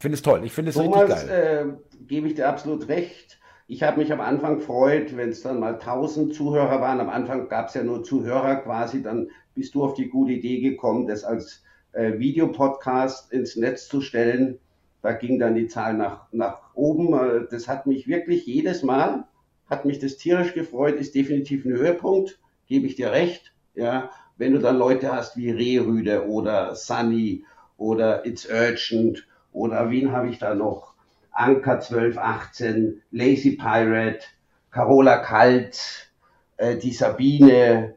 Finde 0.00 0.16
es 0.16 0.22
toll. 0.22 0.42
Ich 0.44 0.52
finde 0.52 0.70
es 0.70 0.78
richtig 0.78 1.08
geil. 1.08 1.78
Äh, 1.98 2.04
gebe 2.06 2.28
ich 2.28 2.34
dir 2.34 2.48
absolut 2.48 2.88
recht. 2.88 3.37
Ich 3.70 3.82
habe 3.82 4.00
mich 4.00 4.10
am 4.10 4.22
Anfang 4.22 4.56
gefreut, 4.56 5.14
wenn 5.14 5.28
es 5.28 5.42
dann 5.42 5.60
mal 5.60 5.74
1000 5.74 6.34
Zuhörer 6.34 6.80
waren. 6.80 7.00
Am 7.00 7.10
Anfang 7.10 7.50
gab 7.50 7.68
es 7.68 7.74
ja 7.74 7.82
nur 7.82 8.02
Zuhörer 8.02 8.56
quasi. 8.56 9.02
Dann 9.02 9.28
bist 9.54 9.74
du 9.74 9.84
auf 9.84 9.92
die 9.92 10.08
gute 10.08 10.32
Idee 10.32 10.62
gekommen, 10.62 11.06
das 11.06 11.22
als 11.22 11.62
äh, 11.92 12.18
Videopodcast 12.18 13.30
ins 13.30 13.56
Netz 13.56 13.86
zu 13.86 14.00
stellen. 14.00 14.58
Da 15.02 15.12
ging 15.12 15.38
dann 15.38 15.54
die 15.54 15.66
Zahl 15.66 15.92
nach, 15.92 16.32
nach 16.32 16.74
oben. 16.74 17.12
Äh, 17.12 17.46
das 17.50 17.68
hat 17.68 17.86
mich 17.86 18.08
wirklich 18.08 18.46
jedes 18.46 18.82
Mal, 18.82 19.28
hat 19.68 19.84
mich 19.84 19.98
das 19.98 20.16
tierisch 20.16 20.54
gefreut, 20.54 20.96
ist 20.96 21.14
definitiv 21.14 21.66
ein 21.66 21.72
Höhepunkt, 21.72 22.40
gebe 22.68 22.86
ich 22.86 22.96
dir 22.96 23.12
recht. 23.12 23.52
Ja, 23.74 24.10
wenn 24.38 24.54
du 24.54 24.60
dann 24.60 24.78
Leute 24.78 25.12
hast 25.12 25.36
wie 25.36 25.50
Rehrüde 25.50 26.26
oder 26.26 26.74
Sunny 26.74 27.44
oder 27.76 28.24
It's 28.24 28.48
Urgent 28.50 29.28
oder 29.52 29.90
wen 29.90 30.12
habe 30.12 30.30
ich 30.30 30.38
da 30.38 30.54
noch? 30.54 30.94
Anker 31.32 31.74
1218, 31.74 33.02
Lazy 33.10 33.56
Pirate, 33.56 34.20
Carola 34.70 35.18
Kalt, 35.18 36.10
äh, 36.56 36.76
die 36.76 36.92
Sabine, 36.92 37.94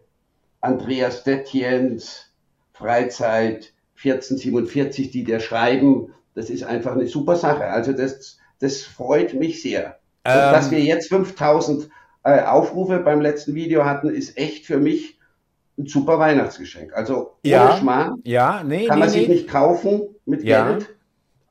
Andreas 0.62 1.24
Dettjens, 1.24 2.32
Freizeit 2.74 3.74
1447, 3.98 5.12
die 5.12 5.24
dir 5.24 5.40
schreiben. 5.40 6.14
Das 6.34 6.50
ist 6.50 6.64
einfach 6.64 6.94
eine 6.94 7.08
super 7.08 7.36
Sache. 7.36 7.66
Also 7.66 7.94
das, 7.94 8.38
das 8.60 8.82
freut 8.82 9.34
mich 9.34 9.62
sehr. 9.62 10.00
Ähm, 10.24 10.52
dass 10.52 10.72
wir 10.72 10.80
jetzt 10.80 11.10
5000 11.10 11.90
äh, 12.24 12.42
Aufrufe 12.42 13.00
beim 13.00 13.22
letzten 13.22 13.56
Video 13.56 13.86
hatten, 13.86 14.10
ist 14.10 14.38
echt 14.38 14.66
für 14.66 14.78
mich 14.78 15.20
ein 15.78 15.88
super 15.88 16.20
Weihnachtsgeschenk. 16.20 16.94
Also 16.94 17.38
ohne 17.44 17.52
ja, 17.52 17.78
Schmarrn 17.78 18.22
ja, 18.24 18.64
nee, 18.64 18.86
kann 18.86 19.00
man 19.00 19.10
nee, 19.10 19.14
sich 19.14 19.28
nee. 19.28 19.36
nicht 19.36 19.48
kaufen 19.48 20.04
mit 20.26 20.44
ja. 20.44 20.70
Geld 20.70 20.90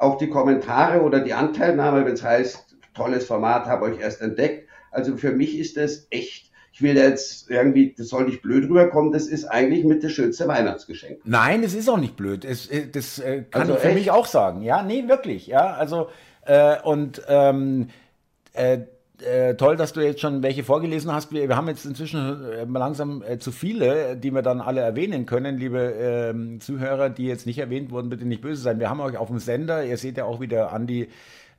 auch 0.01 0.17
die 0.17 0.29
Kommentare 0.29 1.03
oder 1.03 1.21
die 1.21 1.35
Anteilnahme, 1.35 2.05
wenn 2.05 2.15
es 2.15 2.23
heißt, 2.23 2.77
tolles 2.95 3.27
Format, 3.27 3.67
habe 3.67 3.85
euch 3.85 4.01
erst 4.01 4.21
entdeckt. 4.23 4.69
Also 4.91 5.17
für 5.17 5.33
mich 5.33 5.59
ist 5.59 5.77
das 5.77 6.07
echt, 6.11 6.51
ich 6.73 6.83
will 6.83 6.97
jetzt 6.97 7.51
irgendwie, 7.51 7.95
das 7.97 8.09
soll 8.09 8.25
nicht 8.25 8.43
blöd 8.43 8.65
rüberkommen, 8.65 9.13
das 9.13 9.27
ist 9.27 9.45
eigentlich 9.45 9.85
mit 9.85 10.03
das 10.03 10.13
schönste 10.13 10.49
Weihnachtsgeschenk. 10.49 11.21
Nein, 11.25 11.63
es 11.63 11.75
ist 11.75 11.89
auch 11.89 11.99
nicht 11.99 12.17
blöd. 12.17 12.45
Es, 12.45 12.67
äh, 12.69 12.89
das 12.91 13.19
äh, 13.19 13.45
kann 13.51 13.63
also 13.63 13.75
ich 13.75 13.81
für 13.81 13.89
echt? 13.89 13.97
mich 13.97 14.11
auch 14.11 14.27
sagen. 14.27 14.63
Ja, 14.63 14.83
nee, 14.83 15.07
wirklich. 15.07 15.47
Ja, 15.47 15.75
also, 15.75 16.09
äh, 16.47 16.81
und 16.83 17.23
ähm, 17.29 17.89
äh, 18.55 18.79
äh, 19.23 19.55
toll, 19.55 19.77
dass 19.77 19.93
du 19.93 20.01
jetzt 20.01 20.21
schon 20.21 20.43
welche 20.43 20.65
vorgelesen 20.65 21.13
hast. 21.13 21.33
Wir, 21.33 21.49
wir 21.49 21.57
haben 21.57 21.69
jetzt 21.69 21.85
inzwischen 21.85 22.45
äh, 22.53 22.65
langsam 22.65 23.23
äh, 23.23 23.39
zu 23.39 23.53
viele, 23.53 24.17
die 24.17 24.31
wir 24.33 24.43
dann 24.43 24.61
alle 24.61 24.81
erwähnen 24.81 25.27
können. 25.27 25.59
Liebe 25.59 25.79
ähm, 25.81 26.61
Zuhörer, 26.61 27.11
die 27.11 27.27
jetzt 27.27 27.47
nicht 27.47 27.59
erwähnt 27.59 27.91
wurden, 27.91 28.09
bitte 28.09 28.25
nicht 28.25 28.43
böse 28.43 28.63
sein. 28.63 28.81
Wir 28.81 28.91
haben 28.91 29.01
euch 29.01 29.17
auf 29.17 29.29
dem 29.29 29.39
Sender, 29.39 29.85
ihr 29.85 29.97
seht 29.97 30.17
ja 30.17 30.25
auch, 30.25 30.41
wie 30.41 30.49
der 30.49 30.73
Andi 30.73 31.09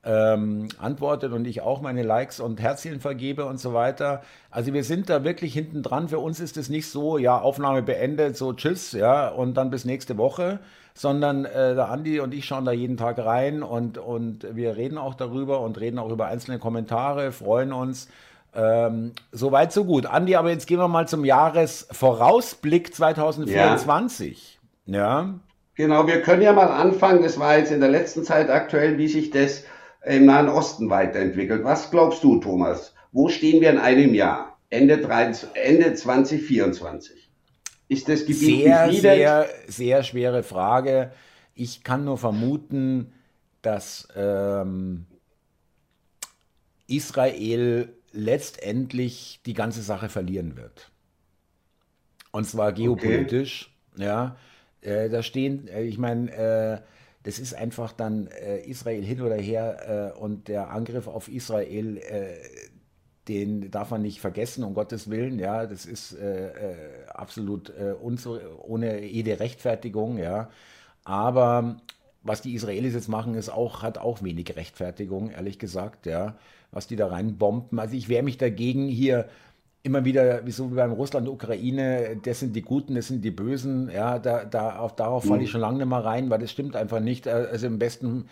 ähm, 0.04 0.68
antwortet 0.80 1.32
und 1.32 1.46
ich 1.46 1.62
auch 1.62 1.82
meine 1.82 2.04
Likes 2.04 2.40
und 2.40 2.60
Herzchen 2.60 3.00
vergebe 3.00 3.46
und 3.46 3.60
so 3.60 3.74
weiter. 3.74 4.24
Also 4.50 4.74
wir 4.74 4.84
sind 4.84 5.10
da 5.10 5.24
wirklich 5.24 5.54
hinten 5.54 5.84
dran. 5.84 6.10
Für 6.10 6.20
uns 6.20 6.40
ist 6.40 6.58
es 6.58 6.70
nicht 6.70 6.88
so, 6.88 7.18
ja, 7.18 7.40
Aufnahme 7.40 7.84
beendet, 7.84 8.38
so 8.38 8.54
tschüss, 8.54 8.94
ja, 8.94 9.30
und 9.30 9.56
dann 9.56 9.70
bis 9.70 9.86
nächste 9.86 10.18
Woche, 10.18 10.60
sondern 10.94 11.46
äh, 11.46 11.76
der 11.76 11.90
Andi 11.90 12.20
und 12.20 12.34
ich 12.34 12.46
schauen 12.46 12.66
da 12.66 12.72
jeden 12.72 12.98
Tag 12.98 13.18
rein 13.20 13.64
und, 13.64 13.98
und 13.98 14.46
wir 14.56 14.76
reden 14.78 14.98
auch 14.98 15.16
darüber 15.16 15.62
und 15.62 15.80
reden 15.80 16.00
auch 16.00 16.10
über 16.10 16.28
einzelne 16.28 16.60
Kommentare, 16.60 17.32
freuen 17.32 17.74
uns. 17.74 18.08
Ähm, 18.54 19.14
Soweit, 19.32 19.72
so 19.72 19.86
gut. 19.86 20.06
Andi, 20.06 20.36
aber 20.36 20.50
jetzt 20.50 20.68
gehen 20.68 20.80
wir 20.80 20.88
mal 20.88 21.08
zum 21.08 21.24
Jahresvorausblick 21.24 22.94
2024. 22.94 24.60
Ja. 24.86 24.98
ja. 24.98 25.34
Genau, 25.76 26.06
wir 26.06 26.22
können 26.22 26.42
ja 26.42 26.54
mal 26.54 26.68
anfangen. 26.68 27.24
Das 27.24 27.40
war 27.40 27.58
jetzt 27.58 27.72
in 27.72 27.80
der 27.80 27.90
letzten 27.90 28.24
Zeit 28.24 28.50
aktuell, 28.50 28.98
wie 28.98 29.08
sich 29.08 29.32
das 29.32 29.64
im 30.04 30.26
Nahen 30.26 30.50
Osten 30.50 30.90
weiterentwickelt. 30.90 31.64
Was 31.64 31.92
glaubst 31.92 32.24
du, 32.24 32.38
Thomas? 32.40 32.94
Wo 33.12 33.30
stehen 33.30 33.62
wir 33.62 33.70
in 33.70 33.78
einem 33.78 34.14
Jahr? 34.14 34.58
Ende, 34.70 34.98
30, 34.98 35.50
Ende 35.54 35.94
2024? 35.94 37.21
Ist 37.92 38.08
das 38.08 38.22
Gebiet 38.22 38.64
sehr? 38.64 38.94
Sehr, 38.94 39.50
sehr 39.68 40.04
schwere 40.04 40.44
Frage. 40.44 41.12
Ich 41.56 41.84
kann 41.84 42.06
nur 42.06 42.18
vermuten, 42.18 43.12
dass 43.62 44.08
ähm, 44.16 45.08
Israel 46.88 47.90
letztendlich 48.14 49.42
die 49.46 49.54
ganze 49.54 49.82
Sache 49.82 50.08
verlieren 50.08 50.56
wird. 50.56 50.90
Und 52.32 52.48
zwar 52.48 52.72
geopolitisch. 52.72 53.76
Okay. 53.94 54.06
Ja, 54.06 54.38
äh, 54.80 55.10
da 55.10 55.22
stehen, 55.22 55.68
äh, 55.68 55.84
ich 55.84 55.98
meine, 55.98 56.32
äh, 56.32 56.82
das 57.24 57.40
ist 57.40 57.54
einfach 57.54 57.92
dann 57.92 58.28
äh, 58.28 58.62
Israel 58.62 59.04
hin 59.04 59.20
oder 59.20 59.36
her 59.36 60.14
äh, 60.16 60.18
und 60.18 60.48
der 60.48 60.70
Angriff 60.70 61.08
auf 61.08 61.28
Israel, 61.28 61.98
äh, 61.98 62.38
den 63.32 63.72
darf 63.72 63.92
man 63.92 64.02
nicht 64.02 64.20
vergessen, 64.20 64.64
um 64.64 64.74
Gottes 64.74 65.10
Willen, 65.10 65.40
ja, 65.40 65.66
das 65.66 65.86
ist 65.86 66.14
äh, 66.14 66.48
äh, 66.48 66.76
absolut 67.14 67.70
äh, 67.70 67.94
ohne 68.02 69.06
jede 69.06 69.40
Rechtfertigung, 69.40 70.18
ja, 70.18 70.50
aber 71.04 71.78
was 72.24 72.42
die 72.42 72.54
Israelis 72.54 72.94
jetzt 72.94 73.08
machen, 73.08 73.36
ist 73.36 73.50
auch, 73.50 73.82
hat 73.82 73.98
auch 73.98 74.22
wenig 74.22 74.56
Rechtfertigung, 74.56 75.32
ehrlich 75.32 75.58
gesagt, 75.58 76.06
ja, 76.06 76.36
was 76.72 76.88
die 76.88 76.96
da 76.96 77.08
reinbomben. 77.08 77.80
Also 77.80 77.96
ich 77.96 78.10
wehre 78.10 78.24
mich 78.24 78.38
dagegen, 78.38 78.88
hier 78.88 79.28
immer 79.84 80.06
wieder, 80.06 80.46
wie 80.46 80.52
so 80.52 80.72
wie 80.72 80.76
beim 80.76 80.92
Russland-Ukraine, 80.92 82.18
das 82.22 82.40
sind 82.40 82.56
die 82.56 82.62
Guten, 82.62 82.96
das 82.96 83.08
sind 83.08 83.26
die 83.26 83.32
Bösen, 83.32 83.90
ja, 83.90 84.20
da, 84.20 84.46
da, 84.46 84.78
auf, 84.78 84.96
darauf 84.96 85.26
falle 85.26 85.42
ich 85.42 85.50
mhm. 85.50 85.52
schon 85.54 85.62
lange 85.62 85.78
nicht 85.80 85.88
mehr 85.88 86.06
rein, 86.06 86.30
weil 86.30 86.40
das 86.40 86.52
stimmt 86.52 86.76
einfach 86.76 87.00
nicht. 87.00 87.28
Also 87.28 87.66
im 87.66 87.80
besten, 87.80 88.26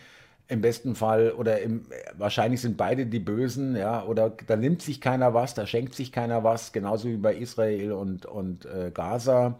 im 0.49 0.62
besten 0.62 0.95
Fall 0.95 1.31
oder 1.31 1.62
im, 1.62 1.85
wahrscheinlich 2.17 2.59
sind 2.59 2.75
beide 2.75 3.05
die 3.05 3.19
Bösen, 3.19 3.75
ja, 3.75 4.03
oder 4.03 4.33
da 4.47 4.55
nimmt 4.55 4.81
sich 4.81 4.99
keiner 4.99 5.35
was, 5.35 5.53
da 5.53 5.67
schenkt 5.67 5.93
sich 5.93 6.12
keiner 6.12 6.43
was, 6.43 6.71
genauso 6.71 7.07
wie 7.07 7.17
bei 7.17 7.35
Israel 7.35 7.91
und, 7.91 8.25
und 8.25 8.65
äh, 8.65 8.89
Gaza. 8.91 9.59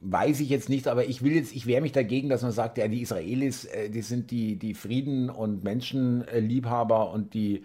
Weiß 0.00 0.40
ich 0.40 0.48
jetzt 0.48 0.70
nicht, 0.70 0.88
aber 0.88 1.04
ich 1.04 1.22
will 1.22 1.32
jetzt, 1.32 1.54
ich 1.54 1.66
wehre 1.66 1.82
mich 1.82 1.92
dagegen, 1.92 2.30
dass 2.30 2.42
man 2.42 2.52
sagt, 2.52 2.78
ja, 2.78 2.88
die 2.88 3.02
Israelis, 3.02 3.66
äh, 3.66 3.90
die 3.90 4.00
sind 4.00 4.30
die, 4.30 4.56
die 4.56 4.72
Frieden- 4.72 5.28
und 5.28 5.62
Menschenliebhaber 5.62 7.10
und 7.10 7.34
die 7.34 7.64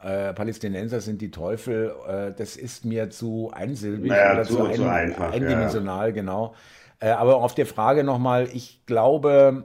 äh, 0.00 0.32
Palästinenser 0.32 1.00
sind 1.00 1.20
die 1.20 1.32
Teufel, 1.32 1.92
äh, 2.06 2.32
das 2.36 2.56
ist 2.56 2.84
mir 2.84 3.10
zu 3.10 3.50
einsilbig 3.52 4.10
naja, 4.10 4.34
oder 4.34 4.44
zu, 4.44 4.54
zu, 4.54 4.64
ein, 4.64 4.76
zu 4.76 4.88
einfach, 4.88 5.32
eindimensional, 5.32 6.08
ja. 6.08 6.14
genau. 6.14 6.54
Äh, 7.00 7.08
aber 7.10 7.36
auf 7.36 7.56
der 7.56 7.66
Frage 7.66 8.04
nochmal, 8.04 8.48
ich 8.52 8.86
glaube, 8.86 9.64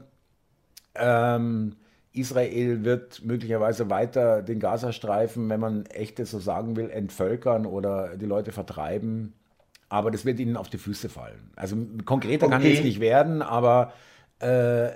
ähm, 0.96 1.76
Israel 2.16 2.84
wird 2.84 3.24
möglicherweise 3.24 3.90
weiter 3.90 4.42
den 4.42 4.60
Gazastreifen, 4.60 5.50
wenn 5.50 5.60
man 5.60 5.86
echtes 5.88 6.32
so 6.32 6.40
sagen 6.40 6.76
will, 6.76 6.90
entvölkern 6.90 7.66
oder 7.66 8.16
die 8.18 8.26
Leute 8.26 8.52
vertreiben. 8.52 9.34
Aber 9.90 10.12
das 10.12 10.26
wird 10.26 10.40
ihnen 10.40 10.58
auf 10.58 10.70
die 10.70 10.78
Füße 10.78 11.10
fallen. 11.10 11.52
Also 11.56 11.76
konkreter 12.06 12.48
okay. 12.48 12.56
kann 12.56 12.66
es 12.66 12.84
nicht 12.84 13.00
werden, 13.00 13.42
aber 13.42 13.94
äh, 14.42 14.90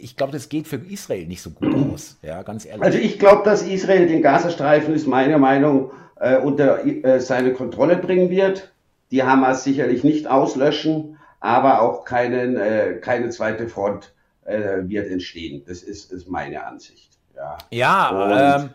ich 0.00 0.16
glaube, 0.16 0.32
das 0.32 0.48
geht 0.48 0.68
für 0.68 0.76
Israel 0.76 1.26
nicht 1.26 1.42
so 1.42 1.50
gut 1.50 1.74
aus, 1.74 2.18
ja, 2.22 2.42
ganz 2.42 2.66
ehrlich. 2.66 2.82
Also 2.82 2.98
ich 2.98 3.18
glaube, 3.18 3.42
dass 3.44 3.62
Israel 3.62 4.06
den 4.06 4.22
Gazastreifen, 4.22 4.94
ist 4.94 5.06
meine 5.06 5.38
Meinung, 5.38 5.92
äh, 6.20 6.38
unter 6.38 6.84
äh, 6.84 7.20
seine 7.20 7.52
Kontrolle 7.52 7.96
bringen 7.96 8.30
wird. 8.30 8.72
Die 9.10 9.22
Hamas 9.22 9.64
sicherlich 9.64 10.04
nicht 10.04 10.26
auslöschen, 10.26 11.18
aber 11.40 11.82
auch 11.82 12.04
keinen, 12.04 12.56
äh, 12.56 12.98
keine 13.00 13.30
zweite 13.30 13.68
Front 13.68 14.13
äh, 14.44 14.88
wird 14.88 15.10
entstehen. 15.10 15.62
Das 15.66 15.82
ist, 15.82 16.12
ist 16.12 16.28
meine 16.28 16.64
Ansicht. 16.64 17.18
Ja, 17.34 17.58
ja 17.70 18.56
ähm, 18.56 18.70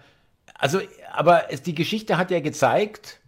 also, 0.55 0.79
aber 1.13 1.51
es, 1.51 1.61
die 1.61 1.75
Geschichte 1.75 2.17
hat 2.17 2.31
ja 2.31 2.39
gezeigt, 2.39 3.19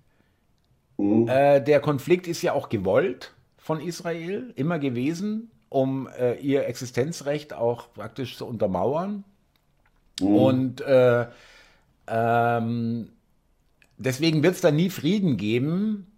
mhm. 0.98 1.28
Äh, 1.28 1.62
der 1.62 1.80
Konflikt 1.80 2.28
ist 2.28 2.42
ja 2.42 2.54
auch 2.54 2.70
gewollt 2.70 3.34
von 3.58 3.80
Israel, 3.80 4.52
immer 4.56 4.80
gewesen 4.80 5.52
um 5.72 6.10
äh, 6.20 6.34
ihr 6.42 6.68
Existenzrecht 6.68 7.54
auch 7.54 7.94
praktisch 7.94 8.36
zu 8.36 8.46
untermauern. 8.46 9.24
Mhm. 10.20 10.36
Und 10.36 10.82
äh, 10.82 11.28
ähm, 12.08 13.10
deswegen 13.98 14.44
wird 14.44 14.56
es 14.56 14.62
da 14.62 14.70
nie 14.70 14.90
Frieden 14.90 15.38
geben. 15.38 16.11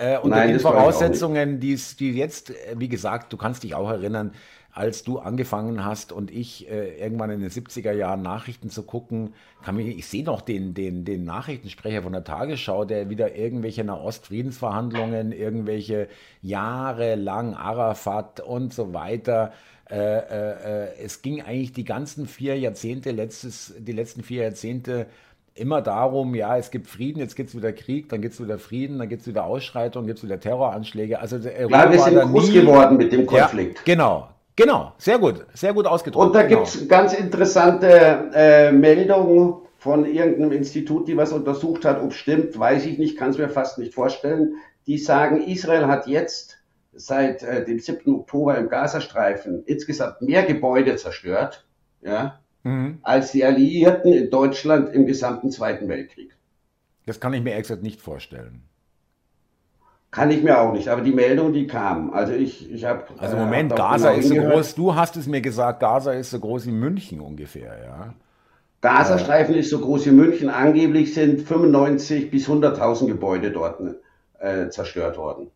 Äh, 0.00 0.16
unter 0.16 0.36
Nein, 0.36 0.48
den 0.48 0.60
Voraussetzungen, 0.60 1.60
die 1.60 1.76
jetzt, 1.98 2.50
äh, 2.50 2.74
wie 2.76 2.88
gesagt, 2.88 3.34
du 3.34 3.36
kannst 3.36 3.64
dich 3.64 3.74
auch 3.74 3.90
erinnern, 3.90 4.32
als 4.72 5.04
du 5.04 5.18
angefangen 5.18 5.84
hast 5.84 6.10
und 6.10 6.30
ich 6.30 6.70
äh, 6.70 6.96
irgendwann 6.98 7.28
in 7.28 7.40
den 7.40 7.50
70er 7.50 7.92
Jahren 7.92 8.22
Nachrichten 8.22 8.70
zu 8.70 8.84
gucken, 8.84 9.34
kann 9.62 9.76
mich, 9.76 9.98
ich 9.98 10.06
sehe 10.06 10.24
noch 10.24 10.40
den, 10.40 10.72
den, 10.72 11.04
den 11.04 11.24
Nachrichtensprecher 11.24 12.02
von 12.02 12.12
der 12.12 12.24
Tagesschau, 12.24 12.86
der 12.86 13.10
wieder 13.10 13.36
irgendwelche 13.36 13.84
Nahost-Friedensverhandlungen, 13.84 15.32
irgendwelche 15.32 16.08
jahrelang 16.40 17.54
Arafat 17.54 18.40
und 18.40 18.72
so 18.72 18.94
weiter. 18.94 19.52
Äh, 19.90 19.96
äh, 19.96 20.84
äh, 20.84 21.04
es 21.04 21.20
ging 21.20 21.42
eigentlich 21.42 21.72
die 21.72 21.84
ganzen 21.84 22.26
vier 22.26 22.58
Jahrzehnte, 22.58 23.10
letztes, 23.10 23.74
die 23.76 23.92
letzten 23.92 24.22
vier 24.22 24.44
Jahrzehnte 24.44 25.08
immer 25.54 25.82
darum, 25.82 26.34
ja, 26.34 26.56
es 26.56 26.70
gibt 26.70 26.86
Frieden, 26.86 27.18
jetzt 27.18 27.36
gibt 27.36 27.50
es 27.50 27.56
wieder 27.56 27.72
Krieg, 27.72 28.08
dann 28.08 28.22
gibt 28.22 28.34
es 28.34 28.42
wieder 28.42 28.58
Frieden, 28.58 28.98
dann 28.98 29.08
gibt 29.08 29.22
es 29.22 29.28
wieder 29.28 29.44
Ausschreitungen, 29.44 30.06
gibt 30.06 30.18
es 30.18 30.24
wieder 30.24 30.40
Terroranschläge. 30.40 31.20
Also 31.20 31.36
Europa 31.36 31.90
wir 31.90 31.98
sind 31.98 32.20
groß 32.20 32.48
nie, 32.48 32.60
geworden 32.60 32.96
mit 32.96 33.12
dem 33.12 33.26
Konflikt. 33.26 33.78
Ja, 33.78 33.84
genau, 33.84 34.28
Genau, 34.56 34.92
sehr 34.98 35.18
gut, 35.18 35.46
sehr 35.54 35.72
gut 35.72 35.86
ausgedrückt. 35.86 36.22
Und 36.22 36.34
da 36.34 36.42
genau. 36.42 36.64
gibt 36.64 36.68
es 36.68 36.86
ganz 36.86 37.14
interessante 37.14 38.30
äh, 38.34 38.70
Meldungen 38.70 39.54
von 39.78 40.04
irgendeinem 40.04 40.52
Institut, 40.52 41.08
die 41.08 41.16
was 41.16 41.32
untersucht 41.32 41.86
hat, 41.86 42.02
ob 42.02 42.12
stimmt, 42.12 42.58
weiß 42.58 42.84
ich 42.84 42.98
nicht, 42.98 43.16
kann 43.16 43.30
es 43.30 43.38
mir 43.38 43.48
fast 43.48 43.78
nicht 43.78 43.94
vorstellen. 43.94 44.56
Die 44.86 44.98
sagen, 44.98 45.42
Israel 45.42 45.86
hat 45.86 46.06
jetzt 46.06 46.58
seit 46.92 47.42
äh, 47.42 47.64
dem 47.64 47.78
7. 47.78 48.14
Oktober 48.14 48.58
im 48.58 48.68
Gazastreifen 48.68 49.62
insgesamt 49.64 50.20
mehr 50.20 50.42
Gebäude 50.42 50.96
zerstört, 50.96 51.66
ja, 52.02 52.40
mhm. 52.62 52.98
als 53.02 53.32
die 53.32 53.44
Alliierten 53.44 54.12
in 54.12 54.30
Deutschland 54.30 54.92
im 54.94 55.06
gesamten 55.06 55.50
Zweiten 55.50 55.88
Weltkrieg. 55.88 56.36
Das 57.06 57.20
kann 57.20 57.32
ich 57.32 57.42
mir 57.42 57.54
exakt 57.54 57.82
nicht 57.82 58.00
vorstellen. 58.00 58.62
Kann 60.10 60.30
ich 60.30 60.42
mir 60.42 60.60
auch 60.60 60.72
nicht, 60.72 60.88
aber 60.88 61.02
die 61.02 61.12
Meldung, 61.12 61.52
die 61.52 61.68
kam. 61.68 62.12
Also 62.12 62.32
ich, 62.32 62.70
ich 62.70 62.84
habe. 62.84 63.04
Also 63.18 63.36
äh, 63.36 63.40
Moment, 63.40 63.76
Gaza 63.76 64.10
genau 64.10 64.20
ist 64.20 64.28
so 64.28 64.34
groß, 64.34 64.74
du 64.74 64.94
hast 64.94 65.16
es 65.16 65.26
mir 65.26 65.40
gesagt, 65.40 65.80
Gaza 65.80 66.12
ist 66.12 66.30
so 66.30 66.40
groß 66.40 66.66
wie 66.66 66.72
München 66.72 67.20
ungefähr, 67.20 67.78
ja. 67.80 68.14
Gazastreifen 68.80 69.54
äh, 69.54 69.58
ist 69.60 69.70
so 69.70 69.78
groß 69.78 70.06
wie 70.06 70.10
München. 70.10 70.48
Angeblich 70.48 71.14
sind 71.14 71.42
95 71.42 72.30
bis 72.30 72.48
100.000 72.48 73.06
Gebäude 73.06 73.52
dort 73.52 73.80
äh, 74.38 74.68
zerstört 74.70 75.16
worden. 75.16 75.50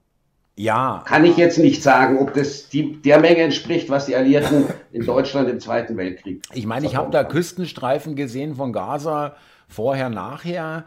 Ja. 0.57 1.03
Kann 1.05 1.25
ich 1.25 1.37
jetzt 1.37 1.59
nicht 1.59 1.83
sagen, 1.83 2.19
ob 2.19 2.33
das 2.35 2.69
die, 2.69 3.01
der 3.03 3.19
Menge 3.19 3.39
entspricht, 3.39 3.91
was 3.91 4.07
die 4.07 4.15
Alliierten 4.15 4.67
in 4.93 5.05
Deutschland 5.07 5.49
im 5.49 5.59
Zweiten 5.59 5.97
Weltkrieg. 5.97 6.43
Ich 6.53 6.67
meine, 6.67 6.87
ich 6.87 6.95
habe 6.95 7.11
da 7.11 7.25
Küstenstreifen 7.25 8.15
gesehen 8.15 8.55
von 8.55 8.73
Gaza, 8.73 9.35
vorher, 9.69 10.11
nachher. 10.11 10.85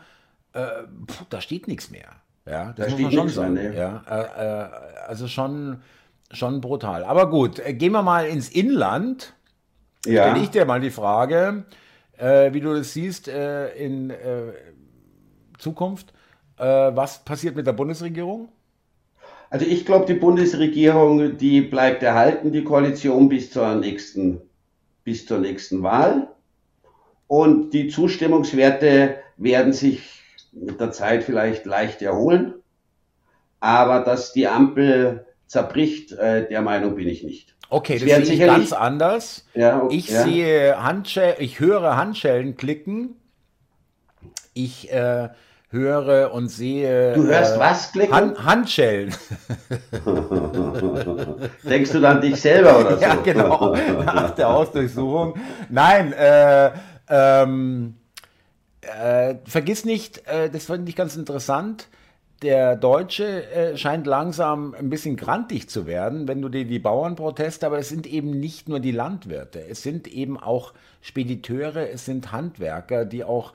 Äh, 0.54 0.68
pff, 1.06 1.26
da 1.30 1.42
steht 1.42 1.68
nichts 1.68 1.92
mehr. 1.92 2.08
Ja, 2.46 2.74
das 2.78 2.88
da 2.88 2.92
muss 2.94 3.02
man 3.02 3.12
schon 3.12 3.30
sagen. 3.30 3.54
Nee. 3.56 3.76
Ja, 3.76 4.04
äh, 4.10 4.64
äh, 4.66 4.70
also 5.06 5.28
schon, 5.28 5.82
schon 6.32 6.62
brutal. 6.62 7.04
Aber 7.04 7.30
gut, 7.30 7.60
äh, 7.60 7.74
gehen 7.74 7.92
wir 7.92 8.04
mal 8.04 8.26
ins 8.26 8.48
Inland. 8.48 9.34
Ja. 10.06 10.30
Stelle 10.30 10.44
ich 10.44 10.50
dir 10.50 10.66
mal 10.66 10.80
die 10.80 10.92
Frage, 10.92 11.66
äh, 12.18 12.54
wie 12.54 12.62
du 12.62 12.74
das 12.74 12.94
siehst 12.94 13.28
äh, 13.28 13.74
in 13.76 14.14
Zukunft. 15.58 16.14
was 16.58 17.24
passiert 17.26 17.56
mit 17.56 17.68
der 17.68 17.74
Bundesregierung? 17.74 18.50
Also 19.50 19.66
ich 19.66 19.86
glaube, 19.86 20.06
die 20.06 20.20
Bundesregierung, 20.20 21.38
die 21.38 21.62
bleibt 21.62 22.04
erhalten, 22.04 22.52
die 22.52 22.64
Koalition 22.64 23.30
bis 23.30 23.52
zur 23.52 23.76
nächsten, 23.76 24.42
bis 25.04 25.26
zur 25.26 25.40
nächsten 25.40 25.84
Wahl. 25.84 26.28
Und 27.28 27.72
die 27.72 27.88
Zustimmungswerte 27.88 29.18
werden 29.38 29.74
sich 29.74 30.22
mit 30.52 30.80
der 30.80 30.92
Zeit 30.92 31.24
vielleicht 31.24 31.66
leicht 31.66 32.02
erholen. 32.02 32.56
Aber 33.60 34.02
dass 34.02 34.34
die 34.34 34.48
Ampel 34.48 35.26
zerbricht, 35.48 36.12
äh, 36.12 36.48
der 36.48 36.62
Meinung 36.62 36.96
bin 36.96 37.08
ich 37.08 37.24
nicht. 37.24 37.56
Okay, 37.70 38.00
das, 38.00 38.10
das 38.10 38.28
sehe 38.28 38.36
ich 38.36 38.46
ganz 38.46 38.72
anders. 38.72 39.46
Ja, 39.54 39.84
okay, 39.84 39.96
ich 39.96 40.10
ja. 40.10 40.24
sehe 40.24 40.84
Handschellen, 40.84 41.36
ich 41.40 41.60
höre 41.60 41.98
Handschellen 41.98 42.56
klicken. 42.56 43.16
Ich 44.54 44.92
äh, 44.92 45.30
höre 45.70 46.34
und 46.34 46.50
sehe. 46.50 47.14
Du 47.14 47.26
hörst 47.26 47.56
äh, 47.56 47.60
was 47.60 47.92
klicken? 47.92 48.14
Han 48.14 48.46
Handschellen. 48.46 49.14
Denkst 51.64 51.92
du 51.92 52.00
dann 52.00 52.22
dich 52.22 52.40
selber 52.40 52.80
oder 52.80 52.96
so? 52.98 53.02
Ja, 53.02 53.16
genau. 53.16 53.76
Nach 54.06 54.32
der 54.32 54.50
Hausdurchsuchung. 54.50 55.36
Nein, 55.70 56.14
äh, 56.14 56.72
ähm, 57.10 57.96
äh, 58.82 59.36
vergiss 59.46 59.84
nicht, 59.86 60.26
äh, 60.28 60.50
das 60.50 60.66
fand 60.66 60.88
ich 60.88 60.96
ganz 60.96 61.16
interessant 61.16 61.90
der 62.42 62.76
Deutsche 62.76 63.50
äh, 63.52 63.78
scheint 63.78 64.06
langsam 64.06 64.76
ein 64.78 64.90
bisschen 64.90 65.16
grantig 65.16 65.70
zu 65.70 65.88
werden, 65.88 66.28
wenn 66.28 66.42
du 66.42 66.50
dir 66.50 66.66
die 66.66 66.80
Bauernproteste, 66.80 67.66
aber 67.66 67.80
es 67.80 67.90
sind 67.90 68.06
eben 68.06 68.40
nicht 68.40 68.70
nur 68.70 68.80
die 68.80 68.92
Landwirte, 68.92 69.64
es 69.68 69.82
sind 69.82 70.08
eben 70.08 70.38
auch 70.40 70.74
Spediteure, 71.02 71.90
es 71.90 72.06
sind 72.06 72.32
Handwerker, 72.32 73.06
die 73.06 73.24
auch 73.24 73.54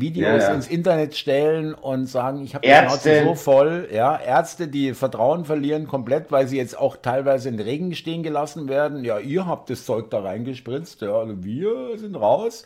Videos 0.00 0.42
ja, 0.42 0.54
ins 0.54 0.68
Internet 0.68 1.16
stellen 1.16 1.74
und 1.74 2.06
sagen, 2.06 2.42
ich 2.42 2.54
habe 2.54 2.66
die 2.66 2.72
Schnauze 2.72 3.24
so 3.24 3.34
voll. 3.34 3.88
Ja, 3.92 4.18
Ärzte, 4.18 4.68
die 4.68 4.94
Vertrauen 4.94 5.44
verlieren 5.44 5.86
komplett, 5.86 6.32
weil 6.32 6.48
sie 6.48 6.56
jetzt 6.56 6.78
auch 6.78 6.96
teilweise 6.96 7.48
in 7.48 7.58
Regen 7.58 7.94
stehen 7.94 8.22
gelassen 8.22 8.68
werden. 8.68 9.04
Ja, 9.04 9.18
ihr 9.18 9.46
habt 9.46 9.70
das 9.70 9.84
Zeug 9.84 10.10
da 10.10 10.20
reingespritzt, 10.20 11.02
ja, 11.02 11.14
also 11.14 11.44
wir 11.44 11.98
sind 11.98 12.16
raus 12.16 12.64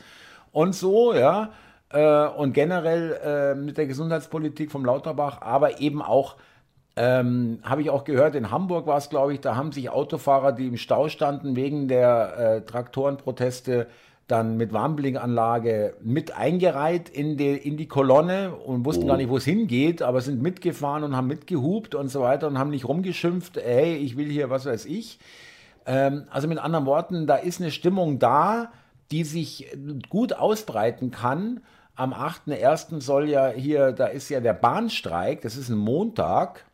und 0.53 0.75
so, 0.75 1.15
ja 1.15 1.51
äh, 1.91 2.27
und 2.27 2.53
generell 2.53 3.19
äh, 3.25 3.55
mit 3.55 3.79
der 3.79 3.87
Gesundheitspolitik 3.87 4.71
vom 4.71 4.85
Lauterbach, 4.85 5.41
aber 5.41 5.81
eben 5.81 6.03
auch, 6.03 6.37
ähm, 6.97 7.59
habe 7.63 7.83
ich 7.83 7.91
auch 7.91 8.05
gehört, 8.05 8.35
in 8.35 8.51
Hamburg 8.51 8.87
war 8.87 8.97
es, 8.97 9.11
glaube 9.11 9.35
ich, 9.35 9.41
da 9.41 9.55
haben 9.57 9.73
sich 9.73 9.91
Autofahrer, 9.91 10.53
die 10.53 10.67
im 10.67 10.77
Stau 10.77 11.09
standen 11.09 11.55
wegen 11.57 11.89
der 11.89 12.39
äh, 12.39 12.61
Traktorenproteste, 12.63 13.87
dann 14.27 14.57
mit 14.57 14.73
Warnblinkanlage 14.73 15.95
mit 16.03 16.37
eingereiht 16.37 17.09
in 17.09 17.37
die, 17.37 17.57
in 17.57 17.77
die 17.77 17.87
Kolonne 17.87 18.55
und 18.55 18.85
wussten 18.85 19.05
oh. 19.05 19.09
gar 19.09 19.17
nicht, 19.17 19.29
wo 19.29 19.37
es 19.37 19.45
hingeht, 19.45 20.03
aber 20.03 20.21
sind 20.21 20.43
mitgefahren 20.43 21.05
und 21.05 21.15
haben 21.15 21.29
mitgehupt 21.29 21.95
und 21.95 22.09
so 22.09 22.23
weiter 22.23 22.49
und 22.49 22.59
haben 22.59 22.71
nicht 22.71 22.89
rumgeschimpft, 22.89 23.57
hey, 23.57 23.95
ich 23.97 24.17
will 24.17 24.29
hier, 24.29 24.51
was 24.51 24.67
weiß 24.67 24.87
ich. 24.87 25.19
Ähm, 25.87 26.25
also 26.31 26.49
mit 26.49 26.59
anderen 26.59 26.87
Worten, 26.87 27.27
da 27.27 27.37
ist 27.37 27.61
eine 27.61 27.71
Stimmung 27.71 28.19
da, 28.19 28.73
die 29.13 29.23
sich 29.23 29.69
gut 30.09 30.33
ausbreiten 30.33 31.13
kann 31.13 31.61
am 31.97 32.13
8.1. 32.13 33.01
soll 33.01 33.29
ja 33.29 33.49
hier, 33.49 33.93
da 33.93 34.07
ist 34.07 34.29
ja 34.29 34.41
der 34.41 34.53
Bahnstreik, 34.53 35.41
das 35.41 35.57
ist 35.57 35.71
ein 35.71 35.79
Montag. 35.79 36.67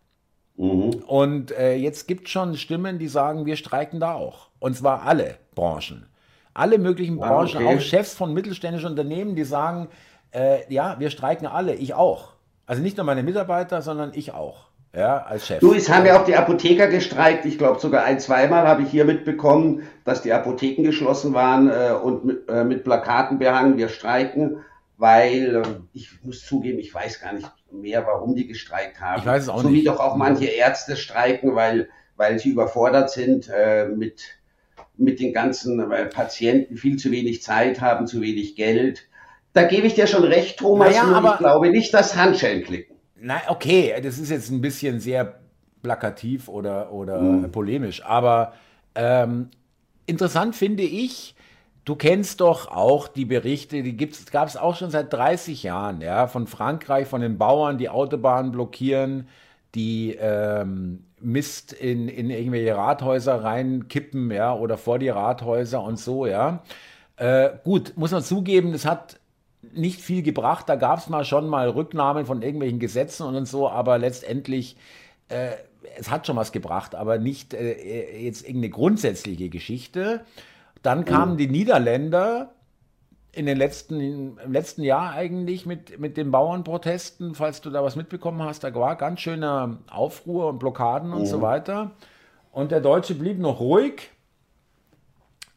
Mhm. 0.57 0.91
Und 1.07 1.53
äh, 1.53 1.75
jetzt 1.77 2.09
gibt 2.09 2.27
es 2.27 2.33
schon 2.33 2.57
Stimmen, 2.57 2.99
die 2.99 3.09
sagen, 3.09 3.47
wir 3.47 3.57
streiken 3.57 4.01
da 4.01 4.15
auch. 4.15 4.49
Und 4.59 4.77
zwar 4.77 5.03
alle 5.03 5.37
Branchen. 5.55 6.07
Alle 6.55 6.79
möglichen 6.79 7.23
ah, 7.23 7.29
Branchen, 7.29 7.65
okay. 7.65 7.77
auch 7.77 7.81
Chefs 7.81 8.15
von 8.15 8.35
mittelständischen 8.35 8.91
Unternehmen, 8.91 9.35
die 9.37 9.45
sagen, 9.45 9.89
äh, 10.33 10.61
ja, 10.73 10.97
wir 10.99 11.11
streiken 11.11 11.47
alle, 11.47 11.75
ich 11.75 11.95
auch. 11.95 12.33
Also 12.67 12.83
nicht 12.83 12.97
nur 12.97 13.07
meine 13.07 13.23
Mitarbeiter, 13.23 13.83
sondern 13.83 14.13
ich 14.15 14.33
auch. 14.33 14.69
Ja, 14.95 15.23
als 15.23 15.47
Chef. 15.47 15.61
Du, 15.61 15.73
es 15.73 15.89
haben 15.89 16.05
ja 16.05 16.21
auch 16.21 16.25
die 16.27 16.37
Apotheker 16.37 16.87
gestreikt. 16.87 17.47
Ich 17.47 17.57
glaube 17.57 17.81
sogar 17.81 18.05
ein, 18.05 18.21
zweimal 18.21 18.69
habe 18.69 18.83
ich 18.83 18.91
hier 18.91 19.07
mitbekommen, 19.07 19.85
dass 20.05 20.21
die 20.21 20.33
Apotheken 20.35 20.83
geschlossen 20.83 21.33
waren 21.33 21.71
äh, 21.71 21.93
und 21.93 22.25
mit, 22.27 22.49
äh, 22.49 22.63
mit 22.63 22.85
Plakaten 22.85 23.39
behangen, 23.39 23.79
wir 23.79 23.89
streiken 23.89 24.59
weil 25.03 25.57
äh, 25.57 25.63
ich 25.93 26.23
muss 26.23 26.47
zugeben, 26.47 26.79
ich 26.79 26.95
weiß 26.95 27.21
gar 27.21 27.33
nicht 27.33 27.53
mehr, 27.73 28.07
warum 28.07 28.37
die 28.37 28.47
gestreikt 28.47 29.01
haben. 29.01 29.19
Ich 29.19 29.27
weiß 29.27 29.43
es 29.43 29.49
auch 29.49 29.61
so 29.61 29.69
nicht. 29.69 29.81
wie 29.81 29.85
doch 29.85 29.99
auch 29.99 30.15
manche 30.15 30.45
Ärzte 30.45 30.97
streiken, 30.97 31.57
weil, 31.57 31.89
weil 32.15 32.39
sie 32.39 32.51
überfordert 32.51 33.11
sind 33.11 33.51
äh, 33.53 33.87
mit, 33.87 34.23
mit 34.97 35.21
den 35.21 35.33
ganzen 35.33 35.91
äh, 35.91 36.07
Patienten, 36.07 36.77
viel 36.77 36.97
zu 36.97 37.11
wenig 37.11 37.43
Zeit 37.43 37.81
haben, 37.81 38.07
zu 38.07 38.21
wenig 38.21 38.57
Geld. 38.57 39.09
Da 39.53 39.65
gebe 39.65 39.87
ich 39.87 39.95
dir 39.95 40.07
schon 40.07 40.25
recht, 40.25 40.59
Thomas, 40.59 40.91
naja, 40.91 41.05
aber 41.05 41.33
ich 41.33 41.39
glaube 41.39 41.71
nicht, 41.71 41.93
dass 41.93 42.17
Handschellen 42.17 42.65
klicken. 42.65 42.97
Nein, 43.17 43.43
okay, 43.49 43.95
das 44.03 44.19
ist 44.19 44.31
jetzt 44.31 44.51
ein 44.51 44.61
bisschen 44.61 45.01
sehr 45.01 45.41
plakativ 45.83 46.49
oder, 46.49 46.93
oder 46.93 47.21
hm. 47.21 47.51
polemisch, 47.53 48.05
aber 48.05 48.55
ähm, 48.95 49.51
interessant 50.07 50.57
finde 50.57 50.83
ich, 50.83 51.35
Du 51.85 51.97
kennst 51.97 52.41
doch 52.41 52.69
auch 52.69 53.09
die 53.09 53.25
Berichte, 53.25 53.83
die 53.83 53.97
gab 53.97 54.47
es 54.47 54.57
auch 54.57 54.77
schon 54.77 54.93
seit 54.93 55.13
30 55.13 55.65
Jahren, 55.65 56.01
ja, 56.01 56.29
von 56.29 56.47
Frankreich, 56.47 57.09
von 57.09 57.21
den 57.21 57.39
Bauern, 57.39 57.77
die 57.77 57.89
Autobahnen 57.89 58.53
blockieren, 58.53 59.27
die 59.75 60.17
ähm, 60.21 61.05
Mist 61.21 61.73
in, 61.73 62.09
in 62.09 62.31
irgendwelche 62.31 62.77
Rathäuser 62.77 63.43
reinkippen, 63.43 64.31
ja, 64.31 64.55
oder 64.55 64.77
vor 64.77 64.99
die 64.99 65.09
Rathäuser 65.09 65.83
und 65.83 65.99
so, 65.99 66.27
ja. 66.27 66.63
Äh, 67.17 67.51
gut, 67.65 67.93
muss 67.97 68.11
man 68.11 68.23
zugeben, 68.23 68.73
das 68.73 68.85
hat 68.85 69.21
nicht 69.73 70.01
viel 70.01 70.23
gebracht. 70.23 70.69
Da 70.69 70.77
gab 70.77 70.99
es 70.99 71.09
mal 71.09 71.25
schon 71.25 71.49
mal 71.49 71.69
Rücknahmen 71.69 72.27
von 72.27 72.43
irgendwelchen 72.43 72.79
Gesetzen 72.79 73.27
und 73.27 73.47
so, 73.47 73.69
aber 73.69 73.99
letztendlich, 73.99 74.77
äh, 75.29 75.53
es 75.97 76.11
hat 76.11 76.27
schon 76.27 76.37
was 76.37 76.53
gebracht, 76.53 76.95
aber 76.95 77.19
nicht 77.19 77.55
äh, 77.55 78.23
jetzt 78.23 78.43
irgendeine 78.43 78.71
grundsätzliche 78.71 79.49
Geschichte. 79.49 80.25
Dann 80.83 81.05
kamen 81.05 81.35
mhm. 81.35 81.39
die 81.39 81.49
Niederländer 81.49 82.53
in 83.35 83.47
den 83.47 83.57
letzten, 83.57 84.39
im 84.39 84.53
letzten 84.53 84.83
Jahr 84.83 85.13
eigentlich 85.13 85.65
mit, 85.65 85.99
mit 85.99 86.17
den 86.17 86.31
Bauernprotesten, 86.31 87.35
falls 87.35 87.63
du 87.63 87.71
da 87.71 87.83
was 87.83 87.97
mitbekommen 87.97 88.43
hast, 88.43 88.63
da 88.63 88.75
war 88.75 88.97
ganz 88.97 89.21
schöner 89.21 89.79
Aufruhr 89.91 90.49
und 90.49 90.59
Blockaden 90.59 91.13
und 91.13 91.27
so 91.27 91.39
mhm. 91.39 91.43
weiter. 91.43 91.91
Und 92.53 92.71
der 92.71 92.81
Deutsche 92.81 93.15
blieb 93.15 93.39
noch 93.39 93.61
ruhig. 93.61 94.11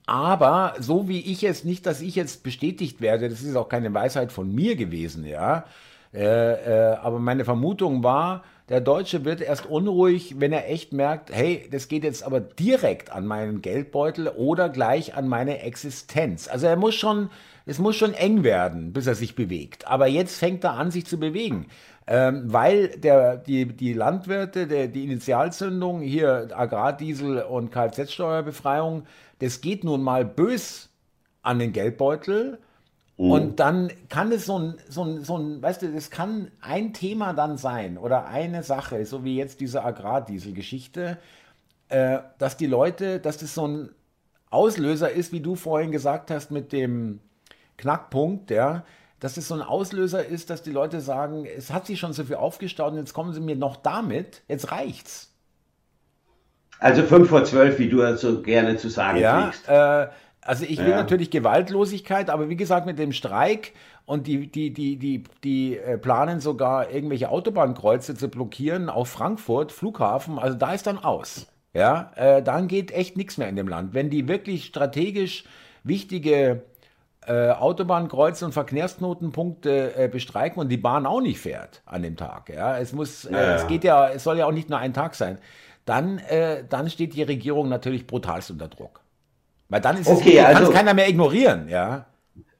Aber 0.05 0.75
so 0.79 1.07
wie 1.09 1.19
ich 1.19 1.43
es, 1.43 1.63
nicht, 1.63 1.85
dass 1.85 1.99
ich 1.99 2.15
jetzt 2.15 2.43
bestätigt 2.43 3.01
werde, 3.01 3.27
das 3.27 3.41
ist 3.41 3.55
auch 3.55 3.67
keine 3.67 3.93
Weisheit 3.93 4.31
von 4.31 4.53
mir 4.53 4.75
gewesen, 4.75 5.25
ja. 5.25 5.65
Äh, 6.13 6.21
äh, 6.21 6.95
aber 6.95 7.19
meine 7.19 7.43
Vermutung 7.43 8.03
war, 8.03 8.43
der 8.69 8.81
Deutsche 8.81 9.25
wird 9.25 9.41
erst 9.41 9.65
unruhig, 9.65 10.39
wenn 10.39 10.53
er 10.53 10.69
echt 10.69 10.93
merkt, 10.93 11.31
hey, 11.31 11.67
das 11.71 11.87
geht 11.87 12.03
jetzt 12.03 12.23
aber 12.23 12.39
direkt 12.39 13.11
an 13.11 13.27
meinen 13.27 13.61
Geldbeutel 13.61 14.29
oder 14.29 14.69
gleich 14.69 15.15
an 15.15 15.27
meine 15.27 15.59
Existenz. 15.61 16.47
Also 16.47 16.67
er 16.67 16.75
muss 16.75 16.95
schon, 16.95 17.29
es 17.65 17.79
muss 17.79 17.95
schon 17.95 18.13
eng 18.13 18.43
werden, 18.43 18.93
bis 18.93 19.07
er 19.07 19.15
sich 19.15 19.35
bewegt. 19.35 19.87
Aber 19.87 20.07
jetzt 20.07 20.37
fängt 20.37 20.63
er 20.63 20.73
an, 20.73 20.91
sich 20.91 21.05
zu 21.05 21.19
bewegen. 21.19 21.67
Ähm, 22.07 22.53
weil 22.53 22.89
der, 22.89 23.37
die, 23.37 23.65
die 23.65 23.93
Landwirte, 23.93 24.67
der, 24.67 24.87
die 24.87 25.05
Initialzündung, 25.05 26.01
hier 26.01 26.49
Agrardiesel 26.53 27.41
und 27.41 27.71
Kfz-Steuerbefreiung, 27.71 29.05
das 29.39 29.61
geht 29.61 29.83
nun 29.83 30.03
mal 30.03 30.23
bös 30.23 30.89
an 31.41 31.57
den 31.57 31.73
Geldbeutel. 31.73 32.59
Mhm. 33.17 33.31
Und 33.31 33.59
dann 33.59 33.91
kann 34.09 34.31
es 34.31 34.45
so 34.45 34.59
ein, 34.59 34.75
so, 34.87 35.03
ein, 35.03 35.23
so 35.23 35.37
ein, 35.37 35.63
weißt 35.63 35.81
du, 35.81 35.91
das 35.91 36.11
kann 36.11 36.51
ein 36.61 36.93
Thema 36.93 37.33
dann 37.33 37.57
sein 37.57 37.97
oder 37.97 38.27
eine 38.27 38.61
Sache, 38.61 39.03
so 39.07 39.23
wie 39.23 39.37
jetzt 39.37 39.59
diese 39.59 39.83
Agrardiesel-Geschichte, 39.83 41.17
äh, 41.89 42.19
dass 42.37 42.57
die 42.57 42.67
Leute, 42.67 43.19
dass 43.19 43.37
das 43.37 43.55
so 43.55 43.67
ein 43.67 43.89
Auslöser 44.51 45.11
ist, 45.11 45.31
wie 45.31 45.39
du 45.39 45.55
vorhin 45.55 45.91
gesagt 45.91 46.29
hast, 46.29 46.51
mit 46.51 46.71
dem 46.71 47.19
Knackpunkt, 47.77 48.51
ja, 48.51 48.83
dass 49.19 49.37
es 49.37 49.47
so 49.47 49.55
ein 49.55 49.61
Auslöser 49.61 50.25
ist, 50.25 50.49
dass 50.49 50.61
die 50.61 50.71
Leute 50.71 51.01
sagen, 51.01 51.45
es 51.45 51.71
hat 51.71 51.87
sich 51.87 51.99
schon 51.99 52.13
so 52.13 52.23
viel 52.23 52.35
aufgestaut 52.35 52.91
und 52.91 52.99
jetzt 52.99 53.13
kommen 53.13 53.33
sie 53.33 53.39
mir 53.39 53.55
noch 53.55 53.75
damit, 53.75 54.43
jetzt 54.47 54.71
reicht's. 54.71 55.31
Also 56.79 57.03
5 57.03 57.29
vor 57.29 57.43
12, 57.43 57.79
wie 57.79 57.89
du 57.89 58.17
so 58.17 58.41
gerne 58.41 58.77
zu 58.77 58.89
sagen 58.89 59.19
ja, 59.19 59.43
pflegst. 59.43 59.69
Äh, 59.69 60.07
also 60.41 60.65
ich 60.65 60.77
will 60.77 60.89
ja. 60.89 60.97
natürlich 60.97 61.31
Gewaltlosigkeit, 61.31 62.29
aber 62.29 62.49
wie 62.49 62.55
gesagt, 62.55 62.85
mit 62.85 62.99
dem 62.99 63.13
Streik 63.13 63.73
und 64.05 64.27
die, 64.27 64.51
die, 64.51 64.71
die, 64.71 64.97
die, 64.97 65.23
die 65.43 65.77
äh, 65.77 65.97
planen 65.97 66.39
sogar 66.39 66.91
irgendwelche 66.91 67.29
Autobahnkreuze 67.29 68.15
zu 68.15 68.27
blockieren 68.27 68.89
auf 68.89 69.09
Frankfurt, 69.09 69.71
Flughafen, 69.71 70.37
also 70.37 70.55
da 70.55 70.73
ist 70.73 70.85
dann 70.85 70.99
aus. 70.99 71.47
Ja, 71.73 72.11
äh, 72.15 72.43
dann 72.43 72.67
geht 72.67 72.91
echt 72.91 73.17
nichts 73.17 73.37
mehr 73.37 73.49
in 73.49 73.55
dem 73.55 73.67
Land. 73.67 73.93
Wenn 73.93 74.09
die 74.09 74.27
wirklich 74.27 74.65
strategisch 74.65 75.45
wichtige 75.83 76.61
äh, 77.27 77.51
Autobahnkreuze 77.51 78.45
und 78.45 78.51
Verkehrsknotenpunkte 78.53 79.95
äh, 79.95 80.07
bestreiken 80.07 80.59
und 80.61 80.69
die 80.69 80.77
Bahn 80.77 81.05
auch 81.05 81.21
nicht 81.21 81.39
fährt 81.39 81.81
an 81.85 82.01
dem 82.01 82.15
Tag. 82.17 82.49
Ja, 82.49 82.77
es 82.77 82.93
muss, 82.93 83.25
äh, 83.25 83.33
ja. 83.33 83.55
es 83.55 83.67
geht 83.67 83.83
ja, 83.83 84.09
es 84.09 84.23
soll 84.23 84.37
ja 84.37 84.45
auch 84.45 84.51
nicht 84.51 84.69
nur 84.69 84.79
ein 84.79 84.93
Tag 84.93 85.15
sein. 85.15 85.37
Dann, 85.85 86.17
äh, 86.17 86.63
dann 86.67 86.89
steht 86.89 87.13
die 87.13 87.23
Regierung 87.23 87.69
natürlich 87.69 88.07
brutalst 88.07 88.51
unter 88.51 88.67
Druck. 88.67 89.01
Weil 89.69 89.81
dann 89.81 89.97
ist 89.99 90.07
okay, 90.07 90.37
es, 90.37 90.45
also, 90.45 90.71
keiner 90.71 90.93
mehr 90.93 91.09
ignorieren, 91.09 91.69
ja. 91.69 92.05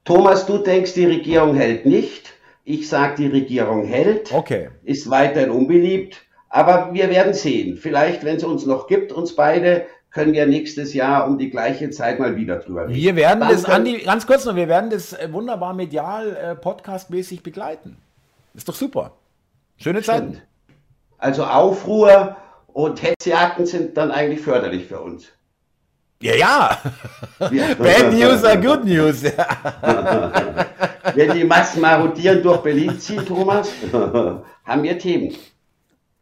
Thomas, 0.04 0.46
du 0.46 0.58
denkst, 0.58 0.94
die 0.94 1.06
Regierung 1.06 1.56
hält 1.56 1.86
nicht. 1.86 2.32
Ich 2.64 2.88
sage, 2.88 3.16
die 3.16 3.26
Regierung 3.26 3.84
hält. 3.84 4.32
Okay. 4.32 4.70
Ist 4.82 5.10
weiterhin 5.10 5.50
unbeliebt. 5.50 6.22
Aber 6.48 6.94
wir 6.94 7.10
werden 7.10 7.34
sehen. 7.34 7.76
Vielleicht, 7.76 8.24
wenn 8.24 8.36
es 8.36 8.44
uns 8.44 8.66
noch 8.66 8.86
gibt, 8.86 9.12
uns 9.12 9.34
beide, 9.36 9.86
können 10.16 10.32
wir 10.32 10.46
nächstes 10.46 10.94
Jahr 10.94 11.26
um 11.28 11.36
die 11.36 11.50
gleiche 11.50 11.90
Zeit 11.90 12.18
mal 12.18 12.36
wieder 12.36 12.56
drüber 12.56 12.88
reden. 12.88 12.94
Wir 12.94 13.16
werden 13.16 13.40
Dann 13.40 13.50
das, 13.50 13.66
Andi, 13.66 13.98
ganz 13.98 14.26
kurz 14.26 14.46
noch, 14.46 14.56
wir 14.56 14.66
werden 14.66 14.88
das 14.88 15.12
äh, 15.12 15.30
wunderbar 15.30 15.74
medial, 15.74 16.34
äh, 16.34 16.54
podcastmäßig 16.54 17.42
begleiten. 17.42 17.98
Ist 18.54 18.66
doch 18.66 18.74
super. 18.74 19.12
Schöne 19.76 20.00
Zeit. 20.00 20.40
Also 21.18 21.44
Aufruhr 21.44 22.34
und 22.68 23.02
Hetzjagden 23.02 23.66
sind 23.66 23.94
dann 23.98 24.10
eigentlich 24.10 24.40
förderlich 24.40 24.86
für 24.86 25.00
uns. 25.00 25.26
Ja, 26.22 26.34
ja. 26.34 26.78
Bad 27.38 28.14
News 28.14 28.42
are 28.42 28.58
good 28.58 28.86
news. 28.86 29.22
Wenn 31.14 31.32
die 31.34 31.44
Massen 31.44 31.82
marodieren 31.82 32.42
durch 32.42 32.62
Berlin 32.62 32.98
ziehen, 32.98 33.26
Thomas, 33.26 33.68
haben 34.64 34.82
wir 34.82 34.98
Themen. 34.98 35.36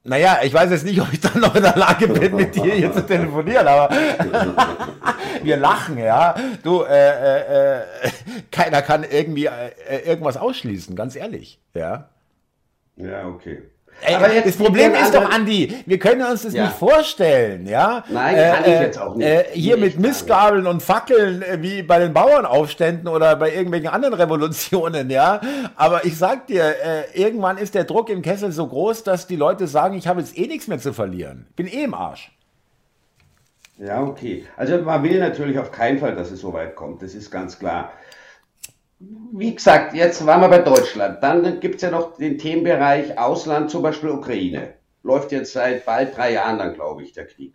Naja, 0.07 0.41
ich 0.43 0.53
weiß 0.53 0.71
jetzt 0.71 0.85
nicht, 0.85 1.01
ob 1.01 1.11
ich 1.13 1.21
dann 1.21 1.41
noch 1.41 1.55
in 1.55 1.63
der 1.63 1.77
Lage 1.77 2.09
bin, 2.09 2.37
mit 2.37 2.55
dir 2.55 2.75
hier 2.75 2.93
zu 2.93 3.07
telefonieren, 3.07 3.67
aber 3.67 3.89
wir 5.43 5.57
lachen, 5.57 5.97
ja. 5.97 6.35
Du, 6.63 6.83
äh, 6.83 6.89
äh, 6.93 7.79
äh 7.79 7.83
keiner 8.51 8.83
kann 8.83 9.03
irgendwie 9.03 9.47
äh, 9.47 10.01
irgendwas 10.05 10.37
ausschließen, 10.37 10.95
ganz 10.95 11.17
ehrlich, 11.17 11.59
ja. 11.73 12.11
Ja, 12.97 13.27
okay. 13.27 13.63
Ey, 14.01 14.15
aber 14.15 14.29
das 14.29 14.57
Problem 14.57 14.93
ist 14.95 15.15
doch, 15.15 15.31
Andi, 15.31 15.83
wir 15.87 15.99
können 15.99 16.23
uns 16.23 16.43
das 16.43 16.53
ja. 16.53 16.65
nicht 16.65 16.77
vorstellen, 16.77 17.67
ja? 17.67 18.05
Nein, 18.09 18.37
äh, 18.37 18.51
kann 18.51 18.65
ich 18.65 18.81
jetzt 18.81 18.99
auch 18.99 19.15
nicht. 19.15 19.27
Äh, 19.27 19.45
hier 19.53 19.77
nicht 19.77 19.99
mit 19.99 20.07
Mistgabeln 20.09 20.67
und 20.67 20.83
Fackeln, 20.83 21.43
äh, 21.43 21.63
wie 21.63 21.83
bei 21.83 21.99
den 21.99 22.13
Bauernaufständen 22.13 23.09
oder 23.09 23.37
bei 23.37 23.55
irgendwelchen 23.55 23.89
anderen 23.89 24.15
Revolutionen, 24.15 25.09
ja? 25.09 25.41
Aber 25.77 26.05
ich 26.05 26.19
sag 26.19 26.47
dir, 26.49 26.65
äh, 26.65 27.19
irgendwann 27.19 27.57
ist 27.57 27.75
der 27.75 27.85
Druck 27.85 28.11
im 28.11 28.21
Kessel 28.21 28.53
so 28.53 28.67
groß, 28.67 29.05
dass 29.05 29.27
die 29.27 29.37
Leute 29.37 29.67
sagen, 29.67 29.97
ich 29.97 30.07
habe 30.07 30.21
jetzt 30.21 30.37
eh 30.37 30.47
nichts 30.47 30.69
mehr 30.69 30.79
zu 30.79 30.93
verlieren. 30.93 31.47
Bin 31.57 31.67
eh 31.67 31.85
im 31.85 31.95
Arsch. 31.95 32.31
Ja, 33.79 34.03
okay. 34.03 34.45
Also 34.57 34.79
man 34.79 35.03
will 35.03 35.19
natürlich 35.19 35.59
auf 35.59 35.73
keinen 35.73 35.99
Fall, 35.99 36.15
dass 36.15 36.31
es 36.31 36.41
so 36.41 36.53
weit 36.53 36.77
kommt, 36.77 37.03
das 37.03 37.15
ist 37.15 37.31
ganz 37.31 37.59
klar 37.59 37.91
wie 38.99 39.55
gesagt, 39.55 39.95
jetzt 39.95 40.25
waren 40.27 40.41
wir 40.41 40.49
bei 40.49 40.61
Deutschland. 40.61 41.23
Dann 41.23 41.61
gibt 41.61 41.77
es 41.77 41.83
ja 41.83 41.91
noch 41.91 42.17
den 42.17 42.39
Themenbereich 42.39 43.19
Ausland, 43.19 43.71
zum 43.71 43.83
Beispiel 43.83 44.11
Ukraine. 44.11 44.75
Läuft 45.03 45.33
jetzt 45.33 45.53
seit 45.53 45.85
bald 45.85 46.17
drei 46.17 46.33
Jahren 46.33 46.59
dann, 46.59 46.75
glaube 46.75 47.03
ich, 47.03 47.13
der 47.13 47.27
Krieg. 47.27 47.55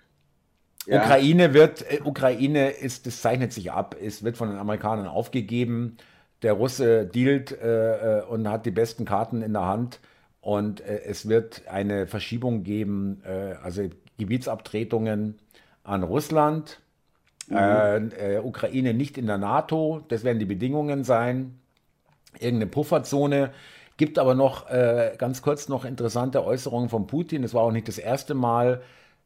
Ja. 0.85 1.01
Ukraine 1.01 1.53
wird, 1.53 1.89
äh, 1.89 2.01
Ukraine 2.03 2.69
ist, 2.69 3.05
das 3.05 3.21
zeichnet 3.21 3.53
sich 3.53 3.71
ab, 3.71 3.95
es 4.01 4.23
wird 4.23 4.37
von 4.37 4.49
den 4.49 4.57
Amerikanern 4.57 5.07
aufgegeben. 5.07 5.97
Der 6.41 6.53
Russe 6.53 7.05
dealt 7.05 7.51
äh, 7.51 8.19
äh 8.19 8.23
und 8.23 8.49
hat 8.49 8.65
die 8.65 8.71
besten 8.71 9.05
Karten 9.05 9.41
in 9.41 9.53
der 9.53 9.65
Hand. 9.65 9.99
Und 10.41 10.81
äh, 10.81 11.01
es 11.05 11.27
wird 11.27 11.63
eine 11.67 12.07
Verschiebung 12.07 12.63
geben, 12.63 13.21
äh, 13.25 13.55
also 13.61 13.89
Gebietsabtretungen 14.17 15.37
an 15.83 16.03
Russland 16.03 16.79
Mhm. 17.49 17.57
Äh, 17.57 18.35
äh, 18.35 18.39
Ukraine 18.39 18.93
nicht 18.93 19.17
in 19.17 19.27
der 19.27 19.37
NATO, 19.37 20.01
das 20.07 20.23
werden 20.23 20.39
die 20.39 20.45
Bedingungen 20.45 21.03
sein. 21.03 21.59
Irgendeine 22.39 22.69
Pufferzone. 22.69 23.51
Gibt 23.97 24.17
aber 24.17 24.33
noch 24.33 24.69
äh, 24.69 25.13
ganz 25.17 25.41
kurz 25.41 25.67
noch 25.67 25.83
interessante 25.83 26.45
Äußerungen 26.45 26.89
von 26.89 27.07
Putin. 27.07 27.41
Das 27.41 27.53
war 27.53 27.63
auch 27.63 27.71
nicht 27.71 27.87
das 27.87 27.97
erste 27.97 28.33
Mal. 28.33 28.81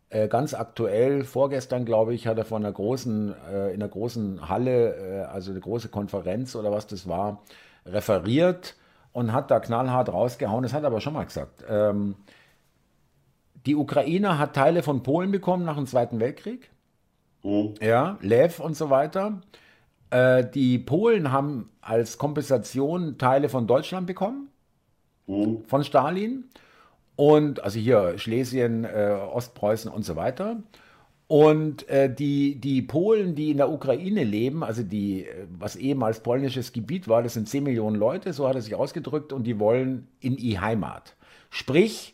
Äh, 0.10 0.28
ganz 0.28 0.54
aktuell, 0.54 1.24
vorgestern 1.24 1.86
glaube 1.86 2.14
ich, 2.14 2.28
hat 2.28 2.38
er 2.38 2.46
von 2.46 2.64
einer 2.64 2.72
großen, 2.72 3.36
äh, 3.52 3.74
in 3.74 3.82
einer 3.82 3.90
großen 3.90 4.48
Halle, 4.48 4.96
äh, 4.96 5.24
also 5.26 5.52
eine 5.52 5.60
große 5.60 5.90
Konferenz 5.90 6.56
oder 6.56 6.72
was 6.72 6.88
das 6.88 7.08
war, 7.08 7.42
referiert 7.86 8.76
und 9.12 9.34
hat 9.34 9.52
da 9.52 9.60
knallhart 9.60 10.10
rausgehauen. 10.10 10.64
Das 10.64 10.74
hat 10.74 10.84
er 10.84 10.88
aber 10.88 11.02
schon 11.02 11.14
mal 11.14 11.26
gesagt. 11.26 11.64
Ähm, 11.68 12.16
die 13.66 13.76
Ukraine 13.76 14.38
hat 14.38 14.56
Teile 14.56 14.84
von 14.84 15.04
Polen 15.04 15.32
bekommen 15.32 15.66
nach 15.66 15.78
dem 15.78 15.88
Zweiten 15.88 16.20
Weltkrieg. 16.20 16.70
Mhm. 17.44 17.76
Ja, 17.82 18.18
Lev 18.22 18.60
und 18.60 18.76
so 18.76 18.90
weiter. 18.90 19.42
Äh, 20.10 20.46
die 20.50 20.80
Polen 20.80 21.32
haben 21.32 21.70
als 21.82 22.18
Kompensation 22.18 23.18
Teile 23.18 23.50
von 23.50 23.68
Deutschland 23.68 24.08
bekommen, 24.08 24.50
mhm. 25.28 25.64
von 25.66 25.84
Stalin. 25.84 26.46
Und 27.16 27.64
also 27.64 27.78
hier 27.78 28.18
Schlesien, 28.18 28.86
äh, 28.86 29.18
Ostpreußen 29.32 29.92
und 29.92 30.04
so 30.04 30.16
weiter. 30.16 30.64
Und 31.28 31.88
äh, 31.90 32.14
die, 32.14 32.56
die 32.60 32.82
Polen, 32.82 33.36
die 33.36 33.52
in 33.52 33.58
der 33.58 33.72
Ukraine 33.72 34.24
leben, 34.24 34.64
also 34.64 34.84
die, 34.84 35.26
äh, 35.26 35.48
was 35.58 35.76
ehemals 35.76 36.22
polnisches 36.22 36.74
Gebiet 36.74 37.08
war, 37.08 37.24
das 37.24 37.34
sind 37.34 37.48
10 37.48 37.64
Millionen 37.64 37.96
Leute, 37.96 38.34
so 38.34 38.48
hat 38.48 38.56
er 38.56 38.62
sich 38.62 38.76
ausgedrückt, 38.76 39.32
und 39.32 39.44
die 39.46 39.60
wollen 39.60 40.08
in 40.20 40.36
die 40.38 40.60
Heimat. 40.60 41.16
Sprich, 41.50 42.13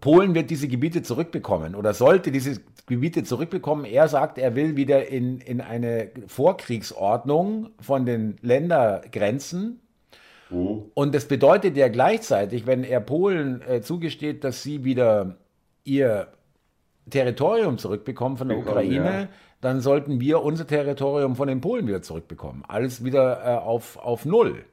Polen 0.00 0.34
wird 0.34 0.50
diese 0.50 0.68
Gebiete 0.68 1.02
zurückbekommen 1.02 1.74
oder 1.74 1.92
sollte 1.92 2.30
diese 2.30 2.60
Gebiete 2.86 3.24
zurückbekommen. 3.24 3.84
Er 3.84 4.08
sagt, 4.08 4.38
er 4.38 4.54
will 4.54 4.76
wieder 4.76 5.08
in, 5.08 5.40
in 5.40 5.60
eine 5.60 6.10
Vorkriegsordnung 6.26 7.70
von 7.80 8.06
den 8.06 8.36
Ländergrenzen. 8.40 9.80
Mhm. 10.50 10.84
Und 10.94 11.14
das 11.14 11.26
bedeutet 11.26 11.76
ja 11.76 11.88
gleichzeitig, 11.88 12.66
wenn 12.66 12.84
er 12.84 13.00
Polen 13.00 13.62
äh, 13.62 13.80
zugesteht, 13.80 14.44
dass 14.44 14.62
sie 14.62 14.84
wieder 14.84 15.36
ihr 15.84 16.28
Territorium 17.10 17.78
zurückbekommen 17.78 18.36
von 18.36 18.48
der 18.48 18.56
Bekommen, 18.56 18.76
Ukraine, 18.76 19.20
ja. 19.22 19.28
dann 19.60 19.80
sollten 19.80 20.20
wir 20.20 20.42
unser 20.42 20.66
Territorium 20.66 21.36
von 21.36 21.48
den 21.48 21.60
Polen 21.60 21.86
wieder 21.86 22.02
zurückbekommen. 22.02 22.64
Alles 22.68 23.04
wieder 23.04 23.44
äh, 23.44 23.58
auf, 23.58 23.96
auf 23.96 24.24
Null. 24.24 24.64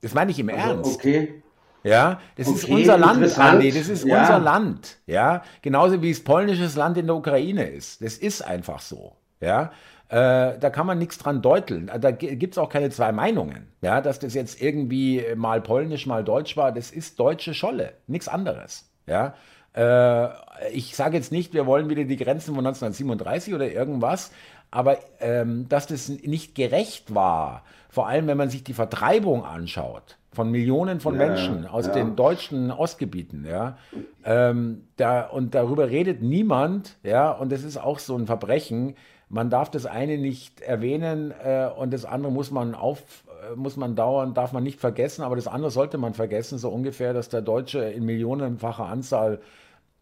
Das 0.00 0.14
meine 0.14 0.30
ich 0.30 0.38
im 0.38 0.48
also, 0.48 0.60
Ernst. 0.60 0.94
Okay. 0.96 1.42
Ja, 1.84 2.20
das 2.36 2.48
okay, 2.48 2.56
ist 2.56 2.68
unser 2.68 2.98
Land, 2.98 3.38
Andi, 3.38 3.70
das 3.70 3.88
ist 3.88 4.04
ja. 4.04 4.20
unser 4.20 4.38
Land. 4.38 4.98
Ja, 5.06 5.42
genauso 5.62 6.02
wie 6.02 6.10
es 6.10 6.22
polnisches 6.22 6.76
Land 6.76 6.98
in 6.98 7.06
der 7.06 7.16
Ukraine 7.16 7.64
ist. 7.64 8.02
Das 8.02 8.18
ist 8.18 8.42
einfach 8.42 8.80
so. 8.80 9.16
Ja, 9.40 9.70
äh, 10.08 10.58
da 10.58 10.70
kann 10.70 10.86
man 10.86 10.98
nichts 10.98 11.18
dran 11.18 11.42
deuteln. 11.42 11.90
Da 12.00 12.10
gibt 12.10 12.54
es 12.54 12.58
auch 12.58 12.68
keine 12.68 12.90
zwei 12.90 13.12
Meinungen. 13.12 13.68
Ja, 13.80 14.00
dass 14.00 14.18
das 14.18 14.34
jetzt 14.34 14.60
irgendwie 14.60 15.24
mal 15.36 15.60
polnisch, 15.60 16.06
mal 16.06 16.24
deutsch 16.24 16.56
war, 16.56 16.72
das 16.72 16.90
ist 16.90 17.20
deutsche 17.20 17.54
Scholle, 17.54 17.92
nichts 18.06 18.26
anderes. 18.26 18.90
Ja, 19.06 19.34
äh, 19.74 20.28
ich 20.72 20.96
sage 20.96 21.16
jetzt 21.16 21.32
nicht, 21.32 21.54
wir 21.54 21.66
wollen 21.66 21.88
wieder 21.88 22.04
die 22.04 22.16
Grenzen 22.16 22.54
von 22.54 22.66
1937 22.66 23.54
oder 23.54 23.70
irgendwas, 23.70 24.32
aber 24.70 24.98
ähm, 25.20 25.68
dass 25.68 25.86
das 25.86 26.08
nicht 26.08 26.54
gerecht 26.54 27.14
war, 27.14 27.62
vor 27.88 28.08
allem 28.08 28.26
wenn 28.26 28.36
man 28.36 28.50
sich 28.50 28.64
die 28.64 28.74
Vertreibung 28.74 29.44
anschaut, 29.44 30.17
von 30.32 30.50
Millionen 30.50 31.00
von 31.00 31.18
ja, 31.18 31.26
Menschen 31.26 31.66
aus 31.66 31.86
ja. 31.86 31.94
den 31.94 32.16
deutschen 32.16 32.70
Ostgebieten, 32.70 33.46
ja. 33.48 33.78
Ähm, 34.24 34.82
da, 34.96 35.22
und 35.26 35.54
darüber 35.54 35.90
redet 35.90 36.22
niemand, 36.22 36.96
ja, 37.02 37.30
und 37.30 37.50
das 37.50 37.64
ist 37.64 37.78
auch 37.78 37.98
so 37.98 38.16
ein 38.16 38.26
Verbrechen. 38.26 38.94
Man 39.30 39.50
darf 39.50 39.70
das 39.70 39.86
eine 39.86 40.18
nicht 40.18 40.60
erwähnen 40.60 41.32
äh, 41.42 41.68
und 41.76 41.92
das 41.92 42.04
andere 42.04 42.32
muss 42.32 42.50
man 42.50 42.74
auf, 42.74 43.24
äh, 43.50 43.56
muss 43.56 43.76
man 43.76 43.94
dauernd, 43.94 44.36
darf 44.36 44.52
man 44.52 44.62
nicht 44.62 44.80
vergessen, 44.80 45.22
aber 45.22 45.36
das 45.36 45.48
andere 45.48 45.70
sollte 45.70 45.98
man 45.98 46.14
vergessen, 46.14 46.58
so 46.58 46.70
ungefähr, 46.70 47.12
dass 47.12 47.28
der 47.28 47.42
Deutsche 47.42 47.80
in 47.80 48.04
millionenfacher 48.04 48.86
Anzahl 48.86 49.40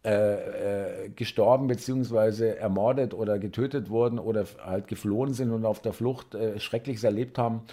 äh, 0.05 1.05
äh, 1.05 1.09
gestorben 1.09 1.67
bzw. 1.67 2.51
ermordet 2.51 3.13
oder 3.13 3.39
getötet 3.39 3.89
wurden 3.89 4.19
oder 4.19 4.45
halt 4.63 4.87
geflohen 4.87 5.33
sind 5.33 5.51
und 5.51 5.65
auf 5.65 5.81
der 5.81 5.91
Flucht 5.93 6.35
äh, 6.35 6.59
Schreckliches 6.59 7.03
erlebt 7.03 7.37
haben 7.37 7.63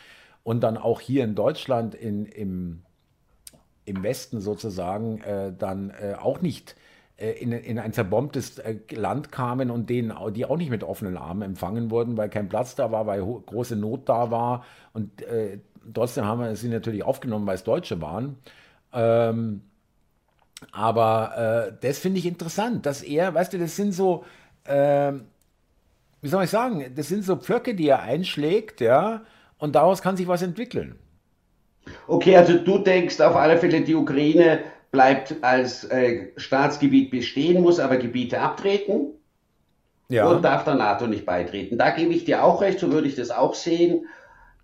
und 0.45 0.61
dann 0.61 0.77
auch 0.77 1.01
hier 1.01 1.25
in 1.25 1.35
Deutschland 1.35 1.95
in, 1.95 2.27
im, 2.27 2.83
im 3.85 4.03
Westen 4.03 4.41
sozusagen 4.41 5.21
äh, 5.23 5.53
dann 5.59 5.91
äh, 5.91 6.15
auch 6.15 6.41
nicht 6.41 6.77
äh, 7.17 7.31
in, 7.33 7.53
in, 7.53 7.79
ein 7.79 7.93
zerbombtes 7.93 8.59
äh, 8.59 8.77
Land 8.91 9.33
kamen 9.33 9.71
und 9.71 9.89
denen, 9.89 10.13
die 10.35 10.45
auch 10.45 10.57
nicht 10.57 10.71
mit 10.71 10.85
offenen 10.85 11.17
Armen 11.17 11.43
empfangen 11.43 11.91
wurden, 11.91 12.17
weil 12.17 12.29
kein 12.29 12.49
Platz 12.49 12.75
da 12.75 12.93
war, 12.93 13.07
weil 13.07 13.23
große 13.23 13.75
Not 13.75 14.09
da 14.09 14.31
war. 14.31 14.65
Und 14.93 15.23
äh, 15.23 15.59
trotzdem 15.93 16.27
haben 16.27 16.41
wir 16.41 16.55
sie 16.57 16.69
natürlich 16.69 17.03
aufgenommen, 17.03 17.47
weil 17.47 17.57
es 17.57 17.65
Deutsche 17.65 18.01
waren. 18.01 18.37
Ähm, 18.93 19.63
aber 20.73 21.77
das 21.83 21.99
finde 21.99 22.21
ich 22.21 22.27
interessant, 22.27 22.87
dass 22.87 23.03
er, 23.03 23.35
weißt 23.35 23.53
du, 23.53 23.59
das 23.59 23.77
sind 23.77 23.93
so, 23.93 24.25
äh, 24.65 25.13
wie 26.23 26.29
soll 26.29 26.45
ich 26.45 26.51
sagen, 26.51 26.95
das 26.97 27.09
sind 27.09 27.23
so 27.23 27.37
Pflöcke, 27.37 27.75
die 27.75 27.89
er 27.89 28.01
einschlägt, 28.01 28.81
ja, 28.81 29.23
und 29.59 29.75
daraus 29.75 30.03
kann 30.03 30.17
sich 30.17 30.29
was 30.29 30.43
entwickeln. 30.43 30.99
Okay, 32.07 32.37
also 32.37 32.59
du 32.59 32.79
denkst 32.79 33.21
auf 33.21 33.37
alle 33.37 33.59
Fälle, 33.59 33.83
die 33.83 33.95
Ukraine 33.95 34.61
bleibt 34.91 35.35
als 35.43 35.85
äh, 35.85 36.29
Staatsgebiet 36.37 37.11
bestehen, 37.11 37.63
muss 37.63 37.81
aber 37.81 37.97
Gebiete 37.97 38.41
abtreten 38.41 39.09
ja. 40.09 40.29
und 40.29 40.43
darf 40.43 40.65
der 40.65 40.77
NATO 40.77 41.07
nicht 41.07 41.27
beitreten. 41.27 41.79
Da 41.79 41.91
gebe 41.91 42.15
ich 42.15 42.25
dir 42.25 42.45
auch 42.45 42.63
recht, 42.63 42.79
so 42.79 42.93
würde 42.93 43.09
ich 43.09 43.17
das 43.17 43.31
auch 43.31 43.55
sehen. 43.55 44.07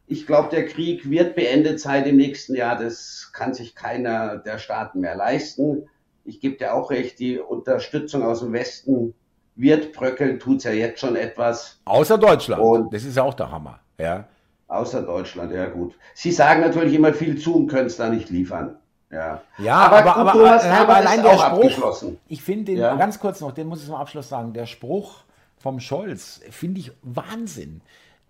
Ich 0.07 0.27
glaube, 0.27 0.49
der 0.51 0.67
Krieg 0.67 1.09
wird 1.09 1.35
beendet 1.35 1.81
sein 1.81 2.05
im 2.05 2.17
nächsten 2.17 2.55
Jahr. 2.55 2.77
Das 2.77 3.31
kann 3.33 3.55
sich 3.55 3.75
keiner 3.75 4.39
der 4.39 4.59
Staaten 4.59 5.01
mehr 5.01 5.17
leisten. 5.17 5.89
Ich 6.25 6.41
gebe 6.41 6.57
dir 6.57 6.75
auch 6.75 6.91
recht, 6.91 7.19
die 7.19 7.39
Unterstützung 7.39 8.23
aus 8.23 8.41
dem 8.41 8.53
Westen 8.53 9.15
wird 9.57 9.93
bröckeln, 9.93 10.39
tut 10.39 10.59
es 10.59 10.65
ja 10.65 10.73
jetzt 10.73 11.01
schon 11.01 11.17
etwas. 11.17 11.81
Außer 11.85 12.19
Deutschland. 12.19 12.63
Und 12.63 12.95
das 12.95 13.05
ist 13.05 13.17
ja 13.17 13.23
auch 13.23 13.35
der 13.35 13.51
Hammer. 13.51 13.81
Ja. 13.99 14.27
Außer 14.71 15.03
Deutschland, 15.03 15.53
ja 15.53 15.67
gut. 15.67 15.97
Sie 16.15 16.31
sagen 16.31 16.61
natürlich 16.61 16.95
immer 16.95 17.13
viel 17.13 17.37
zu 17.37 17.57
und 17.57 17.67
können 17.67 17.89
es 17.89 17.97
da 17.97 18.09
nicht 18.09 18.31
liefern. 18.31 18.77
Ja, 19.11 19.43
ja 19.59 19.75
aber, 19.75 19.99
aber, 19.99 20.17
aber, 20.17 20.33
Thomas, 20.33 20.65
aber 20.65 20.95
allein 20.95 21.25
der 21.25 21.37
Spruch, 21.37 22.13
ich 22.29 22.41
finde 22.41 22.67
den, 22.67 22.79
ja? 22.79 22.95
ganz 22.95 23.19
kurz 23.19 23.41
noch, 23.41 23.51
den 23.51 23.67
muss 23.67 23.81
ich 23.81 23.87
zum 23.87 23.97
Abschluss 23.97 24.29
sagen, 24.29 24.53
der 24.53 24.67
Spruch 24.67 25.25
vom 25.59 25.81
Scholz 25.81 26.41
finde 26.51 26.79
ich 26.79 26.93
Wahnsinn. 27.03 27.81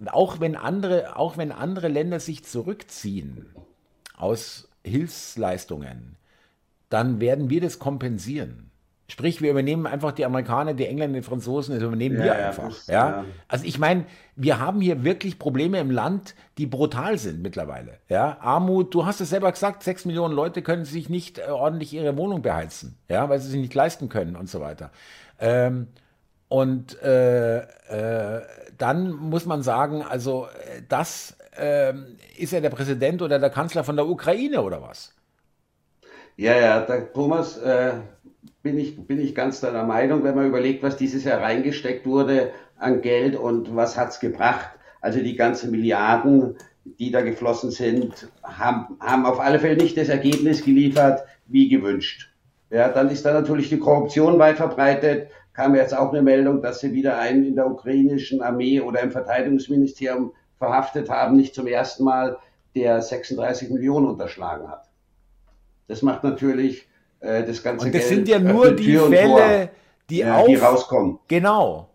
Auch 0.07 0.41
wenn 0.41 0.57
andere, 0.57 1.16
auch 1.16 1.36
wenn 1.36 1.53
andere 1.53 1.88
Länder 1.88 2.20
sich 2.20 2.43
zurückziehen 2.43 3.55
aus 4.16 4.70
Hilfsleistungen, 4.82 6.16
dann 6.88 7.20
werden 7.20 7.51
wir 7.51 7.61
das 7.61 7.78
kompensieren. 7.78 8.70
Sprich, 9.11 9.43
wir 9.43 9.51
übernehmen 9.51 9.89
einfach 9.89 10.13
die 10.13 10.25
Amerikaner, 10.25 10.73
die 10.73 10.87
Engländer, 10.87 11.19
die 11.19 11.25
Franzosen, 11.25 11.75
das 11.75 11.83
übernehmen 11.83 12.17
ja, 12.19 12.23
wir 12.23 12.39
ja, 12.39 12.47
einfach. 12.47 12.69
Das, 12.69 12.87
ja? 12.87 13.09
ja? 13.09 13.25
Also 13.49 13.65
ich 13.65 13.77
meine, 13.77 14.05
wir 14.37 14.61
haben 14.61 14.81
hier 14.81 15.03
wirklich 15.03 15.37
Probleme 15.37 15.81
im 15.81 15.91
Land, 15.91 16.37
die 16.59 16.67
brutal 16.67 17.19
sind 17.19 17.43
mittlerweile. 17.43 17.99
Ja? 18.09 18.37
Armut, 18.41 18.95
du 18.95 19.07
hast 19.07 19.21
es 19.21 19.31
selber 19.31 19.51
gesagt, 19.51 19.83
sechs 19.83 20.05
Millionen 20.05 20.33
Leute 20.33 20.63
können 20.63 20.85
sich 20.85 21.09
nicht 21.09 21.39
äh, 21.39 21.51
ordentlich 21.51 21.93
ihre 21.93 22.17
Wohnung 22.17 22.41
beheizen, 22.41 22.99
ja, 23.09 23.29
weil 23.29 23.41
sie 23.41 23.51
sich 23.51 23.61
nicht 23.61 23.75
leisten 23.75 24.09
können 24.09 24.37
und 24.37 24.49
so 24.49 24.61
weiter. 24.61 24.93
Ähm, 25.41 25.89
und 26.47 27.03
äh, 27.03 27.59
äh, 27.59 28.43
dann 28.79 29.11
muss 29.11 29.45
man 29.45 29.65
sagen, 29.65 30.03
also 30.03 30.47
äh, 30.47 30.83
das 30.89 31.37
äh, 31.59 31.95
ist 32.39 32.53
ja 32.53 32.61
der 32.61 32.71
Präsident 32.71 33.23
oder 33.23 33.41
der 33.41 33.51
Kanzler 33.51 33.83
von 33.83 33.97
der 33.97 34.07
Ukraine 34.07 34.63
oder 34.63 34.81
was? 34.81 35.13
Ja, 36.37 36.57
ja, 36.57 36.81
der 36.81 37.13
Thomas, 37.13 37.59
äh, 37.59 37.95
bin 38.63 38.79
ich, 38.79 39.07
bin 39.07 39.21
ich 39.21 39.35
ganz 39.35 39.61
deiner 39.61 39.85
Meinung, 39.85 40.23
wenn 40.23 40.35
man 40.35 40.47
überlegt, 40.47 40.83
was 40.83 40.97
dieses 40.97 41.25
Jahr 41.25 41.41
reingesteckt 41.41 42.07
wurde 42.07 42.51
an 42.77 43.01
Geld 43.01 43.37
und 43.37 43.75
was 43.75 43.97
hat 43.97 44.11
es 44.11 44.21
gebracht. 44.21 44.71
Also 45.01 45.21
die 45.21 45.37
ganzen 45.37 45.71
Milliarden, 45.71 46.57
die 46.85 47.11
da 47.11 47.23
geflossen 47.23 47.71
sind, 47.71 48.29
haben, 48.43 48.97
haben 49.01 49.27
auf 49.27 49.41
alle 49.41 49.59
Fälle 49.59 49.77
nicht 49.77 49.97
das 49.97 50.09
Ergebnis 50.09 50.65
geliefert, 50.65 51.25
wie 51.47 51.69
gewünscht. 51.69 52.31
Ja, 52.71 52.89
dann 52.89 53.11
ist 53.11 53.25
da 53.25 53.33
natürlich 53.33 53.69
die 53.69 53.79
Korruption 53.79 54.39
weit 54.39 54.57
verbreitet. 54.57 55.29
Kam 55.53 55.75
jetzt 55.75 55.97
auch 55.97 56.13
eine 56.13 56.23
Meldung, 56.23 56.63
dass 56.63 56.81
sie 56.81 56.93
wieder 56.93 57.19
einen 57.19 57.45
in 57.45 57.57
der 57.57 57.67
ukrainischen 57.67 58.43
Armee 58.43 58.81
oder 58.81 59.01
im 59.01 59.11
Verteidigungsministerium 59.11 60.33
verhaftet 60.59 61.11
haben, 61.11 61.37
nicht 61.37 61.55
zum 61.55 61.67
ersten 61.67 62.05
Mal, 62.05 62.37
der 62.77 63.03
36 63.03 63.71
Millionen 63.71 64.07
unterschlagen 64.07 64.69
hat. 64.69 64.89
Das 65.89 66.03
macht 66.03 66.23
natürlich 66.23 66.87
äh, 67.21 67.45
das 67.45 67.62
ganze 67.62 67.87
Und 67.87 67.95
das 67.95 68.09
Geld 68.09 68.14
sind 68.14 68.29
ja 68.29 68.39
nur 68.39 68.73
die 68.73 68.97
Fälle, 68.97 69.71
die, 70.09 70.18
ja, 70.18 70.45
die 70.45 70.57
rauskommen. 70.57 71.18
Genau. 71.29 71.89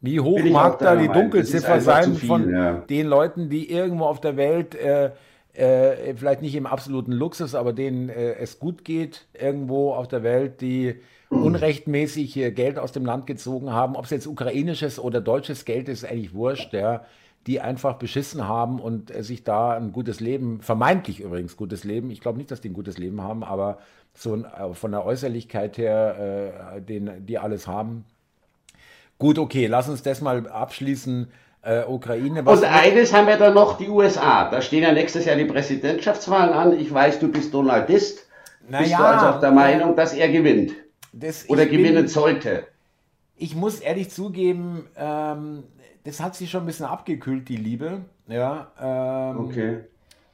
Wie 0.00 0.20
hoch 0.20 0.42
mag 0.44 0.78
da 0.78 0.94
die 0.94 1.08
Dunkelziffer 1.08 1.80
sein 1.80 2.14
viel, 2.14 2.28
von 2.28 2.50
ja. 2.50 2.74
den 2.74 3.06
Leuten, 3.06 3.48
die 3.48 3.70
irgendwo 3.70 4.04
auf 4.04 4.20
der 4.20 4.36
Welt 4.36 4.74
äh, 4.74 5.10
äh, 5.52 6.14
vielleicht 6.14 6.42
nicht 6.42 6.54
im 6.54 6.66
absoluten 6.66 7.12
Luxus, 7.12 7.54
aber 7.54 7.72
denen 7.72 8.08
äh, 8.08 8.34
es 8.34 8.58
gut 8.58 8.84
geht, 8.84 9.26
irgendwo 9.32 9.94
auf 9.94 10.06
der 10.06 10.22
Welt, 10.22 10.60
die 10.60 10.96
unrechtmäßig 11.30 12.34
Geld 12.54 12.78
aus 12.78 12.92
dem 12.92 13.04
Land 13.04 13.26
gezogen 13.26 13.72
haben, 13.72 13.96
ob 13.96 14.04
es 14.04 14.10
jetzt 14.10 14.26
ukrainisches 14.26 14.98
oder 14.98 15.20
deutsches 15.20 15.64
Geld 15.64 15.88
ist, 15.88 16.02
ist 16.02 16.10
eigentlich 16.10 16.34
wurscht, 16.34 16.72
ja, 16.72 17.04
die 17.46 17.60
einfach 17.60 17.94
beschissen 17.94 18.48
haben 18.48 18.80
und 18.80 19.14
äh, 19.14 19.22
sich 19.22 19.44
da 19.44 19.72
ein 19.72 19.92
gutes 19.92 20.20
Leben, 20.20 20.60
vermeintlich 20.60 21.20
übrigens 21.20 21.56
gutes 21.56 21.84
Leben, 21.84 22.10
ich 22.10 22.20
glaube 22.20 22.38
nicht, 22.38 22.50
dass 22.50 22.60
die 22.60 22.70
ein 22.70 22.74
gutes 22.74 22.98
Leben 22.98 23.22
haben, 23.22 23.44
aber 23.44 23.78
so 24.14 24.36
äh, 24.36 24.74
von 24.74 24.90
der 24.90 25.04
Äußerlichkeit 25.04 25.78
her, 25.78 26.74
äh, 26.76 26.80
den, 26.80 27.26
die 27.26 27.38
alles 27.38 27.66
haben. 27.66 28.04
Gut, 29.18 29.38
okay, 29.38 29.66
lass 29.66 29.88
uns 29.88 30.02
das 30.02 30.20
mal 30.20 30.48
abschließen. 30.48 31.28
Äh, 31.62 31.84
Ukraine. 31.84 32.44
und 32.44 32.62
eines 32.62 33.12
haben 33.12 33.26
wir 33.26 33.38
dann 33.38 33.54
noch, 33.54 33.76
die 33.76 33.88
USA. 33.88 34.48
Da 34.48 34.62
stehen 34.62 34.84
ja 34.84 34.92
nächstes 34.92 35.24
Jahr 35.24 35.34
die 35.34 35.46
Präsidentschaftswahlen 35.46 36.52
an. 36.52 36.78
Ich 36.78 36.94
weiß, 36.94 37.18
du 37.18 37.26
bist 37.26 37.52
Donaldist. 37.52 38.28
Naja, 38.68 38.82
bist 38.84 38.92
du 38.92 39.04
also 39.04 39.26
auch 39.26 39.40
der 39.40 39.50
Meinung, 39.50 39.96
dass 39.96 40.12
er 40.12 40.28
gewinnt? 40.28 40.74
Das, 41.12 41.48
Oder 41.48 41.66
gewinnen 41.66 41.94
bin, 41.94 42.08
sollte? 42.08 42.68
Ich 43.34 43.56
muss 43.56 43.80
ehrlich 43.80 44.10
zugeben, 44.10 44.86
ähm, 44.96 45.64
das 46.06 46.20
hat 46.20 46.36
sich 46.36 46.50
schon 46.50 46.62
ein 46.62 46.66
bisschen 46.66 46.86
abgekühlt, 46.86 47.48
die 47.48 47.56
Liebe. 47.56 48.02
Ja, 48.28 48.68
ähm, 48.80 49.40
okay. 49.40 49.80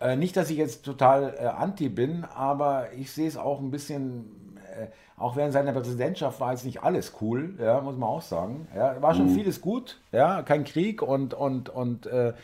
Äh, 0.00 0.16
nicht, 0.16 0.36
dass 0.36 0.50
ich 0.50 0.58
jetzt 0.58 0.84
total 0.84 1.34
äh, 1.38 1.46
anti 1.46 1.88
bin, 1.88 2.24
aber 2.34 2.92
ich 2.92 3.10
sehe 3.10 3.26
es 3.26 3.36
auch 3.38 3.58
ein 3.58 3.70
bisschen, 3.70 4.56
äh, 4.56 4.88
auch 5.16 5.34
während 5.36 5.54
seiner 5.54 5.72
Präsidentschaft 5.72 6.40
war 6.40 6.52
jetzt 6.52 6.66
nicht 6.66 6.82
alles 6.82 7.14
cool, 7.20 7.54
ja, 7.58 7.80
muss 7.80 7.96
man 7.96 8.08
auch 8.08 8.22
sagen. 8.22 8.68
Ja, 8.76 9.00
war 9.00 9.14
schon 9.14 9.30
mhm. 9.30 9.34
vieles 9.34 9.60
gut, 9.60 9.98
ja, 10.12 10.42
kein 10.42 10.64
Krieg 10.64 11.00
und, 11.00 11.32
und, 11.32 11.70
und 11.70 12.06
äh, 12.06 12.34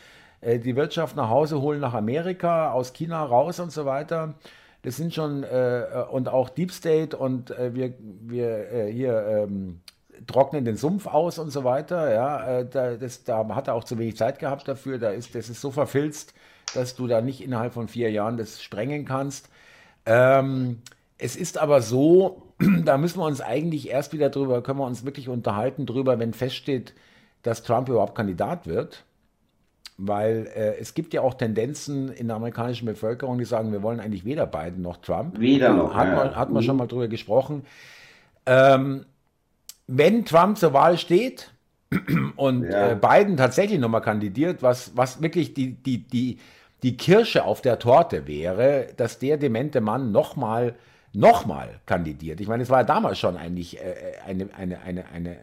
äh, 0.41 0.57
die 0.57 0.75
Wirtschaft 0.75 1.15
nach 1.15 1.29
Hause 1.29 1.61
holen 1.61 1.79
nach 1.79 1.93
Amerika, 1.93 2.71
aus 2.71 2.93
China 2.93 3.23
raus 3.23 3.59
und 3.59 3.71
so 3.71 3.85
weiter. 3.85 4.33
Das 4.81 4.95
sind 4.95 5.13
schon, 5.13 5.43
äh, 5.43 5.83
und 6.09 6.29
auch 6.29 6.49
Deep 6.49 6.71
State 6.71 7.15
und 7.15 7.49
wir, 7.49 7.93
wir 7.99 8.87
hier, 8.89 9.27
ähm, 9.27 9.81
trocknen 10.27 10.65
den 10.65 10.77
Sumpf 10.77 11.07
aus 11.07 11.39
und 11.39 11.51
so 11.51 11.63
weiter. 11.63 12.13
Ja, 12.13 12.59
äh, 12.59 12.65
da, 12.69 12.95
das, 12.95 13.23
da 13.23 13.47
hat 13.55 13.67
er 13.67 13.75
auch 13.75 13.83
zu 13.83 13.97
wenig 13.97 14.17
Zeit 14.17 14.39
gehabt 14.39 14.67
dafür. 14.67 14.97
Da 14.97 15.09
ist, 15.09 15.35
das 15.35 15.49
ist 15.49 15.61
so 15.61 15.71
verfilzt, 15.71 16.33
dass 16.73 16.95
du 16.95 17.07
da 17.07 17.21
nicht 17.21 17.41
innerhalb 17.41 17.73
von 17.73 17.87
vier 17.87 18.11
Jahren 18.11 18.37
das 18.37 18.61
sprengen 18.61 19.05
kannst. 19.05 19.49
Ähm, 20.05 20.81
es 21.17 21.35
ist 21.35 21.57
aber 21.57 21.81
so, 21.81 22.53
da 22.85 22.97
müssen 22.97 23.19
wir 23.19 23.25
uns 23.25 23.41
eigentlich 23.41 23.89
erst 23.89 24.13
wieder 24.13 24.29
drüber, 24.29 24.63
können 24.63 24.79
wir 24.79 24.85
uns 24.85 25.05
wirklich 25.05 25.29
unterhalten 25.29 25.85
drüber, 25.85 26.19
wenn 26.19 26.33
feststeht, 26.33 26.93
dass 27.43 27.63
Trump 27.63 27.89
überhaupt 27.89 28.15
Kandidat 28.15 28.67
wird. 28.67 29.03
Weil 30.01 30.49
äh, 30.55 30.77
es 30.79 30.93
gibt 30.93 31.13
ja 31.13 31.21
auch 31.21 31.33
Tendenzen 31.33 32.09
in 32.09 32.27
der 32.27 32.37
amerikanischen 32.37 32.85
Bevölkerung, 32.85 33.37
die 33.37 33.43
sagen, 33.43 33.73
wir 33.73 33.83
wollen 33.83 33.99
eigentlich 33.99 34.23
weder 34.23 34.45
Biden 34.45 34.81
noch 34.81 34.97
Trump. 34.97 35.37
Weder 35.39 35.73
noch. 35.73 35.93
Hat, 35.93 36.07
ja. 36.07 36.15
man, 36.15 36.35
hat 36.37 36.49
man 36.51 36.63
schon 36.63 36.75
mhm. 36.75 36.79
mal 36.79 36.87
drüber 36.87 37.09
gesprochen. 37.09 37.65
Ähm, 38.45 39.05
wenn 39.89 40.25
Trump 40.25 40.57
zur 40.57 40.73
Wahl 40.73 40.97
steht 40.97 41.51
und 42.35 42.63
ja. 42.63 42.91
äh, 42.91 42.95
Biden 42.95 43.37
tatsächlich 43.37 43.79
nochmal 43.79 44.01
kandidiert, 44.01 44.61
was, 44.61 44.95
was 44.95 45.21
wirklich 45.21 45.53
die, 45.53 45.73
die, 45.73 46.07
die, 46.07 46.37
die 46.83 46.95
Kirsche 46.95 47.43
auf 47.43 47.61
der 47.61 47.79
Torte 47.79 48.27
wäre, 48.27 48.87
dass 48.95 49.19
der 49.19 49.37
demente 49.37 49.81
Mann 49.81 50.11
nochmal 50.11 50.75
nochmal 51.11 51.79
kandidiert. 51.87 52.39
Ich 52.39 52.47
meine, 52.47 52.61
es 52.61 52.69
war 52.69 52.81
ja 52.81 52.83
damals 52.83 53.17
schon 53.17 53.35
eigentlich 53.35 53.79
äh, 53.79 53.95
eine, 54.27 54.47
eine, 54.55 54.79
eine, 54.81 55.05
eine, 55.07 55.37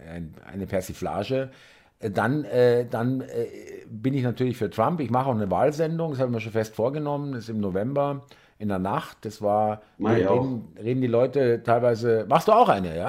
eine 0.47 0.67
Persiflage. 0.69 1.51
Äh, 1.99 2.11
dann, 2.11 2.45
äh, 2.45 2.87
dann 2.87 3.23
äh, 3.23 3.49
bin 3.89 4.15
ich 4.15 4.23
natürlich 4.23 4.57
für 4.57 4.71
Trump. 4.71 5.01
Ich 5.01 5.11
mache 5.11 5.29
auch 5.29 5.35
eine 5.35 5.51
Wahlsendung, 5.51 6.13
das 6.13 6.21
habe 6.21 6.31
ich 6.31 6.35
mir 6.37 6.41
schon 6.41 6.53
fest 6.53 6.77
vorgenommen, 6.77 7.33
das 7.33 7.45
ist 7.45 7.51
im 7.51 7.59
November 7.59 8.25
in 8.59 8.69
der 8.69 8.79
Nacht. 8.79 9.19
Das 9.23 9.43
war, 9.43 9.83
reden, 10.01 10.69
reden, 10.83 11.01
die 11.01 11.07
Leute 11.07 11.63
teilweise, 11.63 12.27
machst 12.29 12.49
du 12.49 12.53
auch 12.53 12.69
eine, 12.69 12.97
ja? 12.97 13.09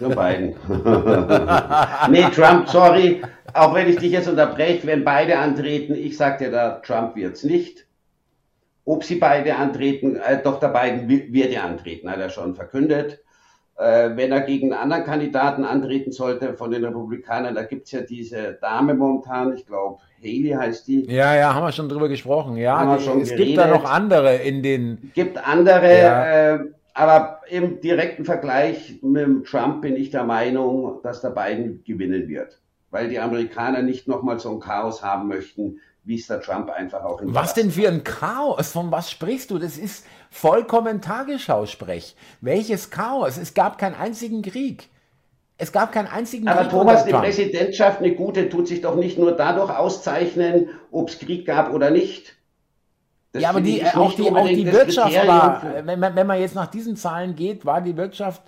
Nur 0.00 0.14
beiden. 0.14 0.54
nee, 2.10 2.24
Trump, 2.34 2.68
sorry, 2.68 3.22
auch 3.52 3.74
wenn 3.74 3.88
ich 3.88 3.96
dich 3.96 4.12
jetzt 4.12 4.28
unterbreche, 4.28 4.86
wenn 4.86 5.04
beide 5.04 5.38
antreten, 5.38 5.94
ich 5.94 6.16
sag 6.16 6.38
dir 6.38 6.50
da, 6.50 6.80
Trump 6.80 7.16
wird's 7.16 7.42
nicht. 7.42 7.86
Ob 8.84 9.02
sie 9.02 9.16
beide 9.16 9.56
antreten, 9.56 10.16
äh, 10.16 10.40
doch 10.42 10.60
der 10.60 10.68
Biden 10.68 11.08
wird 11.08 11.52
ja 11.52 11.64
antreten, 11.64 12.08
hat 12.08 12.20
er 12.20 12.30
schon 12.30 12.54
verkündet. 12.54 13.18
Äh, 13.78 14.16
wenn 14.16 14.32
er 14.32 14.40
gegen 14.40 14.72
einen 14.72 14.82
anderen 14.82 15.04
Kandidaten 15.04 15.64
antreten 15.64 16.10
sollte 16.10 16.54
von 16.54 16.70
den 16.70 16.84
Republikanern, 16.84 17.54
da 17.54 17.62
gibt 17.62 17.86
es 17.86 17.92
ja 17.92 18.00
diese 18.00 18.54
Dame 18.54 18.94
momentan, 18.94 19.54
ich 19.54 19.66
glaube, 19.66 20.00
Haley 20.22 20.54
heißt 20.58 20.88
die. 20.88 21.04
Ja, 21.10 21.36
ja, 21.36 21.54
haben 21.54 21.64
wir 21.64 21.72
schon 21.72 21.88
drüber 21.88 22.08
gesprochen. 22.08 22.56
Ja, 22.56 22.96
die, 22.96 23.20
es 23.20 23.34
gibt 23.34 23.58
da 23.58 23.66
noch 23.66 23.84
andere 23.84 24.36
in 24.36 24.62
den. 24.62 25.12
Gibt 25.14 25.36
andere, 25.46 25.98
ja. 25.98 26.54
äh, 26.54 26.58
aber 26.94 27.40
im 27.50 27.82
direkten 27.82 28.24
Vergleich 28.24 28.98
mit 29.02 29.46
Trump 29.46 29.82
bin 29.82 29.96
ich 29.96 30.10
der 30.10 30.24
Meinung, 30.24 31.00
dass 31.02 31.20
der 31.20 31.30
Biden 31.30 31.84
gewinnen 31.84 32.28
wird. 32.28 32.58
Weil 32.90 33.10
die 33.10 33.18
Amerikaner 33.18 33.82
nicht 33.82 34.08
nochmal 34.08 34.38
so 34.38 34.52
ein 34.52 34.60
Chaos 34.60 35.02
haben 35.02 35.28
möchten, 35.28 35.80
wie 36.06 36.14
es 36.14 36.28
der 36.28 36.40
Trump 36.40 36.70
einfach 36.70 37.04
auch 37.04 37.20
in 37.20 37.34
Was 37.34 37.52
denn 37.52 37.70
für 37.70 37.88
ein 37.88 38.04
Chaos? 38.04 38.70
Von 38.70 38.92
was 38.92 39.10
sprichst 39.10 39.50
du? 39.50 39.58
Das 39.58 39.76
ist 39.76 40.06
vollkommen 40.30 41.02
Tagesschau-Sprech. 41.02 42.14
Welches 42.40 42.90
Chaos? 42.90 43.36
Es 43.36 43.54
gab 43.54 43.76
keinen 43.76 43.96
einzigen 43.96 44.40
Krieg. 44.40 44.88
Es 45.58 45.72
gab 45.72 45.90
keinen 45.90 46.06
einzigen 46.06 46.46
Aber 46.46 46.60
Krieg. 46.60 46.72
Aber 46.72 46.78
Thomas, 46.78 47.04
die 47.04 47.12
Präsidentschaft, 47.12 47.98
eine 47.98 48.14
gute, 48.14 48.48
tut 48.48 48.68
sich 48.68 48.82
doch 48.82 48.94
nicht 48.94 49.18
nur 49.18 49.32
dadurch 49.32 49.76
auszeichnen, 49.76 50.68
ob 50.92 51.08
es 51.08 51.18
Krieg 51.18 51.44
gab 51.44 51.72
oder 51.72 51.90
nicht. 51.90 52.36
Das 53.32 53.42
ja, 53.42 53.50
aber 53.50 53.60
die, 53.60 53.84
auch 53.84 54.14
die, 54.14 54.30
auch 54.30 54.46
die 54.46 54.72
Wirtschaft 54.72 55.26
war, 55.26 55.62
wenn 55.82 55.98
man, 55.98 56.14
wenn 56.14 56.26
man 56.26 56.38
jetzt 56.38 56.54
nach 56.54 56.68
diesen 56.68 56.96
Zahlen 56.96 57.34
geht, 57.34 57.66
war 57.66 57.80
die 57.80 57.96
Wirtschaft 57.96 58.42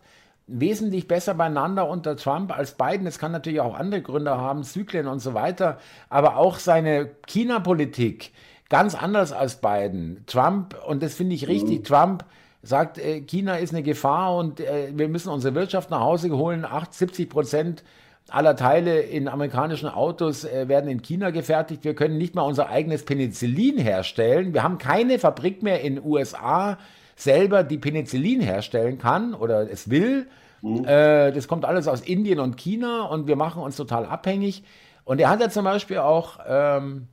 wesentlich 0.49 1.07
besser 1.07 1.35
beieinander 1.35 1.89
unter 1.89 2.17
Trump 2.17 2.57
als 2.57 2.77
Biden. 2.77 3.07
Es 3.07 3.19
kann 3.19 3.33
natürlich 3.33 3.61
auch 3.61 3.75
andere 3.75 4.03
Gründe 4.03 4.37
haben, 4.37 4.65
Zyklen 4.65 5.07
und 5.07 5.21
so 5.21 5.35
weiter. 5.35 5.79
Aber 6.09 6.37
auch 6.37 6.59
seine 6.59 7.11
China-Politik 7.27 8.33
ganz 8.69 8.95
anders 8.95 9.33
als 9.33 9.61
Biden. 9.61 10.25
Trump, 10.27 10.75
und 10.87 11.03
das 11.03 11.15
finde 11.15 11.35
ich 11.35 11.49
richtig, 11.49 11.81
mhm. 11.81 11.85
Trump 11.85 12.25
sagt, 12.63 12.99
äh, 12.99 13.21
China 13.21 13.57
ist 13.57 13.73
eine 13.73 13.83
Gefahr 13.83 14.37
und 14.37 14.61
äh, 14.61 14.89
wir 14.93 15.09
müssen 15.09 15.29
unsere 15.31 15.55
Wirtschaft 15.55 15.91
nach 15.91 16.01
Hause 16.01 16.31
holen. 16.31 16.65
8, 16.65 16.93
70 16.93 17.31
Prozent 17.31 17.85
aller 18.29 18.57
Teile 18.57 19.01
in 19.01 19.29
amerikanischen 19.29 19.89
Autos 19.89 20.45
äh, 20.45 20.69
werden 20.69 20.91
in 20.91 21.03
China 21.03 21.31
gefertigt. 21.31 21.85
Wir 21.85 21.95
können 21.95 22.19
nicht 22.19 22.35
mal 22.35 22.43
unser 22.43 22.69
eigenes 22.69 23.05
Penicillin 23.05 23.79
herstellen. 23.79 24.55
Wir 24.55 24.63
haben 24.63 24.79
keine 24.79 25.19
Fabrik 25.19 25.63
mehr 25.63 25.83
in 25.83 25.97
den 25.97 26.05
USA, 26.05 26.79
selber 27.19 27.65
die 27.65 27.79
Penicillin 27.79 28.41
herstellen 28.41 28.99
kann 28.99 29.35
oder 29.35 29.71
es 29.71 29.91
will. 29.91 30.29
Mhm. 30.63 30.85
Äh, 30.85 31.33
das 31.33 31.49
kommt 31.49 31.65
alles 31.65 31.89
aus 31.89 32.01
Indien 32.01 32.41
und 32.41 32.57
China 32.57 33.03
und 33.03 33.27
wir 33.27 33.37
machen 33.37 33.63
uns 33.63 33.77
total 33.77 34.07
abhängig. 34.07 34.65
Und 35.05 35.21
er 35.21 35.29
hat 35.29 35.41
ja 35.41 35.51
zum 35.51 35.65
Beispiel 35.65 35.99
auch 35.99 36.39
ähm, 36.47 37.09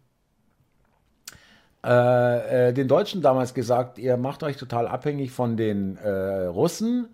äh, 1.86 2.70
äh, 2.70 2.74
den 2.74 2.88
Deutschen 2.88 3.22
damals 3.22 3.53
gesagt, 3.53 3.97
ihr 3.97 4.18
macht 4.18 4.43
euch 4.43 4.58
total 4.58 4.88
abhängig 4.88 5.32
von 5.32 5.58
den 5.58 5.97
äh, 5.97 6.45
Russen. 6.45 7.10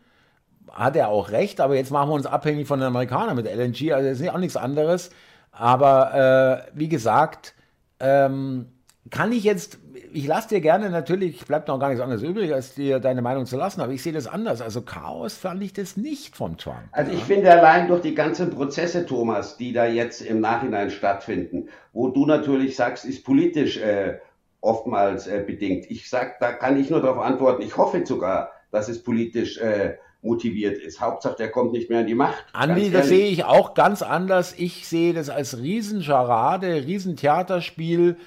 Hat 0.70 0.96
er 0.96 1.10
auch 1.10 1.32
recht, 1.32 1.60
aber 1.60 1.76
jetzt 1.76 1.92
machen 1.92 2.10
wir 2.10 2.14
uns 2.14 2.26
abhängig 2.26 2.68
von 2.68 2.80
den 2.80 2.88
Amerikanern 2.88 3.36
mit 3.36 3.46
LNG, 3.46 3.94
also 3.94 4.08
das 4.08 4.20
ist 4.20 4.30
auch 4.30 4.38
nichts 4.38 4.56
anderes. 4.56 5.10
Aber 5.52 6.66
äh, 6.66 6.72
wie 6.74 6.88
gesagt, 6.88 7.54
ähm, 8.00 8.68
kann 9.10 9.34
ich 9.34 9.44
jetzt, 9.44 9.80
ich 10.14 10.28
lasse 10.28 10.50
dir 10.50 10.62
gerne 10.62 10.90
natürlich, 10.90 11.46
bleibt 11.46 11.68
noch 11.68 11.80
gar 11.80 11.90
nichts 11.90 12.02
anderes 12.02 12.24
übrig, 12.24 12.54
als 12.54 12.76
dir 12.76 13.00
deine 13.00 13.22
Meinung 13.22 13.46
zu 13.46 13.58
lassen, 13.58 13.82
aber 13.82 13.92
ich 13.92 14.04
sehe 14.04 14.14
das 14.14 14.28
anders. 14.28 14.62
Also 14.62 14.82
Chaos 14.82 15.36
fand 15.36 15.64
ich 15.64 15.74
das 15.74 15.98
nicht 15.98 16.36
von 16.36 16.58
Trump. 16.58 16.78
Also 16.92 17.12
ich 17.12 17.24
finde 17.24 17.52
allein 17.52 17.88
durch 17.88 18.02
die 18.02 18.16
ganzen 18.16 18.50
Prozesse, 18.50 19.06
Thomas, 19.06 19.58
die 19.58 19.74
da 19.74 19.86
jetzt 19.86 20.22
im 20.22 20.42
Nachhinein 20.42 20.90
stattfinden, 20.90 21.70
wo 21.94 22.10
du 22.10 22.26
natürlich 22.26 22.76
sagst, 22.76 23.06
ist 23.06 23.24
politisch 23.24 23.78
äh, 23.78 24.20
oftmals 24.60 25.28
äh, 25.28 25.44
bedingt. 25.46 25.90
Ich 25.90 26.10
sag, 26.10 26.40
da 26.40 26.52
kann 26.52 26.80
ich 26.80 26.90
nur 26.90 27.02
darauf 27.02 27.20
antworten, 27.20 27.62
ich 27.62 27.78
hoffe 27.78 28.06
sogar, 28.06 28.52
dass 28.72 28.90
es 28.90 29.04
politisch 29.04 29.58
äh, 29.58 29.96
motiviert 30.22 30.78
ist. 30.78 31.02
Hauptsache, 31.02 31.36
der 31.36 31.50
kommt 31.50 31.72
nicht 31.72 31.90
mehr 31.90 32.00
an 32.00 32.08
die 32.08 32.16
Macht. 32.16 32.46
Andi, 32.54 32.92
das 32.92 33.08
sehe 33.08 33.28
ich 33.28 33.44
auch 33.44 33.74
ganz 33.74 34.02
anders. 34.02 34.54
Ich 34.58 34.88
sehe 34.88 35.14
das 35.14 35.30
als 35.30 35.58
Riesenscharade, 35.58 36.86
Riesentheaterspiel, 36.86 38.18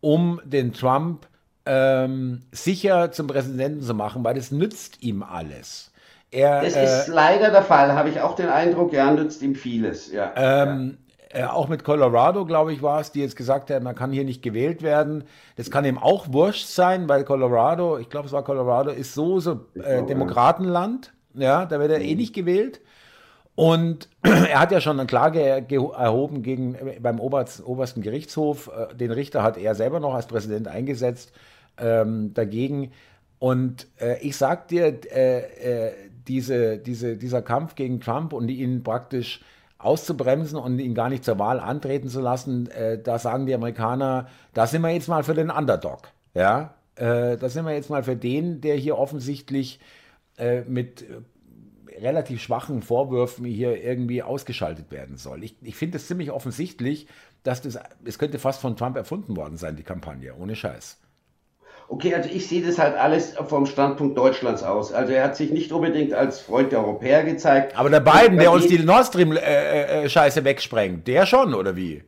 um 0.00 0.40
den 0.44 0.72
Trump 0.72 1.26
ähm, 1.66 2.42
sicher 2.50 3.12
zum 3.12 3.26
Präsidenten 3.26 3.82
zu 3.82 3.94
machen, 3.94 4.24
weil 4.24 4.34
das 4.34 4.50
nützt 4.50 5.02
ihm 5.02 5.22
alles. 5.22 5.92
Er, 6.30 6.62
das 6.62 6.74
äh, 6.74 6.84
ist 6.84 7.08
leider 7.08 7.50
der 7.50 7.62
Fall, 7.62 7.92
habe 7.92 8.08
ich 8.08 8.20
auch 8.20 8.34
den 8.34 8.48
Eindruck, 8.48 8.92
ja, 8.92 9.10
nützt 9.12 9.42
ihm 9.42 9.54
vieles. 9.54 10.10
Ja, 10.10 10.32
ähm, 10.34 10.96
äh, 11.28 11.44
auch 11.44 11.68
mit 11.68 11.84
Colorado, 11.84 12.44
glaube 12.44 12.72
ich, 12.72 12.82
war 12.82 13.00
es, 13.00 13.12
die 13.12 13.20
jetzt 13.20 13.36
gesagt 13.36 13.70
haben, 13.70 13.84
man 13.84 13.94
kann 13.94 14.12
hier 14.12 14.24
nicht 14.24 14.42
gewählt 14.42 14.82
werden. 14.82 15.24
Das 15.56 15.70
kann 15.70 15.84
ihm 15.84 15.98
auch 15.98 16.32
wurscht 16.32 16.66
sein, 16.66 17.08
weil 17.08 17.24
Colorado, 17.24 17.98
ich 17.98 18.08
glaube, 18.08 18.26
es 18.26 18.32
war 18.32 18.44
Colorado, 18.44 18.90
ist 18.90 19.14
so, 19.14 19.40
so 19.40 19.60
äh, 19.74 20.02
Demokratenland. 20.04 21.12
Ja, 21.34 21.64
da 21.64 21.80
wird 21.80 21.90
er 21.90 22.00
eh 22.00 22.12
mhm. 22.12 22.18
nicht 22.18 22.34
gewählt. 22.34 22.80
Und 23.54 24.08
er 24.22 24.60
hat 24.60 24.72
ja 24.72 24.80
schon 24.80 24.98
eine 24.98 25.06
Klage 25.06 25.42
erhoben 25.42 26.42
gegen, 26.42 26.74
äh, 26.74 26.98
beim 27.00 27.20
Oberst, 27.20 27.64
obersten 27.64 28.02
Gerichtshof. 28.02 28.68
Äh, 28.68 28.94
den 28.94 29.10
Richter 29.10 29.42
hat 29.42 29.56
er 29.56 29.74
selber 29.74 30.00
noch 30.00 30.14
als 30.14 30.26
Präsident 30.26 30.68
eingesetzt 30.68 31.32
ähm, 31.78 32.34
dagegen. 32.34 32.92
Und 33.38 33.88
äh, 34.00 34.20
ich 34.20 34.36
sag 34.36 34.68
dir, 34.68 34.98
äh, 35.10 35.88
äh, 35.88 35.92
diese, 36.28 36.78
diese, 36.78 37.16
dieser 37.16 37.42
Kampf 37.42 37.74
gegen 37.74 38.00
Trump 38.00 38.32
und 38.32 38.48
ihn 38.48 38.82
praktisch 38.82 39.40
auszubremsen 39.78 40.58
und 40.58 40.78
ihn 40.78 40.94
gar 40.94 41.08
nicht 41.08 41.24
zur 41.24 41.38
Wahl 41.40 41.58
antreten 41.58 42.08
zu 42.08 42.20
lassen, 42.20 42.70
äh, 42.70 43.02
da 43.02 43.18
sagen 43.18 43.46
die 43.46 43.54
Amerikaner, 43.54 44.28
da 44.54 44.66
sind 44.66 44.82
wir 44.82 44.90
jetzt 44.90 45.08
mal 45.08 45.24
für 45.24 45.34
den 45.34 45.50
Underdog. 45.50 46.08
Ja, 46.34 46.74
da 46.94 47.48
sind 47.48 47.64
wir 47.64 47.72
jetzt 47.72 47.88
mal 47.88 48.02
für 48.04 48.16
den, 48.16 48.60
der 48.60 48.76
hier 48.76 48.98
offensichtlich 48.98 49.80
äh, 50.38 50.62
mit 50.62 51.02
äh, 51.02 52.00
relativ 52.00 52.40
schwachen 52.40 52.80
Vorwürfen 52.80 53.44
hier 53.44 53.82
irgendwie 53.84 54.22
ausgeschaltet 54.22 54.90
werden 54.90 55.18
soll. 55.18 55.44
Ich, 55.44 55.56
ich 55.60 55.76
finde 55.76 55.98
es 55.98 56.06
ziemlich 56.06 56.30
offensichtlich, 56.30 57.06
dass 57.42 57.60
das, 57.60 57.78
es 58.04 58.18
könnte 58.18 58.38
fast 58.38 58.60
von 58.60 58.76
Trump 58.76 58.96
erfunden 58.96 59.36
worden 59.36 59.58
sein, 59.58 59.76
die 59.76 59.82
Kampagne, 59.82 60.34
ohne 60.34 60.56
Scheiß. 60.56 60.98
Okay, 61.92 62.14
also 62.14 62.30
ich 62.32 62.48
sehe 62.48 62.62
das 62.62 62.78
halt 62.78 62.96
alles 62.96 63.34
vom 63.48 63.66
Standpunkt 63.66 64.16
Deutschlands 64.16 64.62
aus. 64.62 64.94
Also 64.94 65.12
er 65.12 65.24
hat 65.24 65.36
sich 65.36 65.50
nicht 65.50 65.72
unbedingt 65.72 66.14
als 66.14 66.40
Freund 66.40 66.72
der 66.72 66.78
Europäer 66.78 67.22
gezeigt. 67.22 67.76
Aber 67.76 67.90
der 67.90 68.00
Biden, 68.00 68.38
der 68.38 68.50
uns 68.50 68.66
die 68.66 68.78
Nord 68.78 69.04
Stream-Scheiße 69.04 70.38
äh, 70.38 70.42
äh, 70.42 70.44
wegsprengt, 70.46 71.06
der 71.06 71.26
schon, 71.26 71.52
oder 71.52 71.76
wie? 71.76 72.02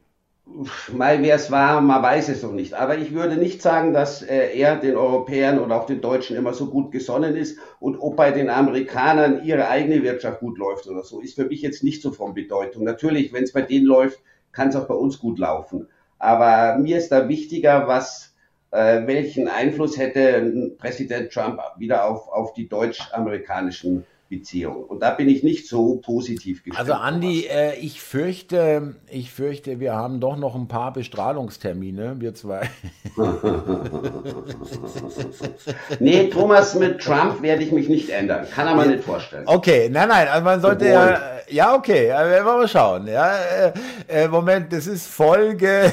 mal 0.90 1.20
wer 1.20 1.34
es 1.34 1.50
war, 1.50 1.82
man 1.82 2.02
weiß 2.02 2.30
es 2.30 2.42
noch 2.42 2.52
nicht. 2.52 2.72
Aber 2.72 2.96
ich 2.96 3.12
würde 3.12 3.36
nicht 3.36 3.60
sagen, 3.60 3.92
dass 3.92 4.22
äh, 4.22 4.56
er 4.56 4.76
den 4.76 4.96
Europäern 4.96 5.58
oder 5.58 5.76
auch 5.76 5.86
den 5.86 6.00
Deutschen 6.00 6.34
immer 6.34 6.54
so 6.54 6.70
gut 6.70 6.90
gesonnen 6.90 7.36
ist 7.36 7.58
und 7.78 7.98
ob 7.98 8.16
bei 8.16 8.30
den 8.30 8.48
Amerikanern 8.48 9.44
ihre 9.44 9.68
eigene 9.68 10.02
Wirtschaft 10.02 10.40
gut 10.40 10.56
läuft 10.56 10.86
oder 10.86 11.02
so, 11.02 11.20
ist 11.20 11.34
für 11.34 11.44
mich 11.44 11.60
jetzt 11.60 11.84
nicht 11.84 12.00
so 12.00 12.10
von 12.10 12.32
Bedeutung. 12.32 12.84
Natürlich, 12.84 13.34
wenn 13.34 13.44
es 13.44 13.52
bei 13.52 13.62
denen 13.62 13.84
läuft, 13.84 14.18
kann 14.50 14.68
es 14.68 14.76
auch 14.76 14.86
bei 14.86 14.94
uns 14.94 15.18
gut 15.18 15.38
laufen. 15.38 15.88
Aber 16.18 16.78
mir 16.78 16.96
ist 16.96 17.10
da 17.10 17.28
wichtiger, 17.28 17.86
was 17.86 18.33
äh, 18.74 19.06
welchen 19.06 19.48
Einfluss 19.48 19.96
hätte 19.96 20.72
Präsident 20.78 21.32
Trump 21.32 21.60
wieder 21.78 22.08
auf, 22.08 22.28
auf 22.28 22.52
die 22.54 22.68
deutsch-amerikanischen 22.68 24.04
Beziehung. 24.28 24.84
Und 24.84 25.00
da 25.00 25.10
bin 25.10 25.28
ich 25.28 25.44
nicht 25.44 25.68
so 25.68 25.96
positiv 25.96 26.64
gestimmt. 26.64 26.78
Also 26.78 26.94
Andi, 26.94 27.46
äh, 27.46 27.76
ich 27.76 28.00
fürchte, 28.00 28.96
ich 29.08 29.30
fürchte, 29.30 29.78
wir 29.78 29.94
haben 29.94 30.18
doch 30.18 30.36
noch 30.36 30.56
ein 30.56 30.66
paar 30.66 30.92
Bestrahlungstermine, 30.92 32.16
wir 32.18 32.34
zwei. 32.34 32.68
nee, 36.00 36.28
Thomas, 36.30 36.74
mit 36.74 37.00
Trump 37.00 37.42
werde 37.42 37.62
ich 37.62 37.70
mich 37.70 37.88
nicht 37.88 38.10
ändern. 38.10 38.44
Kann 38.50 38.66
er 38.66 38.74
mal 38.74 38.88
nicht 38.88 39.04
vorstellen. 39.04 39.44
Okay, 39.46 39.88
nein, 39.88 40.08
nein, 40.08 40.26
also 40.26 40.44
man 40.44 40.60
sollte 40.60 40.88
ja, 40.88 41.20
ja, 41.48 41.76
okay, 41.76 42.08
werden 42.08 42.44
wir 42.44 42.56
mal 42.56 42.66
schauen. 42.66 43.06
Ja, 43.06 43.36
äh, 43.36 43.72
äh 44.08 44.26
Moment, 44.26 44.72
das 44.72 44.88
ist 44.88 45.06
Folge. 45.06 45.92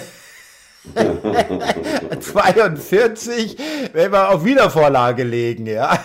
42, 2.20 3.58
wenn 3.94 4.12
wir 4.12 4.30
auf 4.30 4.44
Wiedervorlage 4.44 5.24
legen, 5.24 5.68
ja. 5.68 5.98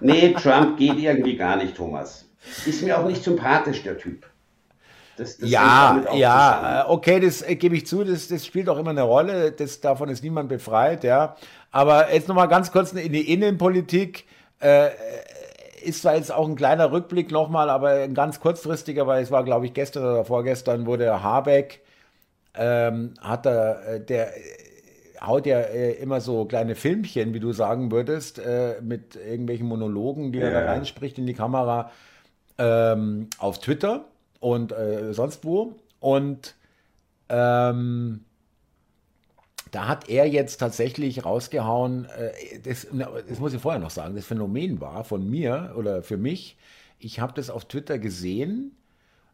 nee, 0.00 0.34
Trump 0.34 0.76
geht 0.78 0.98
irgendwie 0.98 1.36
gar 1.36 1.56
nicht, 1.56 1.76
Thomas. 1.76 2.24
Ist 2.66 2.82
mir 2.82 2.98
auch 2.98 3.06
nicht 3.06 3.22
sympathisch, 3.22 3.84
der 3.84 3.98
Typ. 3.98 4.26
Das, 5.16 5.36
das 5.36 5.48
ja, 5.48 6.02
ja, 6.14 6.86
okay, 6.88 7.20
das 7.20 7.42
äh, 7.42 7.54
gebe 7.54 7.76
ich 7.76 7.86
zu, 7.86 8.02
das, 8.02 8.28
das 8.28 8.46
spielt 8.46 8.68
auch 8.68 8.78
immer 8.78 8.90
eine 8.90 9.02
Rolle, 9.02 9.52
das, 9.52 9.80
davon 9.80 10.08
ist 10.08 10.24
niemand 10.24 10.48
befreit, 10.48 11.04
ja. 11.04 11.36
Aber 11.70 12.12
jetzt 12.12 12.28
nochmal 12.28 12.48
ganz 12.48 12.72
kurz 12.72 12.92
in 12.92 13.12
die 13.12 13.32
Innenpolitik. 13.32 14.24
Äh, 14.58 14.88
ist 15.84 16.02
zwar 16.02 16.16
jetzt 16.16 16.32
auch 16.32 16.48
ein 16.48 16.56
kleiner 16.56 16.92
Rückblick 16.92 17.30
nochmal, 17.30 17.70
aber 17.70 17.90
ein 17.90 18.14
ganz 18.14 18.40
kurzfristiger, 18.40 19.06
weil 19.06 19.22
es 19.22 19.30
war, 19.30 19.44
glaube 19.44 19.66
ich, 19.66 19.74
gestern 19.74 20.04
oder 20.04 20.24
vorgestern, 20.24 20.84
der 20.98 21.22
Habeck 21.22 21.80
ähm, 22.54 23.14
hat 23.20 23.46
er, 23.46 23.86
äh, 23.86 24.00
der 24.00 24.36
äh, 24.36 24.40
haut 25.20 25.46
ja 25.46 25.60
äh, 25.60 25.92
immer 25.92 26.20
so 26.20 26.44
kleine 26.44 26.74
Filmchen, 26.74 27.34
wie 27.34 27.40
du 27.40 27.52
sagen 27.52 27.90
würdest, 27.90 28.38
äh, 28.38 28.80
mit 28.82 29.16
irgendwelchen 29.16 29.66
Monologen, 29.66 30.32
die 30.32 30.38
ja. 30.38 30.46
er 30.46 30.64
da 30.64 30.72
reinspricht 30.72 31.18
in 31.18 31.26
die 31.26 31.34
Kamera, 31.34 31.90
ähm, 32.58 33.28
auf 33.38 33.58
Twitter 33.58 34.04
und 34.40 34.72
äh, 34.72 35.12
sonst 35.12 35.44
wo. 35.44 35.76
Und 36.00 36.54
ähm, 37.28 38.24
da 39.72 39.88
hat 39.88 40.08
er 40.08 40.28
jetzt 40.28 40.58
tatsächlich 40.58 41.24
rausgehauen, 41.24 42.04
äh, 42.04 42.60
das, 42.60 42.86
das 43.28 43.38
muss 43.40 43.54
ich 43.54 43.60
vorher 43.60 43.80
noch 43.80 43.90
sagen, 43.90 44.14
das 44.14 44.26
Phänomen 44.26 44.80
war 44.80 45.02
von 45.02 45.28
mir 45.28 45.74
oder 45.76 46.02
für 46.02 46.18
mich, 46.18 46.56
ich 46.98 47.18
habe 47.18 47.32
das 47.32 47.50
auf 47.50 47.64
Twitter 47.64 47.98
gesehen, 47.98 48.76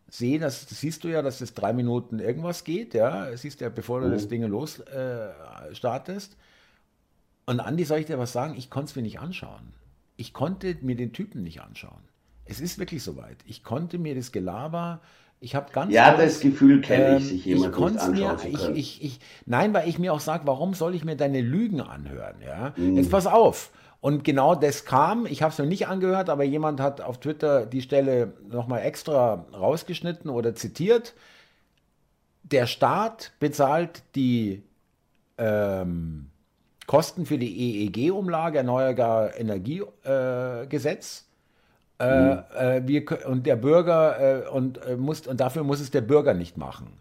sehe, 0.09 0.39
das, 0.39 0.67
das, 0.67 0.81
siehst 0.81 1.03
du 1.05 1.09
ja, 1.09 1.23
dass 1.23 1.41
es 1.41 1.55
drei 1.55 1.73
Minuten 1.73 2.21
irgendwas 2.21 2.65
geht, 2.65 2.95
ja, 2.95 3.37
siehst 3.37 3.61
du 3.61 3.65
ja, 3.65 3.69
bevor 3.69 4.01
du 4.01 4.07
mhm. 4.07 4.13
das 4.13 4.29
Ding 4.29 4.43
los 4.45 4.79
äh, 4.79 5.29
startest. 5.73 6.37
Und 7.45 7.61
Andi, 7.61 7.85
soll 7.85 7.99
ich 7.99 8.07
dir 8.07 8.19
was 8.19 8.33
sagen? 8.33 8.55
Ich 8.57 8.71
konnte 8.71 8.91
es 8.91 8.97
mir 8.97 9.03
nicht 9.03 9.21
anschauen. 9.21 9.75
Ich 10.17 10.33
konnte 10.33 10.77
mir 10.83 10.97
den 10.97 11.13
Typen 11.13 11.43
nicht 11.43 11.63
anschauen. 11.63 12.03
Es 12.45 12.61
ist 12.61 12.79
wirklich 12.79 13.03
soweit. 13.03 13.39
Ich 13.45 13.65
konnte 13.65 13.99
mir 13.99 14.15
das 14.15 14.33
Gelaber 14.33 15.01
ich 15.41 15.55
habe 15.55 15.73
ganz 15.73 15.93
Ja, 15.93 16.17
das 16.17 16.41
Gefühl 16.41 16.81
kenne 16.81 17.19
ich, 17.19 17.23
ähm, 17.23 17.29
sich 17.29 17.45
jemand 17.45 17.75
ich 17.75 17.81
nicht 17.81 18.01
anschauen 18.01 18.53
mir, 18.53 18.59
ich, 18.59 18.69
ich, 18.71 19.05
ich, 19.05 19.21
Nein, 19.47 19.73
weil 19.73 19.89
ich 19.89 19.99
mir 19.99 20.13
auch 20.13 20.21
sage, 20.21 20.47
warum 20.47 20.75
soll 20.75 20.95
ich 20.95 21.05
mir 21.05 21.17
deine 21.17 21.41
Lügen 21.41 21.81
anhören? 21.81 22.37
Ja? 22.45 22.75
Mm. 22.77 22.97
Jetzt 22.97 23.11
pass 23.11 23.27
auf. 23.27 23.71
Und 24.01 24.23
genau 24.25 24.55
das 24.55 24.85
kam, 24.85 25.27
ich 25.27 25.43
habe 25.43 25.53
es 25.53 25.59
mir 25.59 25.67
nicht 25.67 25.89
angehört, 25.89 26.31
aber 26.31 26.45
jemand 26.45 26.81
hat 26.81 27.01
auf 27.01 27.19
Twitter 27.19 27.67
die 27.67 27.83
Stelle 27.83 28.33
nochmal 28.49 28.83
extra 28.83 29.47
rausgeschnitten 29.53 30.31
oder 30.31 30.55
zitiert. 30.55 31.15
Der 32.45 32.67
Staat 32.67 33.33
bezahlt 33.41 34.03
die 34.15 34.63
ähm, 35.37 36.31
Kosten 36.87 37.27
für 37.27 37.39
die 37.39 37.87
EEG-Umlage, 37.87 38.59
Erneuerbarer 38.59 39.39
Energiegesetz. 39.39 41.21
Äh, 41.23 41.28
mhm. 41.99 42.43
äh, 42.59 42.87
wir, 42.87 43.27
und 43.27 43.47
der 43.47 43.57
Bürger 43.57 44.47
äh, 44.47 44.49
und 44.49 44.85
äh, 44.85 44.97
muss 44.97 45.27
und 45.27 45.41
dafür 45.41 45.65
muss 45.65 45.81
es 45.81 45.91
der 45.91 46.01
Bürger 46.01 46.35
nicht 46.35 46.57
machen. 46.57 47.01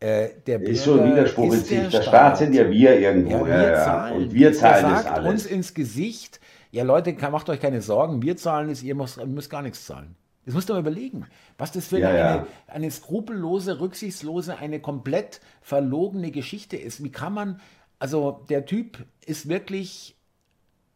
Äh, 0.00 0.28
der 0.46 0.60
ist 0.62 0.84
so 0.84 1.00
ein 1.00 1.10
Widerspruch 1.10 1.52
in 1.52 1.60
sich. 1.60 1.68
Der, 1.68 1.88
der 1.88 2.02
Staat. 2.02 2.38
sind 2.38 2.54
ja 2.54 2.70
wir 2.70 2.98
irgendwo. 3.00 3.46
Ja, 3.46 3.46
wir 3.46 3.68
ja, 3.68 3.84
zahlen. 3.84 4.16
Und 4.16 4.32
wir 4.32 4.52
zahlen 4.52 4.84
der 4.84 4.94
das 4.94 5.02
sagt 5.02 5.16
alles. 5.16 5.30
uns 5.30 5.46
ins 5.46 5.74
Gesicht, 5.74 6.40
ja 6.70 6.84
Leute, 6.84 7.12
macht 7.30 7.48
euch 7.50 7.60
keine 7.60 7.82
Sorgen, 7.82 8.22
wir 8.22 8.36
zahlen 8.36 8.70
es, 8.70 8.82
ihr 8.82 8.94
müsst, 8.94 9.24
müsst 9.26 9.50
gar 9.50 9.62
nichts 9.62 9.86
zahlen. 9.86 10.14
Das 10.44 10.54
musst 10.54 10.68
du 10.68 10.72
mal 10.72 10.80
überlegen, 10.80 11.26
was 11.58 11.72
das 11.72 11.88
für 11.88 11.98
ja, 11.98 12.08
eine, 12.08 12.18
ja. 12.18 12.46
eine 12.68 12.90
skrupellose, 12.90 13.80
rücksichtslose, 13.80 14.56
eine 14.56 14.80
komplett 14.80 15.40
verlogene 15.60 16.30
Geschichte 16.30 16.76
ist. 16.76 17.04
Wie 17.04 17.12
kann 17.12 17.34
man, 17.34 17.60
also 17.98 18.46
der 18.48 18.64
Typ 18.64 19.04
ist 19.26 19.48
wirklich 19.48 20.16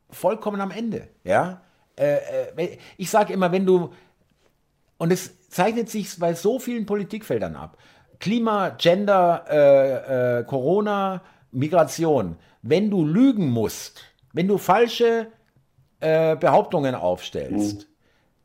vollkommen 0.08 0.60
am 0.60 0.70
Ende, 0.70 1.08
ja. 1.24 1.60
Äh, 1.96 2.16
äh, 2.56 2.78
ich 2.96 3.10
sage 3.10 3.32
immer, 3.32 3.52
wenn 3.52 3.66
du, 3.66 3.92
und 4.98 5.12
es 5.12 5.48
zeichnet 5.48 5.90
sich 5.90 6.18
bei 6.18 6.34
so 6.34 6.58
vielen 6.58 6.86
Politikfeldern 6.86 7.56
ab, 7.56 7.76
Klima, 8.18 8.70
Gender, 8.70 9.44
äh, 9.50 10.38
äh, 10.38 10.44
Corona, 10.44 11.22
Migration. 11.50 12.36
Wenn 12.62 12.90
du 12.90 13.04
lügen 13.04 13.50
musst, 13.50 14.04
wenn 14.32 14.46
du 14.46 14.58
falsche 14.58 15.26
äh, 16.00 16.36
Behauptungen 16.36 16.94
aufstellst, 16.94 17.80
mhm. 17.80 17.84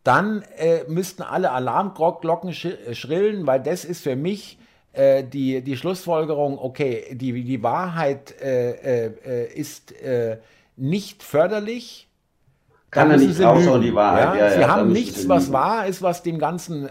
dann 0.03 0.41
äh, 0.57 0.83
müssten 0.87 1.21
alle 1.21 1.51
Alarmglocken 1.51 2.53
schrillen, 2.53 3.45
weil 3.45 3.61
das 3.61 3.85
ist 3.85 4.01
für 4.01 4.15
mich 4.15 4.57
äh, 4.97 5.23
die, 5.23 5.61
die 5.61 5.77
Schlussfolgerung, 5.77 6.57
okay, 6.57 7.15
die, 7.15 7.43
die 7.43 7.61
Wahrheit 7.61 8.33
äh, 8.41 9.05
äh, 9.05 9.53
ist 9.53 9.93
nicht 10.75 11.21
förderlich. 11.21 12.07
Kann 12.89 13.11
er 13.11 13.17
nicht 13.17 13.39
raushauen, 13.39 13.81
die 13.81 13.93
Wahrheit. 13.93 14.39
Ja? 14.39 14.47
Ja, 14.47 14.53
sie 14.53 14.61
ja, 14.61 14.67
haben 14.69 14.91
nichts, 14.91 15.27
was 15.27 15.51
wahr 15.51 15.88
ist, 15.88 16.01
was 16.01 16.23
dem 16.23 16.39
Ganzen 16.39 16.89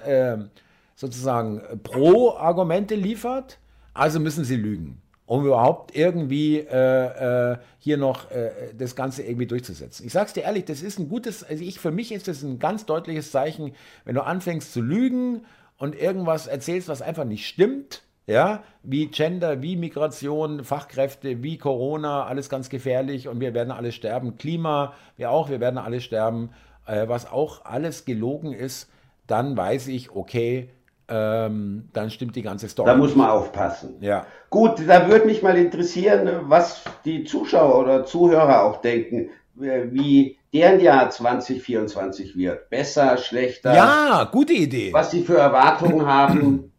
sozusagen 0.94 1.62
Pro-Argumente 1.82 2.94
liefert, 2.94 3.58
also 3.94 4.20
müssen 4.20 4.44
sie 4.44 4.56
lügen 4.56 5.00
um 5.26 5.44
überhaupt 5.44 5.94
irgendwie 5.94 6.58
äh, 6.58 7.52
äh, 7.52 7.58
hier 7.78 7.96
noch 7.96 8.30
äh, 8.30 8.50
das 8.78 8.94
Ganze 8.94 9.24
irgendwie 9.24 9.46
durchzusetzen. 9.46 10.06
Ich 10.06 10.12
sag's 10.12 10.32
dir 10.32 10.44
ehrlich, 10.44 10.64
das 10.64 10.82
ist 10.82 10.98
ein 10.98 11.08
gutes, 11.08 11.42
also 11.42 11.62
ich, 11.62 11.80
für 11.80 11.90
mich 11.90 12.12
ist 12.12 12.28
das 12.28 12.42
ein 12.42 12.60
ganz 12.60 12.86
deutliches 12.86 13.32
Zeichen, 13.32 13.74
wenn 14.04 14.14
du 14.14 14.24
anfängst 14.24 14.72
zu 14.72 14.80
lügen 14.80 15.44
und 15.78 16.00
irgendwas 16.00 16.46
erzählst, 16.46 16.88
was 16.88 17.02
einfach 17.02 17.24
nicht 17.24 17.46
stimmt, 17.46 18.02
ja, 18.26 18.62
wie 18.82 19.06
Gender, 19.06 19.62
wie 19.62 19.76
Migration, 19.76 20.64
Fachkräfte, 20.64 21.42
wie 21.42 21.58
Corona, 21.58 22.24
alles 22.24 22.48
ganz 22.48 22.68
gefährlich 22.68 23.28
und 23.28 23.40
wir 23.40 23.54
werden 23.54 23.70
alle 23.70 23.92
sterben, 23.92 24.36
Klima, 24.36 24.94
wir 25.16 25.30
auch, 25.30 25.48
wir 25.48 25.60
werden 25.60 25.78
alle 25.78 26.00
sterben, 26.00 26.50
äh, 26.86 27.08
was 27.08 27.30
auch 27.30 27.64
alles 27.64 28.04
gelogen 28.04 28.52
ist, 28.52 28.90
dann 29.26 29.56
weiß 29.56 29.88
ich, 29.88 30.14
okay, 30.14 30.70
ähm, 31.08 31.88
dann 31.92 32.10
stimmt 32.10 32.34
die 32.34 32.42
ganze 32.42 32.68
Story. 32.68 32.86
Da 32.86 32.96
muss 32.96 33.14
man 33.14 33.30
aufpassen. 33.30 33.96
Ja. 34.00 34.26
Gut, 34.50 34.82
da 34.86 35.08
würde 35.08 35.26
mich 35.26 35.42
mal 35.42 35.56
interessieren, 35.56 36.28
was 36.42 36.82
die 37.04 37.22
Zuschauer 37.22 37.78
oder 37.78 38.04
Zuhörer 38.04 38.64
auch 38.64 38.80
denken, 38.80 39.30
wie 39.54 40.36
deren 40.52 40.80
Jahr 40.80 41.10
2024 41.10 42.36
wird. 42.36 42.68
Besser, 42.70 43.16
schlechter? 43.18 43.74
Ja, 43.74 44.28
gute 44.30 44.52
Idee. 44.52 44.92
Was 44.92 45.12
sie 45.12 45.22
für 45.22 45.38
Erwartungen 45.38 46.04
haben. 46.06 46.72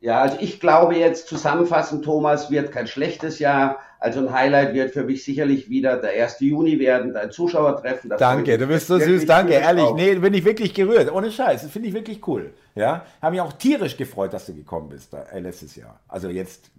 Ja, 0.00 0.20
also 0.20 0.36
ich 0.40 0.60
glaube 0.60 0.96
jetzt 0.96 1.28
zusammenfassend, 1.28 2.04
Thomas, 2.04 2.50
wird 2.50 2.70
kein 2.70 2.86
schlechtes 2.86 3.40
Jahr. 3.40 3.78
Also 3.98 4.20
ein 4.20 4.32
Highlight 4.32 4.74
wird 4.74 4.92
für 4.92 5.02
mich 5.02 5.24
sicherlich 5.24 5.68
wieder 5.68 5.96
der 5.96 6.22
1. 6.22 6.38
Juni 6.38 6.78
werden, 6.78 7.14
dein 7.14 7.32
Zuschauertreffen. 7.32 8.10
Danke, 8.16 8.56
du 8.56 8.68
bist 8.68 8.86
so 8.86 8.96
süß, 8.96 9.26
danke, 9.26 9.54
ehrlich. 9.54 9.84
Auf. 9.84 9.96
Nee, 9.96 10.14
bin 10.14 10.34
ich 10.34 10.44
wirklich 10.44 10.72
gerührt, 10.72 11.12
ohne 11.12 11.32
Scheiß, 11.32 11.62
das 11.62 11.70
finde 11.72 11.88
ich 11.88 11.94
wirklich 11.94 12.26
cool. 12.28 12.52
Ja, 12.76 13.04
habe 13.20 13.32
mich 13.32 13.40
auch 13.40 13.52
tierisch 13.54 13.96
gefreut, 13.96 14.32
dass 14.32 14.46
du 14.46 14.54
gekommen 14.54 14.88
bist 14.88 15.12
äh, 15.14 15.40
letztes 15.40 15.74
Jahr. 15.74 15.98
Also 16.06 16.28
jetzt. 16.28 16.70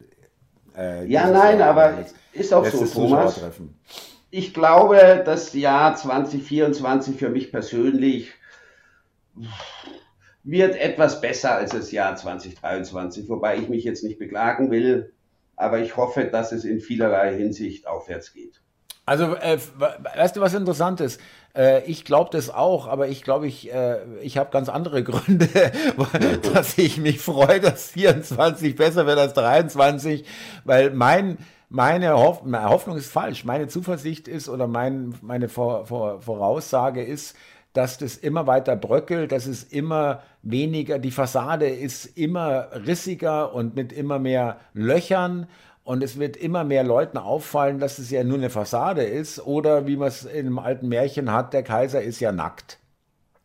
Äh, 0.77 1.05
ja, 1.07 1.29
nein, 1.29 1.59
Jahr, 1.59 1.71
aber 1.71 1.93
ist 2.31 2.53
auch 2.53 2.65
so, 2.65 2.85
Thomas. 2.85 3.41
Ich 4.31 4.53
glaube, 4.53 5.23
das 5.25 5.53
Jahr 5.53 5.95
2024 5.97 7.17
für 7.17 7.29
mich 7.29 7.51
persönlich 7.51 8.31
wird 10.49 10.75
etwas 10.75 11.21
besser 11.21 11.55
als 11.55 11.71
das 11.71 11.91
Jahr 11.91 12.15
2023, 12.15 13.29
wobei 13.29 13.57
ich 13.57 13.69
mich 13.69 13.83
jetzt 13.83 14.03
nicht 14.03 14.19
beklagen 14.19 14.71
will 14.71 15.11
aber 15.59 15.79
ich 15.79 15.97
hoffe, 15.97 16.23
dass 16.23 16.51
es 16.51 16.63
in 16.63 16.79
vielerlei 16.79 17.35
Hinsicht 17.35 17.85
aufwärts 17.85 18.33
geht. 18.33 18.61
Also, 19.05 19.35
äh, 19.35 19.57
weißt 20.15 20.35
du, 20.35 20.41
was 20.41 20.53
interessant 20.53 21.01
ist? 21.01 21.19
Äh, 21.55 21.83
ich 21.85 22.05
glaube 22.05 22.29
das 22.31 22.49
auch, 22.49 22.87
aber 22.87 23.07
ich 23.07 23.23
glaube, 23.23 23.47
ich, 23.47 23.73
äh, 23.73 23.97
ich 24.21 24.37
habe 24.37 24.51
ganz 24.51 24.69
andere 24.69 25.03
Gründe, 25.03 25.49
dass 26.53 26.77
ich 26.77 26.97
mich 26.97 27.19
freue, 27.19 27.59
dass 27.59 27.87
24 27.87 28.75
besser 28.75 29.05
wird 29.05 29.19
als 29.19 29.33
23, 29.33 30.25
weil 30.63 30.91
mein, 30.91 31.39
meine, 31.69 32.13
Hoff 32.13 32.43
meine 32.43 32.69
Hoffnung 32.69 32.97
ist 32.97 33.11
falsch. 33.11 33.43
Meine 33.43 33.67
Zuversicht 33.67 34.27
ist 34.27 34.47
oder 34.47 34.67
mein, 34.67 35.15
meine 35.21 35.49
Vor 35.49 35.87
Vor 35.87 36.21
Voraussage 36.21 37.03
ist, 37.03 37.35
dass 37.73 37.97
das 37.97 38.17
immer 38.17 38.47
weiter 38.47 38.75
bröckelt, 38.75 39.31
dass 39.31 39.45
es 39.45 39.63
immer 39.63 40.23
weniger, 40.41 40.99
die 40.99 41.11
Fassade 41.11 41.67
ist 41.67 42.17
immer 42.17 42.69
rissiger 42.85 43.53
und 43.53 43.75
mit 43.75 43.93
immer 43.93 44.19
mehr 44.19 44.59
Löchern 44.73 45.47
und 45.83 46.03
es 46.03 46.19
wird 46.19 46.35
immer 46.35 46.63
mehr 46.63 46.83
Leuten 46.83 47.17
auffallen, 47.17 47.79
dass 47.79 47.99
es 47.99 48.09
ja 48.09 48.23
nur 48.23 48.37
eine 48.37 48.49
Fassade 48.49 49.03
ist 49.03 49.45
oder 49.45 49.87
wie 49.87 49.97
man 49.97 50.07
es 50.07 50.25
in 50.25 50.47
einem 50.47 50.59
alten 50.59 50.87
Märchen 50.87 51.31
hat, 51.31 51.53
der 51.53 51.63
Kaiser 51.63 52.01
ist 52.01 52.19
ja 52.19 52.31
nackt. 52.31 52.78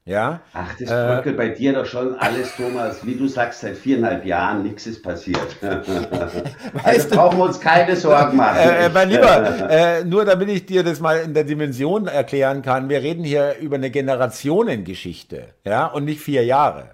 Ja? 0.07 0.43
Ach, 0.53 0.69
das 0.79 0.91
bröckelt 0.91 1.35
äh, 1.35 1.39
bei 1.39 1.49
dir 1.49 1.73
doch 1.73 1.87
schon 1.87 2.15
alles, 2.17 2.55
Thomas. 2.57 3.07
Wie 3.07 3.15
du 3.15 3.27
sagst, 3.27 3.61
seit 3.61 3.79
viereinhalb 3.79 4.27
Jahren 4.27 4.63
nichts 4.63 4.87
ist 4.87 5.03
passiert. 5.03 5.57
also 6.83 7.09
brauchen 7.09 7.39
wir 7.39 7.45
uns 7.45 7.59
keine 7.59 7.97
Sorgen 7.97 8.37
machen. 8.37 8.59
Äh, 8.59 8.87
äh, 8.87 8.89
mein 8.91 9.09
Lieber, 9.09 9.71
äh, 9.71 10.05
nur 10.05 10.27
damit 10.27 10.51
ich 10.51 10.67
dir 10.67 10.83
das 10.83 11.01
mal 11.01 11.21
in 11.21 11.33
der 11.33 11.45
Dimension 11.45 12.07
erklären 12.07 12.61
kann, 12.61 12.91
wir 12.91 13.03
reden 13.03 13.25
hier 13.25 13.57
über 13.61 13.77
eine 13.77 13.91
Generationengeschichte, 13.91 15.55
ja, 15.65 15.87
und 15.87 16.05
nicht 16.05 16.21
vier 16.21 16.45
Jahre. 16.45 16.94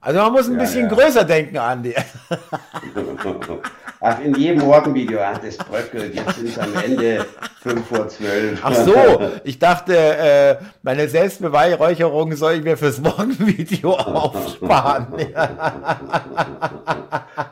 Also 0.00 0.20
man 0.20 0.32
muss 0.32 0.46
ein 0.46 0.54
ja, 0.54 0.60
bisschen 0.60 0.88
ja. 0.88 0.94
größer 0.94 1.24
denken, 1.24 1.58
Andi. 1.58 1.94
Ach, 4.00 4.20
in 4.20 4.32
jedem 4.36 4.60
Morgenvideo, 4.60 5.18
ach, 5.20 5.38
das 5.38 5.56
bröckelt, 5.56 6.14
jetzt 6.14 6.36
sind 6.36 6.50
es 6.50 6.58
am 6.58 6.72
Ende 6.76 7.26
5 7.62 7.84
vor 7.84 8.06
12. 8.06 8.60
Ach 8.62 8.72
so, 8.72 8.94
ich 9.42 9.58
dachte, 9.58 9.96
äh, 9.96 10.56
meine 10.82 11.08
Selbstbeweihräucherung 11.08 12.36
soll 12.36 12.52
ich 12.54 12.62
mir 12.62 12.76
fürs 12.76 13.00
Morgenvideo 13.00 13.94
aufsparen. 13.96 15.08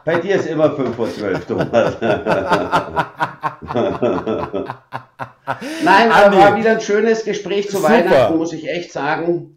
Bei 0.04 0.20
dir 0.20 0.36
ist 0.36 0.46
immer 0.46 0.70
5 0.70 0.94
vor 0.94 1.12
12, 1.12 1.46
Thomas. 1.46 1.96
Nein, 5.82 6.12
aber 6.12 6.36
war 6.36 6.56
wieder 6.56 6.70
ein 6.72 6.80
schönes 6.80 7.24
Gespräch 7.24 7.68
zu 7.68 7.78
Super. 7.78 7.90
Weihnachten, 7.90 8.36
muss 8.36 8.52
ich 8.52 8.68
echt 8.68 8.92
sagen. 8.92 9.55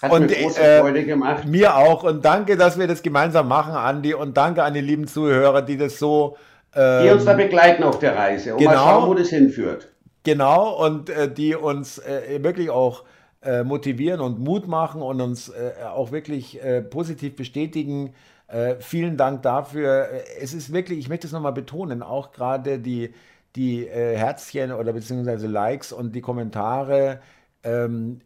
Hat 0.00 0.12
und, 0.12 0.30
mir 0.30 0.36
große 0.36 0.60
äh, 0.60 0.80
Freude 0.80 1.04
gemacht. 1.04 1.44
Mir 1.46 1.76
auch. 1.76 2.04
Und 2.04 2.24
danke, 2.24 2.56
dass 2.56 2.78
wir 2.78 2.86
das 2.86 3.02
gemeinsam 3.02 3.48
machen, 3.48 3.74
Andi. 3.74 4.14
Und 4.14 4.36
danke 4.36 4.62
an 4.62 4.74
die 4.74 4.80
lieben 4.80 5.06
Zuhörer, 5.08 5.62
die 5.62 5.76
das 5.76 5.98
so. 5.98 6.36
Ähm, 6.74 7.04
die 7.04 7.10
uns 7.10 7.24
da 7.24 7.32
begleiten 7.32 7.82
auf 7.82 7.98
der 7.98 8.14
Reise 8.16 8.52
und 8.52 8.58
genau, 8.58 8.72
mal 8.72 8.78
schauen, 8.78 9.08
wo 9.08 9.14
das 9.14 9.28
hinführt. 9.30 9.88
Genau, 10.22 10.84
und 10.84 11.10
äh, 11.10 11.32
die 11.32 11.54
uns 11.54 11.98
äh, 11.98 12.42
wirklich 12.42 12.70
auch 12.70 13.04
äh, 13.42 13.64
motivieren 13.64 14.20
und 14.20 14.38
Mut 14.38 14.68
machen 14.68 15.00
und 15.00 15.20
uns 15.20 15.48
äh, 15.48 15.72
auch 15.84 16.12
wirklich 16.12 16.62
äh, 16.62 16.82
positiv 16.82 17.36
bestätigen. 17.36 18.14
vielen 18.78 19.18
Dank 19.18 19.42
dafür. 19.42 20.08
Es 20.40 20.54
ist 20.54 20.72
wirklich, 20.72 20.98
ich 20.98 21.10
möchte 21.10 21.26
es 21.26 21.34
nochmal 21.34 21.52
betonen, 21.52 22.02
auch 22.02 22.32
gerade 22.32 22.78
die, 22.78 23.12
die 23.56 23.86
Herzchen 23.86 24.72
oder 24.72 24.94
beziehungsweise 24.94 25.46
Likes 25.46 25.92
und 25.92 26.14
die 26.14 26.22
Kommentare. 26.22 27.20
Ähm, 27.62 28.20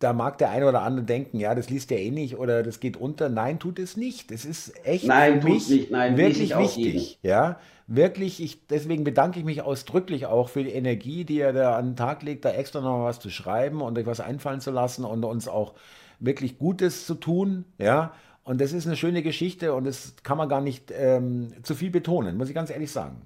da 0.00 0.14
mag 0.14 0.38
der 0.38 0.50
eine 0.50 0.66
oder 0.66 0.82
andere 0.82 1.04
denken, 1.04 1.38
ja, 1.38 1.54
das 1.54 1.70
liest 1.70 1.92
er 1.92 1.98
eh 1.98 2.10
nicht 2.10 2.36
oder 2.38 2.62
das 2.62 2.80
geht 2.80 2.96
unter. 2.96 3.28
Nein, 3.28 3.58
tut 3.58 3.78
es 3.78 3.96
nicht. 3.96 4.32
Es 4.32 4.44
ist 4.44 4.84
echt 4.84 5.06
Nein, 5.06 5.42
für 5.42 5.48
mich 5.48 5.68
nicht. 5.68 5.90
Nein, 5.90 6.16
wirklich 6.16 6.56
wichtig. 6.56 7.18
Ja, 7.22 7.60
wirklich. 7.86 8.42
Ich, 8.42 8.66
deswegen 8.66 9.04
bedanke 9.04 9.38
ich 9.38 9.44
mich 9.44 9.60
ausdrücklich 9.62 10.24
auch 10.26 10.48
für 10.48 10.64
die 10.64 10.72
Energie, 10.72 11.24
die 11.24 11.38
er 11.38 11.52
da 11.52 11.76
an 11.76 11.90
den 11.90 11.96
Tag 11.96 12.22
legt, 12.22 12.46
da 12.46 12.50
extra 12.50 12.80
noch 12.80 13.04
was 13.04 13.20
zu 13.20 13.28
schreiben 13.28 13.82
und 13.82 13.98
euch 13.98 14.06
was 14.06 14.20
einfallen 14.20 14.60
zu 14.60 14.70
lassen 14.70 15.04
und 15.04 15.22
uns 15.24 15.48
auch 15.48 15.74
wirklich 16.18 16.58
Gutes 16.58 17.06
zu 17.06 17.14
tun. 17.14 17.66
Ja, 17.78 18.14
und 18.42 18.60
das 18.60 18.72
ist 18.72 18.86
eine 18.86 18.96
schöne 18.96 19.22
Geschichte 19.22 19.74
und 19.74 19.84
das 19.84 20.14
kann 20.22 20.38
man 20.38 20.48
gar 20.48 20.62
nicht 20.62 20.90
ähm, 20.96 21.52
zu 21.62 21.74
viel 21.74 21.90
betonen, 21.90 22.38
muss 22.38 22.48
ich 22.48 22.54
ganz 22.54 22.70
ehrlich 22.70 22.90
sagen. 22.90 23.20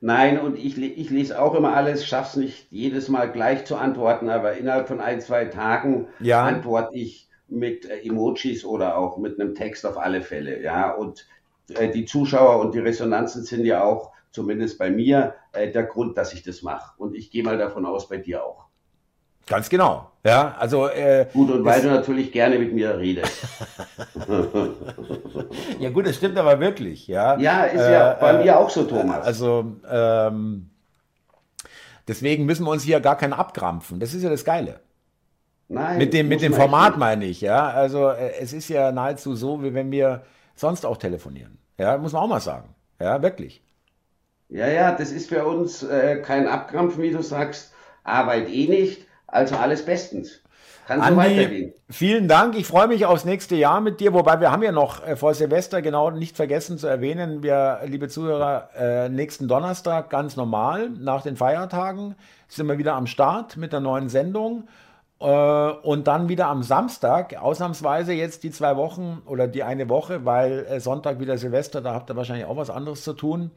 Nein, 0.00 0.40
und 0.40 0.56
ich, 0.56 0.78
ich 0.78 1.10
lese 1.10 1.40
auch 1.40 1.54
immer 1.54 1.74
alles, 1.74 2.06
schaff's 2.06 2.36
nicht 2.36 2.68
jedes 2.70 3.08
Mal 3.08 3.30
gleich 3.30 3.66
zu 3.66 3.76
antworten, 3.76 4.30
aber 4.30 4.54
innerhalb 4.54 4.88
von 4.88 5.00
ein, 5.00 5.20
zwei 5.20 5.44
Tagen 5.44 6.08
ja. 6.20 6.42
antworte 6.42 6.96
ich 6.96 7.28
mit 7.48 7.84
äh, 7.84 8.00
Emojis 8.00 8.64
oder 8.64 8.96
auch 8.96 9.18
mit 9.18 9.38
einem 9.38 9.54
Text 9.54 9.84
auf 9.84 9.98
alle 9.98 10.22
Fälle. 10.22 10.62
Ja, 10.62 10.90
und 10.90 11.26
äh, 11.68 11.90
die 11.90 12.06
Zuschauer 12.06 12.60
und 12.60 12.74
die 12.74 12.78
Resonanzen 12.78 13.44
sind 13.44 13.66
ja 13.66 13.84
auch, 13.84 14.12
zumindest 14.30 14.78
bei 14.78 14.90
mir, 14.90 15.34
äh, 15.52 15.70
der 15.70 15.82
Grund, 15.82 16.16
dass 16.16 16.32
ich 16.32 16.42
das 16.42 16.62
mache. 16.62 16.94
Und 16.96 17.14
ich 17.14 17.30
gehe 17.30 17.42
mal 17.42 17.58
davon 17.58 17.84
aus, 17.84 18.08
bei 18.08 18.16
dir 18.16 18.44
auch. 18.44 18.69
Ganz 19.50 19.68
genau. 19.68 20.12
Ja, 20.24 20.54
also. 20.60 20.86
Äh, 20.86 21.26
gut, 21.32 21.50
und 21.50 21.64
weil 21.64 21.82
du 21.82 21.88
natürlich 21.88 22.30
gerne 22.30 22.56
mit 22.56 22.72
mir 22.72 22.96
redest. 22.96 23.42
ja, 25.80 25.90
gut, 25.90 26.06
das 26.06 26.14
stimmt 26.16 26.38
aber 26.38 26.60
wirklich, 26.60 27.08
ja. 27.08 27.36
Ja, 27.36 27.64
ist 27.64 27.80
ja 27.80 28.12
äh, 28.12 28.20
bei 28.20 28.44
mir 28.44 28.56
auch 28.56 28.70
so, 28.70 28.84
Thomas. 28.84 29.26
Also, 29.26 29.72
ähm, 29.90 30.70
deswegen 32.06 32.44
müssen 32.44 32.64
wir 32.64 32.70
uns 32.70 32.84
hier 32.84 33.00
gar 33.00 33.16
keinen 33.16 33.32
abkrampfen. 33.32 33.98
Das 33.98 34.14
ist 34.14 34.22
ja 34.22 34.30
das 34.30 34.44
Geile. 34.44 34.78
Nein. 35.66 35.98
Mit 35.98 36.14
dem, 36.14 36.28
mit 36.28 36.42
dem 36.42 36.54
Format 36.54 36.96
meine 36.96 37.24
ich, 37.24 37.40
ja. 37.40 37.70
Also, 37.70 38.08
äh, 38.08 38.34
es 38.40 38.52
ist 38.52 38.68
ja 38.68 38.92
nahezu 38.92 39.34
so, 39.34 39.64
wie 39.64 39.74
wenn 39.74 39.90
wir 39.90 40.22
sonst 40.54 40.86
auch 40.86 40.96
telefonieren. 40.96 41.58
Ja, 41.76 41.98
muss 41.98 42.12
man 42.12 42.22
auch 42.22 42.28
mal 42.28 42.40
sagen. 42.40 42.76
Ja, 43.00 43.20
wirklich. 43.20 43.64
Ja, 44.48 44.68
ja, 44.68 44.92
das 44.92 45.10
ist 45.10 45.28
für 45.28 45.44
uns 45.44 45.82
äh, 45.82 46.22
kein 46.22 46.46
Abkrampfen, 46.46 47.02
wie 47.02 47.10
du 47.10 47.20
sagst. 47.20 47.72
Arbeit 48.04 48.48
eh 48.48 48.68
nicht 48.68 49.09
also 49.30 49.56
alles 49.56 49.84
bestens. 49.84 50.40
kann 50.86 51.00
Andi, 51.00 51.14
so 51.14 51.38
weitergehen. 51.38 51.72
Vielen 51.88 52.28
Dank. 52.28 52.56
Ich 52.56 52.66
freue 52.66 52.88
mich 52.88 53.06
aufs 53.06 53.24
nächste 53.24 53.54
Jahr 53.54 53.80
mit 53.80 54.00
dir. 54.00 54.12
Wobei 54.12 54.40
wir 54.40 54.50
haben 54.50 54.62
ja 54.62 54.72
noch 54.72 55.06
äh, 55.06 55.16
vor 55.16 55.34
Silvester 55.34 55.82
genau 55.82 56.10
nicht 56.10 56.36
vergessen 56.36 56.78
zu 56.78 56.86
erwähnen, 56.86 57.42
wir, 57.42 57.80
liebe 57.86 58.08
Zuhörer, 58.08 58.70
äh, 58.76 59.08
nächsten 59.08 59.46
Donnerstag 59.46 60.10
ganz 60.10 60.36
normal 60.36 60.90
nach 60.90 61.22
den 61.22 61.36
Feiertagen 61.36 62.16
sind 62.48 62.66
wir 62.66 62.78
wieder 62.78 62.94
am 62.94 63.06
Start 63.06 63.56
mit 63.56 63.72
der 63.72 63.80
neuen 63.80 64.08
Sendung. 64.08 64.68
Äh, 65.20 65.26
und 65.26 66.08
dann 66.08 66.28
wieder 66.28 66.48
am 66.48 66.62
Samstag, 66.64 67.36
ausnahmsweise 67.40 68.12
jetzt 68.12 68.42
die 68.42 68.50
zwei 68.50 68.76
Wochen 68.76 69.22
oder 69.26 69.46
die 69.46 69.62
eine 69.62 69.88
Woche, 69.88 70.24
weil 70.24 70.80
Sonntag 70.80 71.20
wieder 71.20 71.38
Silvester, 71.38 71.80
da 71.80 71.94
habt 71.94 72.10
ihr 72.10 72.16
wahrscheinlich 72.16 72.46
auch 72.46 72.56
was 72.56 72.70
anderes 72.70 73.04
zu 73.04 73.12
tun, 73.12 73.50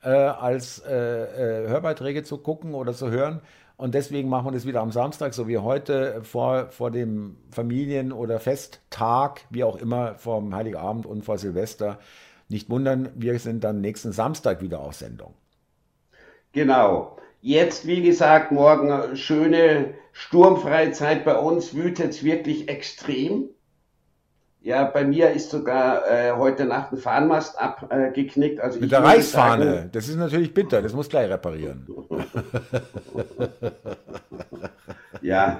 als 0.00 0.80
Hörbeiträge 0.86 2.22
zu 2.22 2.38
gucken 2.38 2.74
oder 2.74 2.92
zu 2.92 3.10
hören. 3.10 3.40
Und 3.78 3.94
deswegen 3.94 4.28
machen 4.28 4.48
wir 4.48 4.50
das 4.50 4.66
wieder 4.66 4.80
am 4.80 4.90
Samstag, 4.90 5.34
so 5.34 5.46
wie 5.46 5.58
heute, 5.58 6.24
vor, 6.24 6.66
vor 6.70 6.90
dem 6.90 7.36
Familien- 7.52 8.10
oder 8.10 8.40
Festtag, 8.40 9.42
wie 9.50 9.62
auch 9.62 9.76
immer, 9.76 10.16
vom 10.16 10.52
Heiligabend 10.52 11.06
und 11.06 11.24
vor 11.24 11.38
Silvester. 11.38 12.00
Nicht 12.48 12.68
wundern, 12.68 13.10
wir 13.14 13.38
sind 13.38 13.62
dann 13.62 13.80
nächsten 13.80 14.10
Samstag 14.10 14.62
wieder 14.62 14.80
auf 14.80 14.94
Sendung. 14.94 15.32
Genau. 16.50 17.18
Jetzt, 17.40 17.86
wie 17.86 18.02
gesagt, 18.02 18.50
morgen 18.50 19.16
schöne 19.16 19.94
sturmfreie 20.10 20.90
Zeit 20.90 21.24
bei 21.24 21.38
uns, 21.38 21.72
wütet 21.72 22.10
es 22.10 22.24
wirklich 22.24 22.68
extrem. 22.68 23.48
Ja, 24.68 24.84
bei 24.84 25.02
mir 25.02 25.30
ist 25.30 25.48
sogar 25.48 26.06
äh, 26.10 26.32
heute 26.32 26.66
Nacht 26.66 26.92
ein 26.92 26.98
Fahnenmast 26.98 27.58
abgeknickt. 27.58 28.58
Äh, 28.58 28.62
also 28.62 28.78
Mit 28.78 28.92
der 28.92 29.02
Reichsfahne, 29.02 29.64
sagen, 29.64 29.90
das 29.92 30.08
ist 30.08 30.16
natürlich 30.16 30.52
bitter, 30.52 30.82
das 30.82 30.92
muss 30.92 31.08
gleich 31.08 31.30
reparieren. 31.30 31.86
ja, 35.22 35.58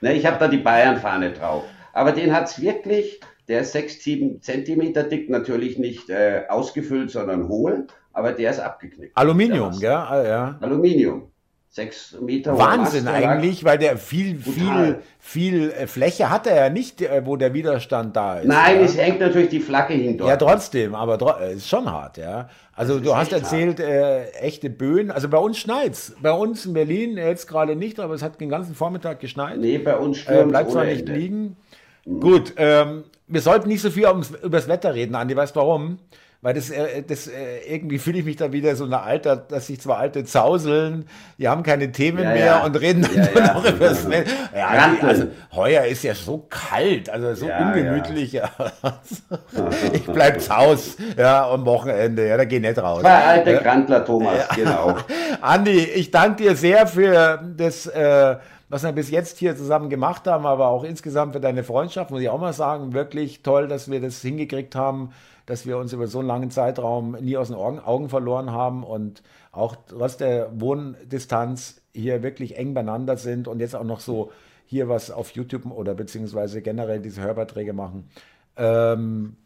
ne, 0.00 0.14
ich 0.14 0.24
habe 0.24 0.38
da 0.38 0.48
die 0.48 0.56
Bayernfahne 0.56 1.32
drauf. 1.32 1.64
Aber 1.92 2.12
den 2.12 2.32
hat 2.32 2.48
es 2.48 2.62
wirklich, 2.62 3.20
der 3.46 3.60
ist 3.60 3.72
6, 3.72 4.02
7 4.02 4.40
Zentimeter 4.40 5.02
dick, 5.02 5.28
natürlich 5.28 5.78
nicht 5.78 6.08
äh, 6.08 6.44
ausgefüllt, 6.48 7.10
sondern 7.10 7.46
hohl, 7.48 7.88
aber 8.14 8.32
der 8.32 8.52
ist 8.52 8.60
abgeknickt. 8.60 9.14
Aluminium, 9.18 9.78
gell? 9.78 9.90
Ah, 9.90 10.24
ja. 10.26 10.58
Aluminium 10.62 11.30
sechs 11.74 12.16
Meter 12.20 12.56
Wahnsinn 12.56 13.08
eigentlich, 13.08 13.64
weil 13.64 13.78
der 13.78 13.96
viel, 13.96 14.34
Brutal. 14.34 15.00
viel, 15.18 15.58
viel 15.58 15.70
äh, 15.70 15.86
Fläche 15.88 16.30
hat 16.30 16.46
er 16.46 16.54
ja 16.54 16.70
nicht, 16.70 17.02
äh, 17.02 17.22
wo 17.24 17.34
der 17.34 17.52
Widerstand 17.52 18.14
da 18.14 18.38
ist. 18.38 18.46
Nein, 18.46 18.76
ja. 18.76 18.82
es 18.82 18.96
hängt 18.96 19.18
natürlich 19.18 19.48
die 19.48 19.58
Flagge 19.58 19.94
hinter. 19.94 20.24
Ja, 20.26 20.36
trotzdem, 20.36 20.94
aber 20.94 21.18
tro 21.18 21.32
äh, 21.40 21.54
ist 21.54 21.68
schon 21.68 21.90
hart, 21.90 22.16
ja. 22.16 22.48
Also 22.74 23.00
du 23.00 23.16
hast 23.16 23.32
erzählt, 23.32 23.80
äh, 23.80 24.30
echte 24.34 24.70
Böen. 24.70 25.10
Also 25.10 25.28
bei 25.28 25.38
uns 25.38 25.58
schneit's. 25.58 26.14
Bei 26.22 26.30
uns 26.30 26.64
in 26.64 26.74
Berlin 26.74 27.16
jetzt 27.16 27.48
gerade 27.48 27.74
nicht, 27.74 27.98
aber 27.98 28.14
es 28.14 28.22
hat 28.22 28.40
den 28.40 28.50
ganzen 28.50 28.76
Vormittag 28.76 29.18
geschneit. 29.18 29.58
Nee, 29.58 29.78
bei 29.78 29.96
uns 29.96 30.18
stürmt 30.18 30.42
äh, 30.42 30.44
Bleibt 30.44 30.70
zwar 30.70 30.84
nicht 30.84 31.00
Ende. 31.00 31.12
liegen. 31.12 31.56
Mhm. 32.04 32.20
Gut, 32.20 32.52
ähm, 32.56 33.02
wir 33.26 33.40
sollten 33.40 33.68
nicht 33.68 33.82
so 33.82 33.90
viel 33.90 34.06
ums, 34.06 34.30
über 34.30 34.58
das 34.58 34.68
Wetter 34.68 34.94
reden, 34.94 35.16
Andi. 35.16 35.34
Weißt 35.34 35.56
du 35.56 35.60
warum? 35.60 35.98
Weil 36.44 36.52
das, 36.52 36.68
äh, 36.68 37.02
das 37.02 37.26
äh, 37.26 37.60
irgendwie 37.66 37.98
fühle 37.98 38.18
ich 38.18 38.26
mich 38.26 38.36
da 38.36 38.52
wieder 38.52 38.76
so 38.76 38.84
eine 38.84 39.00
Alter, 39.00 39.34
dass 39.34 39.68
sich 39.68 39.80
zwei 39.80 39.94
alte 39.94 40.24
zauseln, 40.24 41.08
die 41.38 41.48
haben 41.48 41.62
keine 41.62 41.90
Themen 41.90 42.22
ja, 42.22 42.32
mehr 42.32 42.44
ja. 42.44 42.64
und 42.64 42.78
reden 42.78 43.00
dann 43.00 43.14
ja, 43.16 43.30
nur 43.32 43.42
noch 43.54 43.64
über 43.64 43.88
das 43.88 44.10
Wetter. 44.10 44.30
Ja, 44.54 44.94
also 45.00 45.28
heuer 45.54 45.84
ist 45.86 46.04
ja 46.04 46.14
so 46.14 46.46
kalt, 46.50 47.08
also 47.08 47.34
so 47.34 47.46
ungemütlich. 47.46 48.34
ich 49.94 50.04
bleib 50.04 50.38
zu 50.38 50.54
Haus, 50.54 50.98
ja, 51.16 51.48
am 51.48 51.64
Wochenende, 51.64 52.28
ja, 52.28 52.36
da 52.36 52.44
geh 52.44 52.60
nicht 52.60 52.78
raus. 52.78 53.00
Zwei 53.00 53.24
alte 53.24 53.56
Grandler, 53.56 54.04
Thomas, 54.04 54.46
genau. 54.54 54.98
Andi, 55.40 55.78
ich 55.78 56.10
danke 56.10 56.42
dir 56.42 56.56
sehr 56.56 56.86
für 56.86 57.42
das, 57.56 57.86
äh, 57.86 58.36
was 58.68 58.82
wir 58.82 58.92
bis 58.92 59.10
jetzt 59.10 59.38
hier 59.38 59.56
zusammen 59.56 59.88
gemacht 59.88 60.26
haben, 60.26 60.44
aber 60.44 60.68
auch 60.68 60.84
insgesamt 60.84 61.32
für 61.32 61.40
deine 61.40 61.64
Freundschaft, 61.64 62.10
muss 62.10 62.20
ich 62.20 62.28
auch 62.28 62.38
mal 62.38 62.52
sagen, 62.52 62.92
wirklich 62.92 63.42
toll, 63.42 63.66
dass 63.66 63.90
wir 63.90 64.02
das 64.02 64.20
hingekriegt 64.20 64.74
haben, 64.74 65.10
dass 65.46 65.66
wir 65.66 65.78
uns 65.78 65.92
über 65.92 66.06
so 66.06 66.20
einen 66.20 66.28
langen 66.28 66.50
Zeitraum 66.50 67.12
nie 67.20 67.36
aus 67.36 67.48
den 67.48 67.56
Augen, 67.56 68.08
verloren 68.08 68.50
haben 68.50 68.82
und 68.84 69.22
auch 69.52 69.76
trotz 69.88 70.16
der 70.16 70.48
Wohndistanz 70.58 71.82
hier 71.92 72.22
wirklich 72.22 72.56
eng 72.56 72.74
beieinander 72.74 73.16
sind 73.16 73.48
und 73.48 73.60
jetzt 73.60 73.76
auch 73.76 73.84
noch 73.84 74.00
so 74.00 74.32
hier 74.66 74.88
was 74.88 75.10
auf 75.10 75.30
YouTube 75.30 75.66
oder 75.66 75.94
beziehungsweise 75.94 76.62
generell 76.62 77.00
diese 77.00 77.22
Hörbeiträge 77.22 77.72
machen. 77.72 78.08
Ähm, 78.56 79.36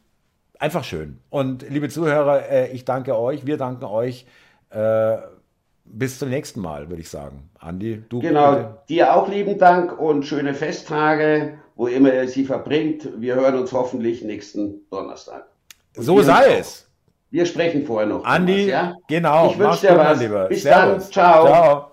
einfach 0.58 0.84
schön. 0.84 1.18
Und 1.30 1.68
liebe 1.68 1.88
Zuhörer, 1.88 2.48
äh, 2.48 2.72
ich 2.72 2.84
danke 2.84 3.18
euch, 3.18 3.46
wir 3.46 3.56
danken 3.56 3.84
euch. 3.84 4.26
Äh, 4.70 5.18
bis 5.90 6.18
zum 6.18 6.28
nächsten 6.28 6.60
Mal, 6.60 6.90
würde 6.90 7.00
ich 7.00 7.08
sagen. 7.08 7.48
Andi, 7.58 8.04
du. 8.08 8.20
Genau, 8.20 8.52
bitte. 8.52 8.78
dir 8.88 9.14
auch 9.14 9.28
lieben 9.28 9.58
Dank 9.58 9.98
und 9.98 10.24
schöne 10.24 10.54
Festtage, 10.54 11.58
wo 11.76 11.86
immer 11.86 12.12
ihr 12.12 12.28
sie 12.28 12.44
verbringt. 12.44 13.08
Wir 13.18 13.36
hören 13.36 13.58
uns 13.58 13.72
hoffentlich 13.72 14.22
nächsten 14.22 14.86
Donnerstag. 14.90 15.47
So 15.98 16.22
sei 16.22 16.58
es. 16.58 16.88
Wir 17.30 17.44
sprechen 17.44 17.84
vorher 17.84 18.08
noch. 18.08 18.24
Andi, 18.24 18.66
Thomas, 18.66 18.70
ja? 18.70 18.94
genau. 19.06 19.50
Ich 19.50 19.58
wünsche 19.58 19.86
dir 19.86 19.98
was. 19.98 20.20
Lieber. 20.20 20.46
Bis 20.46 20.62
Servus. 20.62 21.04
dann. 21.04 21.12
Ciao. 21.12 21.46
Ciao. 21.46 21.87